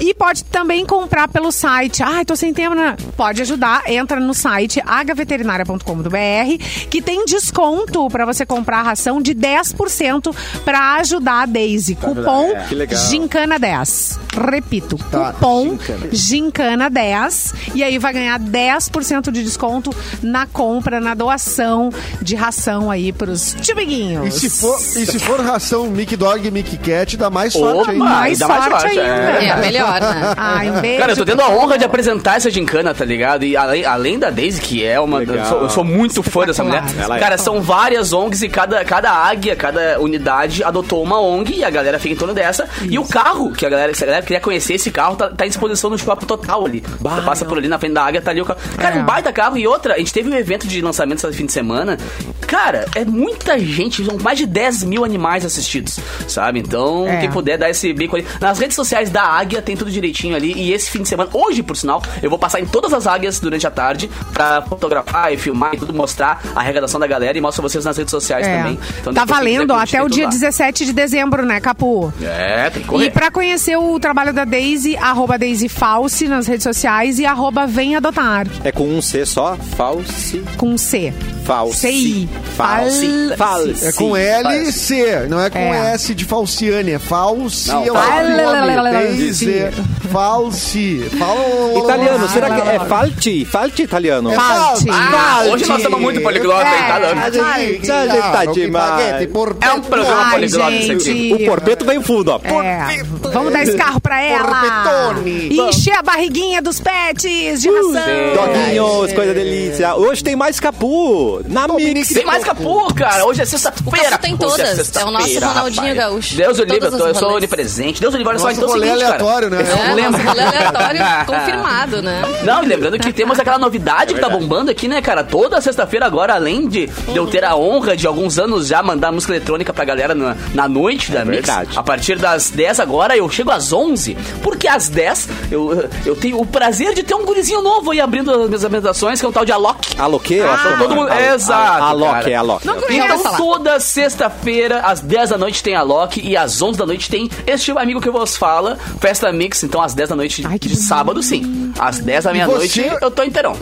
e 0.00 0.12
pode 0.14 0.44
também 0.44 0.84
comprar 0.84 1.28
pelo 1.28 1.52
site. 1.52 2.02
Ai, 2.02 2.24
tô 2.24 2.34
sem 2.34 2.52
tempo. 2.52 2.74
Né? 2.74 2.96
Pode 3.16 3.42
ajudar. 3.42 3.82
Entra 3.86 4.18
no 4.20 4.34
site 4.34 4.82
agaveterinária.com.br 4.84 6.64
que 6.90 7.02
tem 7.02 7.24
desconto 7.24 8.08
para 8.08 8.24
você 8.24 8.44
comprar 8.46 8.80
a 8.80 8.82
ração 8.82 9.20
de 9.20 9.34
10% 9.34 10.34
para 10.64 10.96
ajudar 10.96 11.42
a 11.42 11.46
Daisy. 11.46 11.94
Cupom 11.94 12.52
legal. 12.72 13.00
Gincana 13.08 13.58
10. 13.58 14.18
Repito, 14.52 14.96
Tá, 15.10 15.32
cupom 15.32 15.70
Gincana. 15.70 16.08
Gincana 16.12 16.90
10 16.90 17.54
e 17.74 17.82
aí 17.82 17.98
vai 17.98 18.12
ganhar 18.12 18.38
10% 18.38 19.30
de 19.30 19.42
desconto 19.42 19.94
na 20.22 20.46
compra, 20.46 21.00
na 21.00 21.14
doação 21.14 21.90
de 22.22 22.34
ração 22.34 22.90
aí 22.90 23.12
pros 23.12 23.54
E 23.54 23.60
tibiguinhos. 23.60 24.34
se 24.34 24.48
for, 24.50 24.76
e 24.78 25.06
se 25.06 25.18
for 25.18 25.40
ração 25.40 25.86
Mickey 25.90 26.16
Dog 26.16 26.46
e 26.46 26.50
Mickey 26.50 26.76
Cat, 26.76 27.16
dá 27.16 27.30
mais 27.30 27.52
sorte 27.52 27.67
Opa! 27.76 27.90
ainda. 27.90 28.04
mais 28.04 28.42
Ainda 28.42 28.48
mais 28.54 28.64
sorte 28.64 28.80
sorte, 28.82 29.00
ainda. 29.00 29.12
é. 29.40 29.46
É, 29.48 29.56
melhor, 29.56 30.00
né? 30.00 30.34
Ai, 30.36 30.70
um 30.70 30.80
beijo. 30.80 30.98
Cara, 31.00 31.12
eu 31.12 31.16
tô 31.16 31.24
tendo 31.24 31.42
a 31.42 31.48
honra 31.50 31.78
de 31.78 31.84
apresentar 31.84 32.36
essa 32.36 32.50
gincana, 32.50 32.94
tá 32.94 33.04
ligado? 33.04 33.44
E 33.44 33.56
além, 33.56 33.84
além 33.84 34.18
da 34.18 34.30
Daisy, 34.30 34.60
que 34.60 34.84
é 34.84 34.98
uma. 35.00 35.22
Eu 35.22 35.44
sou, 35.44 35.60
eu 35.62 35.70
sou 35.70 35.84
muito 35.84 36.22
fã 36.22 36.44
dessa 36.46 36.62
mulher. 36.64 36.82
Ela 36.98 37.16
é. 37.16 37.20
Cara, 37.20 37.38
são 37.38 37.60
várias 37.60 38.12
ONGs 38.12 38.42
e 38.42 38.48
cada, 38.48 38.84
cada 38.84 39.10
águia, 39.10 39.54
cada 39.56 40.00
unidade 40.00 40.62
adotou 40.64 41.02
uma 41.02 41.20
ONG 41.20 41.56
e 41.58 41.64
a 41.64 41.70
galera 41.70 41.98
fica 41.98 42.14
em 42.14 42.16
torno 42.18 42.34
dessa. 42.34 42.68
E 42.82 42.98
o 42.98 43.04
carro, 43.06 43.52
que 43.52 43.64
a 43.66 43.68
galera, 43.68 43.94
se 43.94 44.02
a 44.04 44.06
galera 44.06 44.24
queria 44.24 44.40
conhecer 44.40 44.74
esse 44.74 44.90
carro, 44.90 45.16
tá, 45.16 45.28
tá 45.28 45.44
em 45.46 45.48
exposição 45.48 45.90
no 45.90 45.98
shopping 45.98 46.26
total 46.26 46.64
ali. 46.66 46.80
Você 47.00 47.20
passa 47.22 47.44
por 47.44 47.58
ali 47.58 47.68
na 47.68 47.78
frente 47.78 47.92
da 47.94 48.04
águia, 48.04 48.20
tá 48.20 48.30
ali 48.30 48.40
o 48.40 48.44
carro. 48.44 48.58
Cara, 48.76 48.96
É. 48.96 48.98
um 49.00 49.04
baita 49.04 49.32
carro. 49.32 49.56
E 49.58 49.66
outra, 49.66 49.94
a 49.94 49.98
gente 49.98 50.12
teve 50.12 50.28
um 50.30 50.34
evento 50.34 50.66
de 50.66 50.80
lançamento 50.80 51.18
esse 51.26 51.36
fim 51.36 51.46
de 51.46 51.52
semana. 51.52 51.98
Cara, 52.46 52.86
é 52.94 53.04
muita 53.04 53.58
gente, 53.58 54.04
são 54.04 54.16
mais 54.18 54.38
de 54.38 54.46
10 54.46 54.82
mil 54.84 55.04
animais 55.04 55.44
assistidos, 55.44 55.98
sabe? 56.26 56.58
Então, 56.60 57.06
É. 57.06 57.18
quem 57.18 57.30
puder 57.30 57.57
dar 57.58 57.70
esse 57.70 57.92
bico 57.92 58.16
ali. 58.16 58.26
Nas 58.40 58.58
redes 58.58 58.74
sociais 58.76 59.10
da 59.10 59.22
Águia 59.22 59.60
tem 59.60 59.76
tudo 59.76 59.90
direitinho 59.90 60.34
ali. 60.36 60.52
E 60.54 60.72
esse 60.72 60.90
fim 60.90 61.02
de 61.02 61.08
semana, 61.08 61.28
hoje 61.32 61.62
por 61.62 61.76
sinal, 61.76 62.02
eu 62.22 62.30
vou 62.30 62.38
passar 62.38 62.60
em 62.60 62.66
todas 62.66 62.92
as 62.92 63.06
águias 63.06 63.40
durante 63.40 63.66
a 63.66 63.70
tarde 63.70 64.08
pra 64.32 64.62
fotografar 64.62 65.32
e 65.32 65.36
filmar 65.36 65.74
e 65.74 65.78
tudo, 65.78 65.92
mostrar 65.92 66.40
a 66.54 66.60
arrecadação 66.60 66.98
da 67.00 67.06
galera 67.06 67.36
e 67.36 67.40
mostro 67.40 67.62
vocês 67.62 67.84
nas 67.84 67.96
redes 67.96 68.10
sociais 68.10 68.46
É. 68.46 68.56
também. 68.58 68.78
Então, 69.00 69.12
tá 69.14 69.24
valendo 69.24 69.72
ó, 69.72 69.78
até 69.78 70.02
o 70.02 70.08
dia 70.08 70.24
lá. 70.24 70.30
17 70.30 70.84
de 70.86 70.92
dezembro, 70.92 71.44
né, 71.44 71.60
Capu? 71.60 72.12
É, 72.22 72.70
tem 72.70 72.82
que 72.82 72.88
correr. 72.88 73.06
E 73.06 73.10
pra 73.10 73.30
conhecer 73.30 73.76
o 73.76 73.98
trabalho 73.98 74.32
da 74.32 74.44
Daisy, 74.44 74.96
arroba 74.96 75.36
Daisy 75.38 75.68
Falsi 75.68 76.28
nas 76.28 76.46
redes 76.46 76.62
sociais 76.62 77.18
e 77.18 77.26
arroba 77.26 77.66
Vem 77.66 77.96
Adotar, 77.96 78.46
É 78.64 78.70
com 78.72 78.88
um 78.88 79.02
C 79.02 79.24
só? 79.26 79.56
Falsi. 79.76 80.42
com 80.56 80.76
C. 80.78 81.12
Falsi. 81.48 81.78
C-I. 81.78 82.28
Falsi. 82.58 83.32
Falsi. 83.34 83.86
É 83.86 83.92
com 83.92 84.14
L 84.14 84.68
e 84.68 84.70
C, 84.70 85.26
não 85.30 85.40
é 85.40 85.48
com 85.48 85.58
É. 85.58 85.94
S 85.94 86.14
de 86.14 86.26
falciane, 86.26 86.92
é 86.92 86.98
falsi, 86.98 87.68
Não, 87.68 87.84
é 87.84 89.72
falsi. 90.12 91.10
Fal... 91.18 91.36
Italiano, 91.84 92.28
será 92.28 92.50
que 92.50 92.68
é 92.68 92.78
falti? 92.80 93.44
Falti 93.46 93.82
italiano? 93.82 94.30
É 94.30 94.34
Falti. 94.34 94.86
Ah, 94.90 95.44
hoje 95.50 95.66
nós 95.66 95.78
estamos 95.78 96.00
muito 96.00 96.20
poliglota, 96.20 96.66
hein? 96.66 96.84
Tá. 96.86 97.00
Falti. 97.16 97.86
Tá 98.32 98.44
demais. 98.44 99.28
É 99.62 99.72
um 99.72 99.80
programa 99.80 100.30
poliglota 100.30 100.72
esse 100.72 100.92
aqui. 100.92 101.32
O 101.32 101.46
porpeto 101.46 101.86
vem 101.86 102.02
fundo, 102.02 102.30
ó. 102.30 102.62
É, 102.62 103.02
vamos 103.32 103.54
dar 103.54 103.62
esse 103.62 103.76
carro 103.76 104.00
pra 104.00 104.20
ela. 104.20 104.44
Porpetone. 104.44 105.48
E 105.50 105.60
encher 105.60 105.94
a 105.94 106.02
barriguinha 106.02 106.60
dos 106.60 106.78
pets 106.78 107.62
de 107.62 107.70
ração. 107.70 107.92
Doguinhos, 108.34 109.12
coisa 109.14 109.32
delícia. 109.32 109.94
Hoje 109.94 110.22
tem 110.22 110.36
mais 110.36 110.60
capu. 110.60 111.37
Na 111.46 111.68
Mix. 111.68 112.08
Tem 112.08 112.24
mais 112.24 112.44
Capu, 112.44 112.92
cara. 112.94 113.24
Hoje 113.26 113.42
é 113.42 113.44
sexta-feira. 113.44 114.10
Capu 114.10 114.22
tem 114.22 114.36
todas. 114.36 114.56
sexta-feira, 114.76 115.00
É 115.00 115.08
o 115.08 115.12
nosso 115.12 115.34
Ronaldinho 115.40 115.82
rapaz. 115.82 115.96
Gaúcho. 115.96 116.36
Deus 116.36 116.58
o 116.58 116.64
livre, 116.64 116.86
eu, 116.86 116.98
tô- 116.98 117.06
eu 117.06 117.14
sou 117.14 117.32
onipresente. 117.34 118.00
Deus 118.00 118.14
o 118.14 118.16
livre, 118.16 118.30
olha 118.32 118.38
só, 118.38 118.50
então 118.50 118.64
é 118.64 118.66
o 118.66 118.70
rolê 118.70 118.86
seguinte, 118.86 119.02
cara. 119.02 119.14
aleatório, 119.14 119.50
né? 119.50 119.58
É, 119.62 119.94
Lembra? 119.94 120.10
nosso 120.10 120.24
rolê 120.28 120.42
aleatório 120.42 121.00
confirmado, 121.26 122.02
né? 122.02 122.22
Não, 122.44 122.62
e 122.64 122.66
lembrando 122.66 122.98
que 122.98 123.12
temos 123.12 123.38
aquela 123.38 123.58
novidade 123.58 124.14
que 124.14 124.20
tá 124.20 124.28
bombando 124.28 124.70
aqui, 124.70 124.88
né, 124.88 125.00
cara? 125.02 125.22
Toda 125.24 125.60
sexta-feira 125.60 126.06
agora, 126.06 126.34
além 126.34 126.66
de, 126.68 126.86
de 126.86 127.16
eu 127.16 127.26
ter 127.26 127.44
a 127.44 127.54
honra 127.56 127.96
de 127.96 128.06
alguns 128.06 128.38
anos 128.38 128.66
já 128.68 128.82
mandar 128.82 129.12
música 129.12 129.32
eletrônica 129.34 129.72
pra 129.72 129.84
galera 129.84 130.14
na, 130.14 130.36
na 130.54 130.68
noite 130.68 131.10
da 131.12 131.24
Mix. 131.24 131.46
verdade. 131.46 131.78
A 131.78 131.82
partir 131.82 132.16
das 132.18 132.50
10 132.50 132.80
agora, 132.80 133.16
eu 133.16 133.28
chego 133.28 133.50
às 133.50 133.72
11, 133.72 134.16
porque 134.42 134.66
às 134.68 134.88
10 134.88 135.28
eu, 135.50 135.88
eu 136.04 136.16
tenho 136.16 136.40
o 136.40 136.46
prazer 136.46 136.94
de 136.94 137.02
ter 137.02 137.14
um 137.14 137.24
gurizinho 137.24 137.62
novo 137.62 137.90
aí 137.90 138.00
abrindo 138.00 138.30
as 138.32 138.46
minhas 138.48 138.64
apresentações, 138.64 139.20
que 139.20 139.26
é 139.26 139.28
um 139.28 139.32
tal 139.32 139.44
de 139.44 139.52
Alok. 139.52 139.98
Alok, 139.98 140.34
eu 140.34 140.50
acho 140.50 140.62
que 140.68 140.72
é 140.74 140.76
todo 140.76 140.94
mundo- 140.94 141.10
Al- 141.10 141.18
Exato, 141.34 141.82
Al- 141.82 141.88
Alok, 141.90 142.12
cara. 142.12 142.30
é. 142.30 142.36
Não 142.64 142.80
conheço 142.80 143.14
Então 143.20 143.36
toda 143.36 143.80
sexta-feira, 143.80 144.80
às 144.80 145.00
10 145.00 145.30
da 145.30 145.38
noite 145.38 145.62
tem 145.62 145.74
a 145.74 145.82
Loki 145.82 146.20
e 146.26 146.36
às 146.36 146.60
11 146.60 146.78
da 146.78 146.86
noite 146.86 147.10
tem 147.10 147.30
este 147.46 147.70
amigo 147.72 148.00
que 148.00 148.10
vos 148.10 148.36
fala, 148.36 148.78
Festa 149.00 149.30
Mix. 149.32 149.62
Então 149.62 149.80
às 149.82 149.94
10 149.94 150.08
da 150.10 150.16
noite 150.16 150.46
Ai, 150.46 150.58
de 150.58 150.74
sábado, 150.76 151.22
sim. 151.22 151.72
Às 151.78 151.98
10 151.98 152.24
da 152.24 152.32
meia-noite 152.32 152.82
você- 152.82 152.98
eu 153.04 153.10
tô 153.10 153.22
inteirão. 153.22 153.56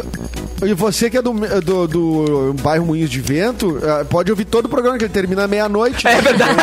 E 0.64 0.72
você 0.72 1.11
que 1.11 1.18
é 1.18 1.22
do, 1.22 1.32
do, 1.61 1.86
do 1.86 2.54
bairro 2.62 2.86
Moinhos 2.86 3.11
de 3.11 3.20
Vento, 3.20 3.78
eh, 3.82 4.04
pode 4.04 4.30
ouvir 4.30 4.44
todo 4.46 4.64
o 4.66 4.68
programa, 4.68 4.96
que 4.96 5.04
ele 5.04 5.12
termina 5.12 5.46
meia-noite. 5.46 6.07
É 6.09 6.20
verdade. 6.20 6.54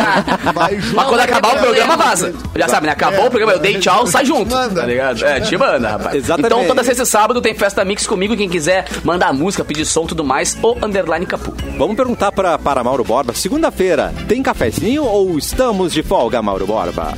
Vai 0.54 0.80
junto. 0.80 0.96
Mas 0.96 1.06
quando 1.08 1.20
acabar 1.20 1.56
o 1.56 1.60
programa, 1.60 1.96
vaza. 1.96 2.34
Já 2.56 2.68
sabe, 2.68 2.86
né? 2.86 2.92
Acabou 2.92 3.24
É. 3.24 3.26
o 3.26 3.30
programa, 3.30 3.52
eu 3.52 3.58
dei 3.58 3.78
tchau, 3.78 4.06
sai 4.06 4.24
junto. 4.24 4.50
Manda. 4.54 4.80
Tá 4.80 4.86
ligado? 4.86 5.24
É, 5.24 5.40
te 5.40 5.56
manda, 5.56 5.88
rapaz. 5.90 6.14
Exatamente. 6.16 6.54
Então 6.54 6.66
toda 6.66 6.82
sexta 6.82 7.02
e 7.02 7.06
sábado 7.06 7.40
tem 7.42 7.54
Festa 7.54 7.84
Mix 7.84 8.06
comigo. 8.06 8.36
Quem 8.36 8.48
quiser 8.48 8.86
mandar 9.04 9.32
música, 9.34 9.64
pedir 9.64 9.84
som 9.84 10.04
e 10.04 10.06
tudo 10.08 10.24
mais, 10.24 10.56
o 10.62 10.72
underline 10.84 11.26
capu. 11.26 11.52
Vamos 11.76 11.94
perguntar 11.96 12.32
pra, 12.32 12.58
para 12.58 12.82
Mauro 12.82 13.04
Borba. 13.04 13.34
Segunda-feira, 13.34 14.14
tem 14.28 14.42
cafezinho 14.42 15.04
ou 15.04 15.36
estamos 15.36 15.92
de 15.92 16.02
folga, 16.02 16.40
Mauro 16.40 16.66
Borba? 16.66 17.12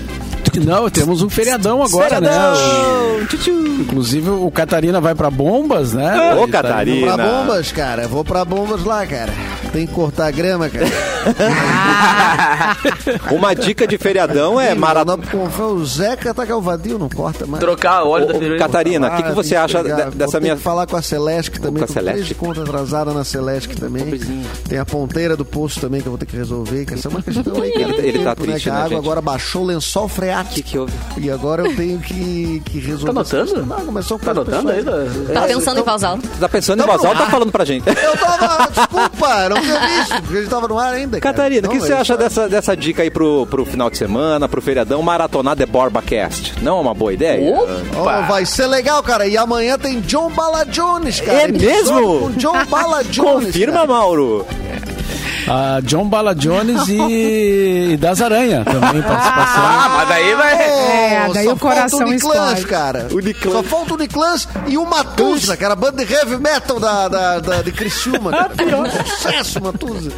Não, 0.61 0.89
temos 0.91 1.23
um 1.23 1.31
feriadão 1.31 1.83
agora, 1.83 2.21
né? 2.21 2.29
Feriadão! 2.31 3.27
Tchutchu. 3.27 3.53
O- 3.53 3.81
inclusive 3.81 4.31
o 4.31 4.51
Catarina 4.51 5.01
vai 5.01 5.15
pra 5.15 5.31
bombas, 5.31 5.93
né? 5.93 6.35
Ô, 6.35 6.43
Ele 6.45 6.53
tá- 6.53 6.63
Catarina. 6.63 7.15
Pra 7.15 7.27
bombas, 7.27 7.73
cara. 7.73 8.09
Vou 8.09 8.25
pra 8.25 8.45
bombas 8.45 8.85
lá, 8.85 9.07
cara. 9.07 9.33
Tem 9.73 9.87
que 9.87 9.93
cortar 9.93 10.27
a 10.27 10.31
grama, 10.31 10.69
cara. 10.69 10.87
Uma 13.35 13.55
dica 13.55 13.87
de 13.87 13.99
feriadão 13.99 14.61
é 14.61 14.75
maratona. 14.75 15.23
O 15.59 15.85
Zeca 15.85 16.33
tá 16.35 16.47
calvadio, 16.47 16.99
não 16.99 17.09
corta 17.09 17.47
mais. 17.47 17.61
Trocar 17.61 18.05
óleo 18.05 18.27
da 18.27 18.35
Firulina. 18.35 18.59
Catarina, 18.59 19.09
o 19.09 19.17
que, 19.17 19.23
que 19.23 19.29
Ah, 19.31 19.33
você 19.33 19.57
acha 19.57 19.83
pegar. 19.83 19.97
de- 19.97 20.03
Vou 20.03 20.11
dessa 20.13 20.33
ter 20.33 20.41
minha. 20.43 20.57
que 20.57 20.63
falar 20.63 20.87
com 20.87 20.97
a 20.97 21.03
Celeste 21.03 21.61
também. 21.61 21.79
Com 21.79 21.85
a 21.85 21.89
Celeste? 21.89 22.15
três 22.15 22.27
de 22.29 22.35
conta 22.35 22.63
atrasada 22.63 23.13
na 23.13 23.25
Celeste 23.25 23.77
também. 23.77 24.05
Tem 24.69 24.79
a 24.79 24.85
ponteira 24.85 25.37
do 25.37 25.45
poço 25.45 25.81
também 25.81 26.01
que 26.01 26.07
eu 26.07 26.13
vou 26.13 26.19
ter 26.19 26.27
que 26.27 26.37
resolver. 26.37 26.85
Que 26.85 26.95
essa 26.95 27.09
é 27.09 27.11
uma 27.11 27.23
questão 27.23 27.63
aí, 27.63 27.73
cara. 27.73 27.85
Ele- 27.97 28.09
ele 28.09 28.19
tá 28.25 28.31
né, 28.31 28.35
triste, 28.37 28.63
que 28.65 28.71
a 28.71 28.75
né, 28.75 28.79
água 28.81 28.89
gente? 28.91 28.99
agora 28.99 29.21
baixou 29.21 29.63
o 29.63 29.67
lençol 29.67 30.09
O 30.45 30.55
que, 30.55 30.63
que 30.63 30.79
houve? 30.79 30.93
E 31.19 31.31
agora 31.31 31.67
eu 31.67 31.75
tenho 31.75 31.99
que, 31.99 32.63
que 32.65 32.79
resolver. 32.79 33.07
Tá 33.07 33.11
anotando? 33.39 33.67
Não, 33.67 33.87
começou 33.87 34.19
Tá 34.19 34.31
anotando 34.31 34.71
aí? 34.71 34.83
pessoal. 34.85 35.05
Da... 35.27 35.35
Tá 35.41 35.47
pensando 35.47 35.81
em 35.81 35.83
voz 35.83 36.05
alta. 36.05 36.29
Tá 36.41 36.49
pensando 36.49 36.83
em 36.83 36.87
voz 36.87 37.05
alta 37.05 37.19
tá 37.25 37.31
falando 37.31 37.53
pra 37.53 37.65
gente. 37.65 37.89
Eu 37.89 38.17
tava. 38.17 38.69
Desculpa, 38.71 39.49
não 39.49 39.61
tinha 39.61 39.81
visto, 39.87 40.15
porque 40.23 40.37
a 40.37 40.41
gente 40.41 40.51
tava 40.51 40.69
no 40.69 40.79
ar 40.79 40.95
ainda. 40.95 41.21
cara. 41.21 41.35
Catarina, 41.35 41.69
o 41.69 41.71
que 41.71 41.81
você 41.81 41.93
é 41.93 41.97
acha 41.97 42.17
dessa, 42.17 42.49
dessa 42.49 42.77
dica 42.77 43.03
aí 43.03 43.11
pro, 43.11 43.47
pro 43.47 43.65
final 43.65 43.91
de 43.91 43.97
semana, 43.99 44.49
pro 44.49 44.61
feriadão, 44.63 45.03
maratonar 45.03 45.57
The 45.57 45.67
Borba 45.67 46.03
Cast? 46.03 46.55
Não 46.63 46.79
é 46.79 46.81
uma 46.81 46.95
boa 46.95 47.13
ideia? 47.13 47.55
Ó, 47.97 48.23
vai 48.23 48.45
ser 48.47 48.67
legal, 48.67 49.03
cara. 49.03 49.27
E 49.27 49.37
amanhã 49.37 49.79
tem 49.79 50.01
John 50.01 50.31
Bala 50.31 50.65
Jones, 50.67 51.21
cara. 51.21 51.43
É 51.43 51.49
mesmo? 51.49 52.21
Com 52.21 52.31
John 52.33 52.65
Bala 52.67 53.03
Jones. 53.09 53.47
Confirma, 53.47 53.75
cara. 53.75 53.87
Mauro. 53.87 54.47
A 55.47 55.81
John 55.83 56.09
Bala 56.09 56.35
Jones 56.35 56.89
e, 56.89 57.91
e 57.93 57.97
das 57.99 58.21
Aranha 58.23 58.65
também 58.65 59.03
participação. 59.03 59.63
Ah, 59.65 59.89
mas 59.97 60.09
daí 60.09 60.35
vai... 60.35 60.55
É, 60.55 61.31
daí 61.35 61.45
só 61.45 61.53
o 61.53 61.59
coração 61.59 61.99
falta 61.99 62.13
o 62.13 62.17
explode. 62.17 62.67
cara. 62.67 63.09
Uniclans. 63.13 63.53
Só 63.55 63.63
falta 63.63 63.93
o 63.93 63.97
Uniclans 63.97 64.49
e 64.67 64.79
o 64.79 64.87
Matusa, 64.87 65.57
que 65.57 65.65
era 65.65 65.75
a 65.75 65.77
banda 65.77 66.05
de 66.05 66.13
heavy 66.13 66.39
metal 66.39 66.81
da, 66.81 67.09
da, 67.09 67.41
da- 67.41 67.63
de 67.63 67.73
Criciúma. 67.73 68.31
cara. 68.31 68.51
Sucesso, 69.05 69.63
Matusa. 69.63 70.11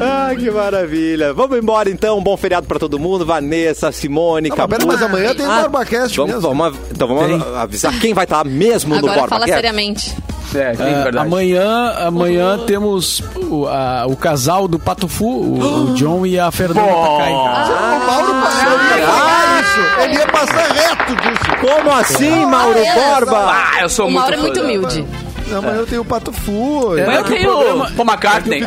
Ah, 0.00 0.34
que 0.34 0.50
maravilha. 0.50 1.32
Vamos 1.34 1.58
embora 1.58 1.90
então. 1.90 2.18
Um 2.18 2.22
bom 2.22 2.36
feriado 2.36 2.66
pra 2.66 2.78
todo 2.78 2.98
mundo. 2.98 3.26
Vanessa, 3.26 3.92
Simone, 3.92 4.48
Não, 4.48 4.56
Capu. 4.56 4.70
mas, 4.74 4.84
pera, 4.84 4.92
mas 4.92 5.02
amanhã 5.02 5.34
tem 5.34 5.46
o 5.46 5.50
Ah, 5.50 5.60
Barbacast 5.68 6.16
Vamos, 6.16 6.34
mesmo. 6.34 6.48
vamos, 6.54 6.78
então 6.90 7.06
vamos 7.08 7.46
avisar 7.56 7.92
quem 7.98 8.14
vai 8.14 8.24
estar 8.24 8.44
mesmo 8.44 8.90
no 8.94 8.98
Agora 8.98 9.14
Borba 9.20 9.28
fala 9.28 9.46
seriamente. 9.46 10.14
É, 10.54 10.72
tem 10.72 10.94
Ah, 10.94 11.02
verdade. 11.02 11.26
amanhã 11.26 11.92
amanhã 12.06 12.58
temos 12.66 13.22
o, 13.36 13.66
a- 13.66 14.04
o 14.06 14.16
casal 14.16 14.66
do 14.68 14.78
Patufu, 14.78 15.24
o, 15.26 15.90
o 15.90 15.94
John 15.96 16.24
e 16.24 16.38
a 16.38 16.50
Fernanda 16.50 16.80
Takai. 16.88 17.32
O 17.32 18.06
Mauro 18.06 18.34
passou, 18.42 18.72
ele 18.72 19.00
ia 19.00 19.06
falar 19.06 19.60
isso. 19.60 20.00
Ele 20.02 20.14
ia 20.14 20.26
passar 20.28 20.72
reto 20.72 21.16
disso. 21.16 21.60
Como 21.60 21.90
assim, 21.92 22.46
Mauro 22.46 22.78
Borba? 22.94 23.50
Ah, 23.50 23.82
eu 23.82 23.88
sou 23.88 24.06
O 24.06 24.10
muito 24.10 24.20
Mauro 24.22 24.34
é 24.34 24.38
muito 24.38 24.60
humilde. 24.60 25.06
Não, 25.50 25.62
mas 25.62 25.76
eu 25.76 25.86
tenho 25.86 26.02
o 26.02 26.04
Pato 26.04 26.32
Fu. 26.32 26.96
É, 26.96 27.06
Mas 27.06 27.16
eu 27.18 27.24
que 27.24 27.32
o 27.32 27.36
tenho 27.36 27.50
programa- 27.50 27.84
o 27.88 27.92
Paul 27.94 28.08
McCartney. 28.08 28.58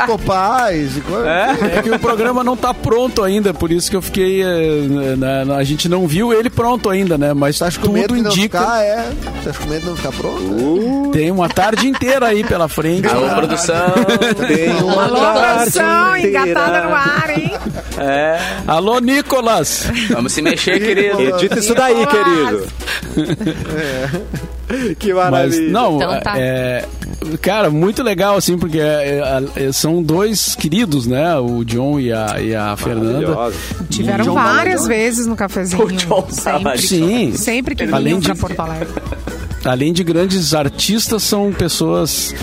E 0.97 1.01
coisa. 1.01 1.29
É 1.29 1.81
que 1.81 1.89
o 1.91 1.99
programa 1.99 2.43
não 2.43 2.55
tá 2.57 2.73
pronto 2.73 3.23
ainda, 3.23 3.53
por 3.53 3.71
isso 3.71 3.89
que 3.89 3.95
eu 3.95 4.01
fiquei. 4.01 4.43
na- 5.17 5.55
a 5.57 5.63
gente 5.63 5.87
não 5.89 6.07
viu 6.07 6.33
ele 6.33 6.49
pronto 6.49 6.89
ainda, 6.89 7.17
né? 7.17 7.33
Mas 7.33 7.57
Tá 7.59 7.69
tudo 8.07 8.17
de 8.17 8.21
não 8.23 8.31
indica. 8.31 8.59
ficar, 8.59 8.83
é. 8.83 9.09
Tá 9.43 9.53
com 9.53 9.65
medo 9.69 9.81
de 9.81 9.85
não 9.89 9.95
ficar 9.95 10.11
pronto? 10.11 11.09
Tem 11.11 11.29
uma 11.31 11.49
tarde 11.49 11.87
inteira 11.87 12.27
aí 12.27 12.43
pela 12.43 12.67
frente. 12.67 13.07
Alô, 13.07 13.29
produção. 13.29 13.93
Tem 14.47 14.69
uma 14.81 15.03
Alô, 15.05 15.15
tarde 15.19 15.71
produção, 15.71 16.17
inteira. 16.17 16.39
engatada 16.49 16.81
no 16.87 16.95
ar, 16.95 17.29
hein? 17.37 17.51
É, 17.97 18.39
Alô, 18.67 18.99
Nicolas! 18.99 19.85
vamos 20.09 20.31
se 20.33 20.41
mexer, 20.41 20.79
querido. 20.79 21.21
Edita 21.21 21.59
isso 21.59 21.75
daí, 21.75 22.05
querido. 22.07 22.67
Que 24.97 25.13
Mas 25.13 25.31
maravilha. 25.31 25.71
não, 25.71 25.95
Então 25.97 26.19
tá. 26.21 26.37
é, 26.37 26.85
cara, 27.41 27.69
muito 27.69 28.01
legal 28.03 28.35
assim, 28.37 28.57
porque 28.57 28.79
é, 28.79 29.21
é, 29.55 29.71
são 29.71 30.01
dois 30.01 30.55
queridos, 30.55 31.05
né? 31.07 31.35
O 31.37 31.63
John 31.63 31.99
e 31.99 32.11
a, 32.11 32.41
e 32.41 32.55
a 32.55 32.75
Fernanda. 32.77 33.51
Tiveram 33.89 34.33
várias 34.33 34.87
vezes 34.87 35.25
no 35.27 35.35
cafezinho. 35.35 35.83
O 35.85 35.91
John 35.91 36.25
sempre, 36.29 36.77
Sim. 36.79 37.33
sempre 37.35 37.75
que 37.75 37.83
Além 37.83 38.03
vinham 38.05 38.19
de- 38.19 38.27
pra 38.27 38.35
Porto 38.35 38.59
Alegre. 38.59 38.87
Além 39.63 39.93
de 39.93 40.03
grandes 40.03 40.53
artistas, 40.55 41.21
são 41.23 41.51
pessoas 41.53 42.33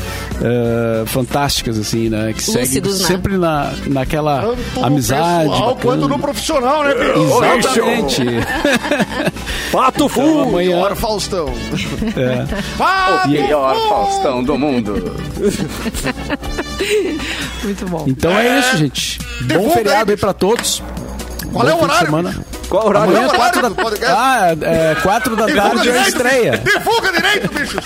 é, 0.41 1.05
fantásticas, 1.07 1.77
assim, 1.79 2.09
né? 2.09 2.33
Que 2.33 2.43
seguem 2.43 2.81
né? 2.81 2.91
sempre 2.97 3.37
na, 3.37 3.73
naquela 3.87 4.41
Tanto 4.43 4.85
amizade. 4.85 5.51
pessoal 5.51 5.75
bacana. 5.75 5.81
quanto 5.97 6.09
no 6.09 6.19
profissional, 6.19 6.85
né, 6.85 6.95
Pedro? 6.95 7.45
Exatamente. 7.59 8.23
Pato 9.73 10.05
Então, 10.05 10.09
Fu. 10.09 10.41
amanhã. 10.43 10.79
Bora, 10.79 10.95
Faustão. 10.97 11.47
é. 12.16 13.27
O 13.27 13.29
melhor 13.29 13.77
Faustão 13.89 14.45
do 14.45 14.57
mundo. 14.57 14.95
Muito 17.64 17.87
bom. 17.87 18.05
Então 18.07 18.31
é 18.31 18.61
isso, 18.61 18.77
gente. 18.77 19.19
Bom 19.43 19.71
feriado 19.71 20.11
aí, 20.11 20.14
aí 20.14 20.16
pra 20.16 20.33
todos. 20.33 20.83
Qual 21.53 21.68
é 21.68 21.74
o 21.74 21.82
horário? 21.82 22.07
semana. 22.07 22.36
Qual 22.68 22.84
o 22.84 22.88
horário? 22.88 23.09
Amanhã, 23.11 23.28
Qual 23.28 23.34
é 23.34 23.38
quatro 23.38 23.59
horário 23.66 23.99
da... 23.99 24.09
Ah, 24.09 24.49
é, 24.61 24.94
quatro 25.03 25.34
da 25.36 25.46
tarde 25.46 25.88
é 25.88 25.99
a 25.99 26.09
estreia. 26.09 26.59
Divulga 26.59 27.12
direito, 27.12 27.49
bicho. 27.55 27.78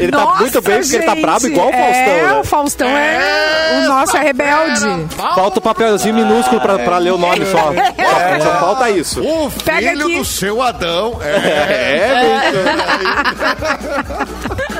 Ele 0.00 0.10
tá 0.10 0.18
Nossa, 0.18 0.40
muito 0.40 0.62
bem 0.62 0.80
porque 0.80 0.96
ele 0.96 1.04
tá 1.04 1.12
gente, 1.14 1.20
brabo 1.22 1.46
igual 1.46 1.68
o 1.68 1.72
Faustão, 1.72 1.94
É, 1.94 2.22
né? 2.22 2.32
o 2.32 2.44
Faustão 2.44 2.88
é... 2.88 3.78
O 3.84 3.88
nosso 3.88 4.16
é 4.16 4.20
rebelde. 4.22 5.06
Falta 5.34 5.58
o 5.58 5.62
papelzinho 5.62 6.14
minúsculo 6.14 6.60
pra, 6.60 6.78
pra 6.78 6.96
ler 6.98 7.12
o 7.12 7.18
nome 7.18 7.44
só. 7.46 7.72
É. 7.74 8.40
Só 8.40 8.50
falta 8.60 8.88
isso. 8.90 9.20
O 9.20 9.50
filho 9.50 10.08
do 10.08 10.24
seu 10.24 10.62
Adão. 10.62 11.18
É. 11.22 11.36
É, 11.36 12.52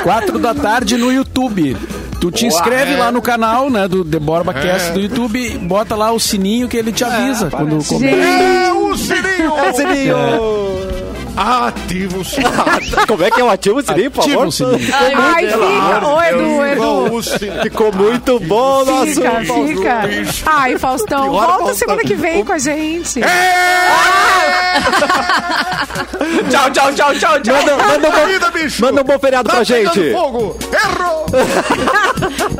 Quatro 0.03 0.39
da 0.39 0.55
tarde 0.55 0.97
no 0.97 1.13
YouTube. 1.13 1.77
Tu 2.21 2.31
te 2.31 2.47
inscreve 2.47 2.97
lá 2.97 3.13
no 3.13 3.21
canal, 3.21 3.71
né, 3.71 3.87
do 3.87 4.05
The 4.05 4.19
Borba 4.19 4.55
Cast 4.55 4.93
do 4.93 5.01
YouTube, 5.01 5.59
bota 5.59 5.95
lá 5.95 6.13
o 6.13 6.19
sininho 6.19 6.69
que 6.69 6.77
ele 6.77 6.93
te 6.93 7.05
avisa 7.05 7.51
quando 7.51 7.85
começa. 7.85 8.17
É 8.17 8.73
o 8.73 8.97
sininho. 8.97 9.59
É, 9.59 9.73
Sininho. 9.73 10.17
Ativa 11.37 12.19
o 12.19 12.25
sininho. 12.25 12.51
Como 13.07 13.23
é 13.25 13.31
que 13.31 13.41
é 13.41 13.45
o 13.45 13.51
ativo 13.51 13.83
sininho, 13.83 14.11
por 14.11 14.25
favor? 14.25 14.49
Ai, 15.15 15.47
fica. 15.47 16.07
Ô, 16.09 16.23
Edu, 16.23 16.65
Edu. 16.65 17.23
Ficou 17.63 17.93
muito 17.93 18.41
bom, 18.41 18.85
nosso 18.85 19.15
Fica, 19.15 19.41
fica. 19.43 20.01
Ai, 20.47 20.79
Faustão, 20.79 21.23
Pior, 21.31 21.33
volta 21.33 21.57
Faustão. 21.59 21.75
semana 21.75 22.03
que 22.03 22.15
vem 22.15 22.45
com 22.45 22.53
a 22.53 22.59
gente. 22.59 23.21
Tchau, 26.51 26.71
tchau, 26.71 26.93
tchau, 26.93 27.15
tchau, 27.15 27.41
tchau. 27.43 27.55
Manda, 27.57 27.77
manda, 27.77 28.09
um 28.09 28.13
bom, 28.13 28.51
bicho. 28.53 28.83
manda 28.83 29.01
um 29.01 29.05
bom 29.05 29.19
feriado 29.19 29.49
Tá 29.49 29.55
pra 29.57 29.65
gente. 29.65 30.13
fogo. 30.13 30.57
Errou. 30.73 31.27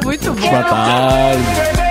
Muito 0.05 0.33
bom. 0.33 0.49
Boa 0.51 0.63
tarde. 0.63 1.86